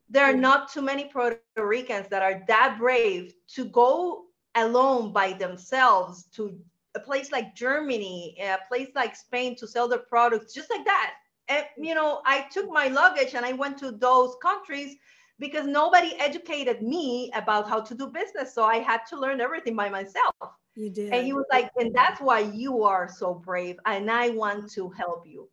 There 0.09 0.25
are 0.25 0.35
not 0.35 0.71
too 0.71 0.81
many 0.81 1.05
Puerto 1.05 1.39
Ricans 1.55 2.07
that 2.09 2.23
are 2.23 2.43
that 2.47 2.77
brave 2.79 3.33
to 3.55 3.65
go 3.65 4.25
alone 4.55 5.13
by 5.13 5.33
themselves 5.33 6.25
to 6.35 6.59
a 6.95 6.99
place 6.99 7.31
like 7.31 7.55
Germany, 7.55 8.35
a 8.41 8.57
place 8.67 8.89
like 8.95 9.15
Spain 9.15 9.55
to 9.57 9.67
sell 9.67 9.87
their 9.87 9.99
products 9.99 10.53
just 10.53 10.69
like 10.71 10.85
that. 10.85 11.13
And, 11.47 11.65
you 11.77 11.95
know, 11.95 12.21
I 12.25 12.47
took 12.51 12.69
my 12.69 12.87
luggage 12.87 13.35
and 13.35 13.45
I 13.45 13.53
went 13.53 13.77
to 13.79 13.91
those 13.91 14.35
countries 14.41 14.95
because 15.37 15.65
nobody 15.65 16.15
educated 16.19 16.81
me 16.81 17.31
about 17.35 17.69
how 17.69 17.79
to 17.79 17.95
do 17.95 18.07
business. 18.07 18.53
So 18.53 18.63
I 18.63 18.77
had 18.77 19.01
to 19.09 19.19
learn 19.19 19.41
everything 19.41 19.75
by 19.75 19.89
myself. 19.89 20.33
You 20.75 20.89
did. 20.89 21.13
And 21.13 21.25
he 21.25 21.33
was 21.33 21.45
like, 21.51 21.69
and 21.77 21.93
that's 21.93 22.19
why 22.19 22.39
you 22.39 22.83
are 22.83 23.09
so 23.09 23.33
brave. 23.33 23.77
And 23.85 24.09
I 24.09 24.29
want 24.29 24.71
to 24.71 24.89
help 24.89 25.25
you. 25.27 25.49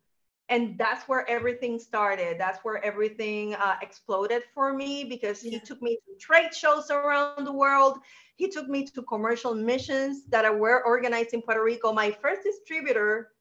And 0.49 0.79
that's 0.79 1.09
where 1.09 1.29
everything 1.29 1.79
started. 1.79 2.39
That's 2.39 2.65
where 2.65 2.85
everything 2.85 3.55
uh, 3.55 3.77
exploded 3.83 4.43
for 4.55 4.73
me 4.73 5.03
because 5.05 5.41
he 5.41 5.59
took 5.59 5.83
me 5.83 5.99
to 6.07 6.25
trade 6.25 6.55
shows 6.55 6.89
around 6.91 7.45
the 7.45 7.53
world. 7.53 7.99
He 8.37 8.49
took 8.49 8.69
me 8.69 8.87
to 8.87 9.03
commercial 9.03 9.55
missions 9.55 10.25
that 10.27 10.45
were 10.57 10.85
organized 10.85 11.35
in 11.35 11.43
Puerto 11.43 11.65
Rico. 11.65 11.93
My 11.93 12.13
first 12.13 12.43
distributor 12.45 13.33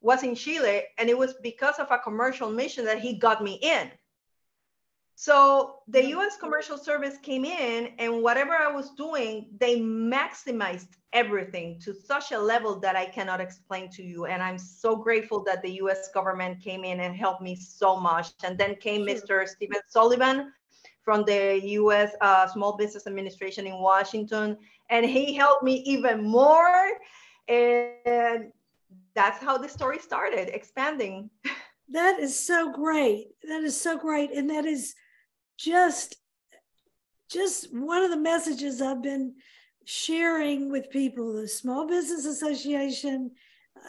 was 0.00 0.22
in 0.22 0.34
Chile, 0.34 0.82
and 0.98 1.08
it 1.08 1.18
was 1.18 1.34
because 1.42 1.78
of 1.78 1.90
a 1.90 1.98
commercial 1.98 2.50
mission 2.50 2.84
that 2.84 3.00
he 3.00 3.14
got 3.14 3.42
me 3.42 3.58
in. 3.62 3.90
So 5.22 5.76
the 5.86 6.04
US 6.16 6.36
Commercial 6.36 6.76
Service 6.76 7.16
came 7.16 7.44
in, 7.44 7.92
and 8.00 8.24
whatever 8.24 8.54
I 8.56 8.66
was 8.72 8.90
doing, 8.90 9.46
they 9.60 9.78
maximized 9.78 10.88
everything 11.12 11.78
to 11.84 11.94
such 11.94 12.32
a 12.32 12.38
level 12.40 12.80
that 12.80 12.96
I 12.96 13.06
cannot 13.06 13.40
explain 13.40 13.88
to 13.90 14.02
you. 14.02 14.26
And 14.26 14.42
I'm 14.42 14.58
so 14.58 14.96
grateful 14.96 15.44
that 15.44 15.62
the 15.62 15.74
US 15.82 16.10
government 16.12 16.60
came 16.60 16.82
in 16.82 16.98
and 16.98 17.14
helped 17.14 17.40
me 17.40 17.54
so 17.54 18.00
much. 18.00 18.30
And 18.42 18.58
then 18.58 18.74
came 18.74 19.06
Mr. 19.06 19.46
Stephen 19.46 19.82
Sullivan 19.86 20.52
from 21.04 21.22
the 21.22 21.60
US 21.78 22.10
uh, 22.20 22.48
Small 22.48 22.76
Business 22.76 23.06
Administration 23.06 23.68
in 23.68 23.78
Washington, 23.78 24.58
and 24.90 25.06
he 25.06 25.34
helped 25.34 25.62
me 25.62 25.84
even 25.86 26.24
more. 26.24 26.98
And 27.46 28.50
that's 29.14 29.40
how 29.40 29.56
the 29.56 29.68
story 29.68 30.00
started, 30.00 30.48
expanding. 30.48 31.30
That 31.88 32.20
is 32.20 32.38
so 32.38 32.72
great. 32.72 33.32
That 33.46 33.62
is 33.64 33.78
so 33.78 33.98
great. 33.98 34.30
And 34.30 34.48
that 34.48 34.64
is 34.64 34.94
just 35.62 36.16
just 37.30 37.72
one 37.72 38.02
of 38.02 38.10
the 38.10 38.16
messages 38.16 38.82
I've 38.82 39.02
been 39.02 39.34
sharing 39.84 40.70
with 40.70 40.90
people 40.90 41.32
the 41.32 41.48
Small 41.48 41.88
Business 41.88 42.26
Association 42.26 43.30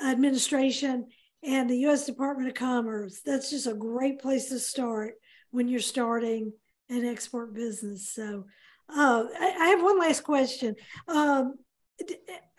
administration 0.05 1.07
and 1.43 1.69
the 1.69 1.86
US 1.88 2.05
Department 2.05 2.47
of 2.47 2.53
Commerce. 2.53 3.21
That's 3.26 3.49
just 3.49 3.67
a 3.67 3.74
great 3.74 4.19
place 4.19 4.49
to 4.49 4.59
start 4.59 5.15
when 5.51 5.67
you're 5.67 5.82
starting 5.82 6.53
an 6.89 7.05
export 7.05 7.53
business. 7.53 8.09
So 8.13 8.45
uh, 8.89 9.26
I, 9.39 9.55
I, 9.59 9.67
have 9.67 9.84
one 9.84 9.99
last 9.99 10.21
question. 10.21 10.76
Um, 11.07 11.55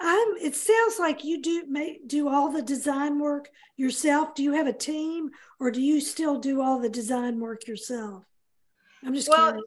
I'm, 0.01 0.29
it 0.41 0.55
sounds 0.55 0.99
like 0.99 1.25
you 1.25 1.41
do 1.41 1.65
make, 1.69 2.07
do 2.09 2.29
all 2.29 2.51
the 2.51 2.63
design 2.63 3.19
work 3.19 3.49
yourself. 3.77 4.35
Do 4.35 4.43
you 4.43 4.53
have 4.53 4.67
a 4.67 4.73
team 4.73 5.31
or 5.61 5.71
do 5.71 5.81
you 5.81 6.01
still 6.01 6.39
do 6.39 6.61
all 6.61 6.81
the 6.81 6.89
design 6.89 7.41
work 7.41 7.67
yourself? 7.67 8.25
I'm 9.05 9.15
just 9.15 9.29
well, 9.29 9.53
curious. 9.53 9.65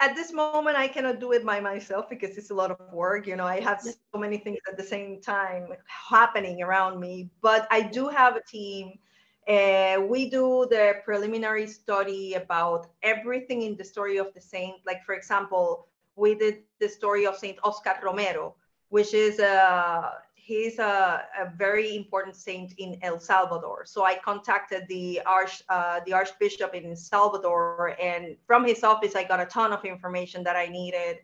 At 0.00 0.14
this 0.14 0.32
moment, 0.32 0.76
I 0.78 0.88
cannot 0.88 1.20
do 1.20 1.32
it 1.32 1.44
by 1.44 1.60
myself 1.60 2.08
because 2.08 2.38
it's 2.38 2.50
a 2.50 2.54
lot 2.54 2.70
of 2.70 2.78
work. 2.92 3.26
You 3.26 3.36
know, 3.36 3.44
I 3.44 3.60
have 3.60 3.82
so 3.82 4.18
many 4.18 4.38
things 4.38 4.58
at 4.66 4.78
the 4.78 4.82
same 4.82 5.20
time 5.20 5.68
happening 5.86 6.62
around 6.62 6.98
me. 6.98 7.30
But 7.42 7.68
I 7.70 7.82
do 7.82 8.08
have 8.08 8.36
a 8.36 8.42
team. 8.42 8.98
Uh, 9.46 10.00
we 10.08 10.30
do 10.30 10.66
the 10.70 10.94
preliminary 11.04 11.66
study 11.66 12.34
about 12.34 12.86
everything 13.02 13.62
in 13.62 13.76
the 13.76 13.84
story 13.84 14.16
of 14.16 14.32
the 14.32 14.40
saint. 14.40 14.76
Like, 14.86 15.04
for 15.04 15.14
example, 15.14 15.88
we 16.16 16.34
did 16.34 16.62
the 16.80 16.88
story 16.88 17.26
of 17.26 17.36
Saint 17.36 17.58
Oscar 17.62 17.96
Romero, 18.02 18.54
which 18.88 19.12
is 19.12 19.38
a 19.38 20.12
he's 20.50 20.78
a, 20.80 21.22
a, 21.38 21.46
very 21.56 21.96
important 21.96 22.34
saint 22.34 22.72
in 22.78 22.98
El 23.02 23.20
Salvador. 23.20 23.84
So 23.84 24.04
I 24.04 24.14
contacted 24.16 24.82
the 24.88 25.20
arch 25.24 25.62
uh, 25.68 26.00
the 26.06 26.12
archbishop 26.12 26.74
in 26.74 26.96
Salvador, 26.96 27.96
and 28.02 28.36
from 28.48 28.64
his 28.64 28.82
office 28.82 29.14
I 29.14 29.24
got 29.32 29.40
a 29.40 29.46
ton 29.46 29.72
of 29.72 29.84
information 29.84 30.42
that 30.44 30.56
I 30.56 30.66
needed. 30.66 31.18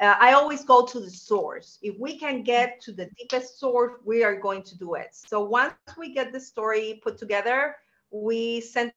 Uh, 0.00 0.16
I 0.26 0.32
always 0.32 0.64
go 0.64 0.84
to 0.92 0.98
the 0.98 1.14
source. 1.30 1.78
If 1.82 1.94
we 2.00 2.18
can 2.18 2.42
get 2.42 2.80
to 2.84 2.90
the 3.00 3.06
deepest 3.16 3.60
source, 3.60 3.92
we 4.04 4.24
are 4.24 4.36
going 4.46 4.64
to 4.70 4.74
do 4.76 4.94
it. 4.94 5.10
So 5.12 5.36
once 5.60 5.74
we 5.96 6.12
get 6.12 6.32
the 6.32 6.40
story 6.40 7.00
put 7.04 7.16
together, 7.16 7.76
we 8.10 8.60
send 8.60 8.92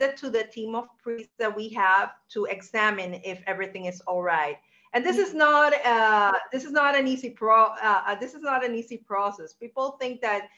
it 0.00 0.16
to 0.22 0.30
the 0.30 0.44
team 0.44 0.74
of 0.74 0.86
priests 1.02 1.34
that 1.38 1.54
we 1.54 1.68
have 1.84 2.12
to 2.34 2.46
examine 2.46 3.20
if 3.32 3.42
everything 3.46 3.84
is 3.92 4.00
all 4.06 4.22
right 4.22 4.56
and 4.94 5.04
this 5.04 5.18
is 5.18 5.34
not 5.34 5.72
uh, 5.84 6.32
this 6.52 6.64
is 6.64 6.72
not 6.72 6.96
an 6.96 7.06
easy 7.06 7.30
pro 7.30 7.66
uh, 7.66 8.02
uh, 8.06 8.14
this 8.14 8.34
is 8.34 8.42
not 8.42 8.64
an 8.64 8.74
easy 8.74 8.96
process. 8.96 9.52
People 9.52 9.92
think 10.00 10.20
that 10.20 10.48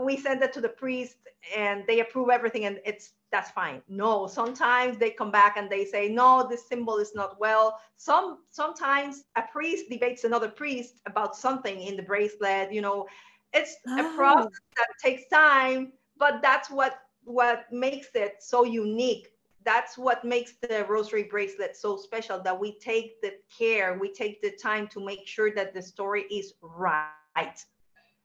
we 0.00 0.16
send 0.16 0.42
it 0.42 0.52
to 0.52 0.60
the 0.60 0.68
priest 0.68 1.16
and 1.56 1.84
they 1.86 2.00
approve 2.00 2.28
everything 2.28 2.64
and 2.64 2.80
it's 2.84 3.12
that's 3.30 3.50
fine. 3.50 3.80
No 3.88 4.26
sometimes 4.26 4.98
they 4.98 5.10
come 5.10 5.30
back 5.30 5.56
and 5.56 5.70
they 5.70 5.84
say 5.84 6.08
no 6.08 6.46
this 6.48 6.68
symbol 6.68 6.98
is 6.98 7.14
not 7.14 7.38
well. 7.38 7.78
Some 7.96 8.38
sometimes 8.50 9.24
a 9.36 9.42
priest 9.42 9.86
debates 9.88 10.24
another 10.24 10.48
priest 10.48 11.00
about 11.06 11.36
something 11.36 11.82
in 11.82 11.96
the 11.96 12.02
bracelet 12.02 12.72
you 12.72 12.80
know. 12.80 13.06
It's 13.52 13.76
oh. 13.88 14.12
a 14.12 14.16
process 14.16 14.60
that 14.76 14.88
takes 15.02 15.28
time 15.28 15.92
but 16.18 16.40
that's 16.42 16.70
what 16.70 17.00
what 17.24 17.64
makes 17.72 18.08
it 18.14 18.36
so 18.40 18.64
unique 18.64 19.28
that's 19.64 19.98
what 19.98 20.24
makes 20.24 20.54
the 20.62 20.86
rosary 20.88 21.24
bracelet 21.24 21.76
so 21.76 21.96
special 21.96 22.40
that 22.42 22.58
we 22.58 22.78
take 22.78 23.20
the 23.20 23.32
care 23.56 23.98
we 23.98 24.12
take 24.12 24.40
the 24.42 24.52
time 24.62 24.88
to 24.88 25.04
make 25.04 25.26
sure 25.26 25.52
that 25.54 25.74
the 25.74 25.82
story 25.82 26.22
is 26.30 26.54
right. 26.62 27.64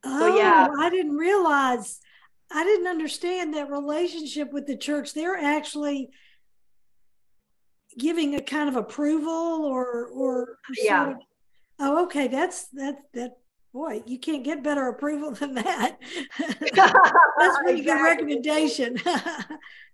Oh, 0.04 0.20
so 0.20 0.38
yeah. 0.38 0.68
I 0.80 0.90
didn't 0.90 1.18
realize 1.18 2.00
i 2.52 2.64
didn't 2.64 2.88
understand 2.88 3.54
that 3.54 3.70
relationship 3.72 4.54
with 4.54 4.68
the 4.68 4.78
church. 4.78 5.14
They're 5.14 5.38
actually 5.38 6.10
giving 7.98 8.36
a 8.36 8.42
kind 8.42 8.70
of 8.70 8.76
approval 8.76 9.66
or 9.66 10.08
or 10.08 10.60
yeah. 10.78 11.12
of, 11.12 11.18
oh 11.80 12.04
okay 12.04 12.28
that's 12.28 12.68
that 12.74 12.98
that 13.14 13.38
boy 13.76 14.02
you 14.06 14.18
can't 14.18 14.44
get 14.44 14.64
better 14.64 14.88
approval 14.88 15.32
than 15.32 15.54
that 15.54 15.98
that's 16.40 17.58
pretty 17.60 17.82
exactly. 17.82 17.84
good 17.84 18.02
recommendation 18.02 18.98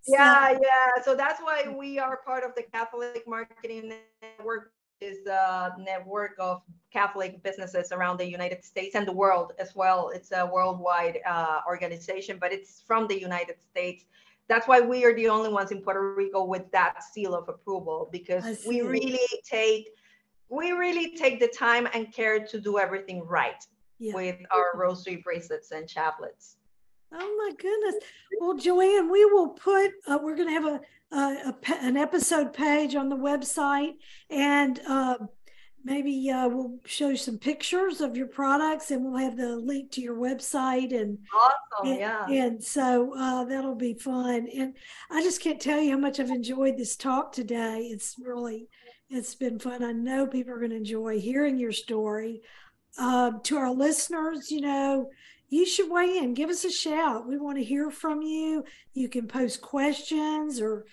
yeah, 0.07 0.51
yeah. 0.51 1.03
So 1.03 1.15
that's 1.15 1.41
why 1.41 1.73
we 1.77 1.99
are 1.99 2.17
part 2.25 2.43
of 2.43 2.55
the 2.55 2.63
Catholic 2.63 3.23
Marketing 3.27 3.93
Network, 4.21 4.71
is 4.99 5.25
a 5.25 5.73
network 5.79 6.35
of 6.39 6.61
Catholic 6.93 7.41
businesses 7.43 7.91
around 7.91 8.17
the 8.17 8.29
United 8.29 8.63
States 8.63 8.95
and 8.95 9.07
the 9.07 9.11
world 9.11 9.53
as 9.57 9.75
well. 9.75 10.11
It's 10.13 10.31
a 10.31 10.45
worldwide 10.45 11.19
uh, 11.25 11.61
organization, 11.67 12.37
but 12.39 12.53
it's 12.53 12.83
from 12.85 13.07
the 13.07 13.19
United 13.19 13.55
States. 13.61 14.05
That's 14.47 14.67
why 14.67 14.79
we 14.79 15.03
are 15.05 15.15
the 15.15 15.27
only 15.27 15.49
ones 15.49 15.71
in 15.71 15.81
Puerto 15.81 16.13
Rico 16.13 16.43
with 16.43 16.69
that 16.71 17.03
seal 17.03 17.33
of 17.33 17.49
approval 17.49 18.09
because 18.11 18.63
we 18.67 18.81
really 18.81 19.19
take 19.43 19.87
we 20.49 20.73
really 20.73 21.15
take 21.15 21.39
the 21.39 21.47
time 21.47 21.87
and 21.93 22.13
care 22.13 22.45
to 22.45 22.59
do 22.59 22.77
everything 22.77 23.25
right 23.25 23.65
yeah. 24.01 24.13
with 24.15 24.37
our 24.51 24.71
rosary 24.75 25.17
bracelets 25.17 25.71
and 25.71 25.87
chaplets. 25.87 26.55
Oh 27.13 27.35
my 27.37 27.51
goodness. 27.57 27.95
Well, 28.39 28.57
Joan, 28.57 29.11
we 29.11 29.25
will 29.25 29.49
put, 29.49 29.91
uh, 30.07 30.17
we're 30.21 30.35
going 30.35 30.47
to 30.47 30.53
have 30.53 30.65
a, 30.65 30.81
a, 31.15 31.17
a, 31.17 31.55
an 31.81 31.97
episode 31.97 32.53
page 32.53 32.95
on 32.95 33.09
the 33.09 33.17
website 33.17 33.93
and 34.29 34.79
uh, 34.87 35.17
maybe 35.83 36.29
uh, 36.29 36.47
we'll 36.47 36.79
show 36.85 37.09
you 37.09 37.17
some 37.17 37.37
pictures 37.37 38.01
of 38.01 38.15
your 38.15 38.27
products 38.27 38.91
and 38.91 39.03
we'll 39.03 39.17
have 39.17 39.37
the 39.37 39.55
link 39.55 39.91
to 39.91 40.01
your 40.01 40.15
website 40.15 40.97
and 40.97 41.17
awesome 41.35 41.91
and, 41.91 41.99
yeah 41.99 42.27
and 42.27 42.63
so 42.63 43.13
uh, 43.17 43.43
that'll 43.45 43.75
be 43.75 43.93
fun 43.93 44.47
and 44.55 44.75
i 45.09 45.21
just 45.21 45.41
can't 45.41 45.59
tell 45.59 45.81
you 45.81 45.91
how 45.91 45.97
much 45.97 46.19
i've 46.19 46.29
enjoyed 46.29 46.77
this 46.77 46.95
talk 46.95 47.31
today 47.31 47.89
it's 47.91 48.15
really 48.23 48.67
it's 49.09 49.35
been 49.35 49.57
fun 49.57 49.83
i 49.83 49.91
know 49.91 50.27
people 50.27 50.53
are 50.53 50.59
going 50.59 50.69
to 50.69 50.75
enjoy 50.75 51.19
hearing 51.19 51.57
your 51.57 51.71
story 51.71 52.41
uh, 52.97 53.31
to 53.43 53.57
our 53.57 53.71
listeners 53.71 54.51
you 54.51 54.61
know 54.61 55.09
you 55.51 55.65
should 55.65 55.91
weigh 55.91 56.17
in. 56.17 56.33
Give 56.33 56.49
us 56.49 56.63
a 56.63 56.71
shout. 56.71 57.27
We 57.27 57.37
want 57.37 57.57
to 57.57 57.63
hear 57.63 57.91
from 57.91 58.21
you. 58.21 58.63
You 58.93 59.09
can 59.09 59.27
post 59.27 59.61
questions 59.61 60.61
or 60.61 60.85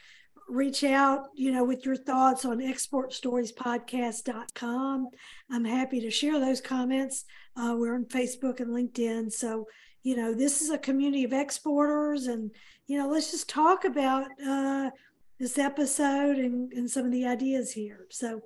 reach 0.49 0.83
out, 0.83 1.29
you 1.35 1.53
know, 1.53 1.63
with 1.63 1.85
your 1.85 1.95
thoughts 1.95 2.45
on 2.45 2.59
exportstoriespodcast.com. 2.59 5.09
I'm 5.51 5.65
happy 5.65 6.01
to 6.01 6.11
share 6.11 6.41
those 6.41 6.61
comments. 6.61 7.25
Uh, 7.57 7.77
we're 7.79 7.95
on 7.95 8.07
Facebook 8.07 8.59
and 8.59 8.71
LinkedIn. 8.71 9.31
So, 9.31 9.69
you 10.03 10.17
know, 10.17 10.35
this 10.35 10.61
is 10.61 10.71
a 10.71 10.79
community 10.79 11.23
of 11.23 11.33
exporters 11.33 12.27
and, 12.27 12.51
you 12.89 12.99
know, 12.99 13.09
let's 13.09 13.31
just 13.31 13.49
talk 13.49 13.85
about 13.85 14.27
uh, 14.45 14.91
this 15.39 15.57
episode 15.57 16.39
and, 16.39 16.73
and 16.73 16.91
some 16.91 17.07
of 17.07 17.13
the 17.13 17.27
ideas 17.27 17.71
here. 17.71 18.09
So 18.11 18.41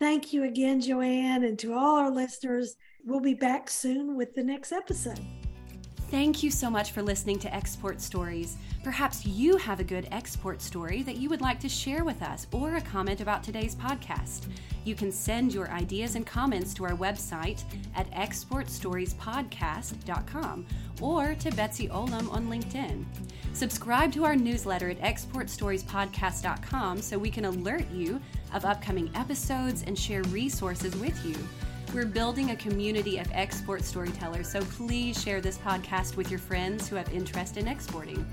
Thank 0.00 0.32
you 0.32 0.44
again, 0.44 0.80
Joan, 0.80 1.44
and 1.44 1.58
to 1.58 1.74
all 1.74 1.96
our 1.96 2.10
listeners. 2.10 2.74
We'll 3.04 3.20
be 3.20 3.34
back 3.34 3.68
soon 3.68 4.16
with 4.16 4.34
the 4.34 4.42
next 4.42 4.72
episode. 4.72 5.20
Thank 6.10 6.42
you 6.42 6.50
so 6.50 6.68
much 6.68 6.90
for 6.90 7.02
listening 7.02 7.38
to 7.38 7.54
Export 7.54 8.00
Stories. 8.00 8.56
Perhaps 8.82 9.24
you 9.24 9.56
have 9.58 9.78
a 9.78 9.84
good 9.84 10.08
export 10.10 10.60
story 10.60 11.04
that 11.04 11.18
you 11.18 11.28
would 11.28 11.40
like 11.40 11.60
to 11.60 11.68
share 11.68 12.02
with 12.02 12.20
us 12.20 12.48
or 12.50 12.74
a 12.74 12.80
comment 12.80 13.20
about 13.20 13.44
today's 13.44 13.76
podcast. 13.76 14.48
You 14.84 14.96
can 14.96 15.12
send 15.12 15.54
your 15.54 15.70
ideas 15.70 16.16
and 16.16 16.26
comments 16.26 16.74
to 16.74 16.84
our 16.84 16.96
website 16.96 17.62
at 17.94 18.10
exportstoriespodcast.com 18.10 20.66
or 21.00 21.36
to 21.36 21.50
Betsy 21.52 21.86
Olam 21.86 22.28
on 22.32 22.48
LinkedIn. 22.48 23.04
Subscribe 23.52 24.12
to 24.14 24.24
our 24.24 24.34
newsletter 24.34 24.90
at 24.90 25.00
exportstoriespodcast.com 25.00 27.02
so 27.02 27.18
we 27.18 27.30
can 27.30 27.44
alert 27.44 27.88
you 27.92 28.20
of 28.52 28.64
upcoming 28.64 29.12
episodes 29.14 29.84
and 29.86 29.96
share 29.96 30.24
resources 30.24 30.96
with 30.96 31.24
you. 31.24 31.36
We're 31.92 32.06
building 32.06 32.52
a 32.52 32.56
community 32.56 33.18
of 33.18 33.26
export 33.32 33.82
storytellers, 33.82 34.48
so 34.48 34.60
please 34.60 35.20
share 35.20 35.40
this 35.40 35.58
podcast 35.58 36.16
with 36.16 36.30
your 36.30 36.38
friends 36.38 36.86
who 36.88 36.94
have 36.94 37.12
interest 37.12 37.56
in 37.56 37.66
exporting. 37.66 38.24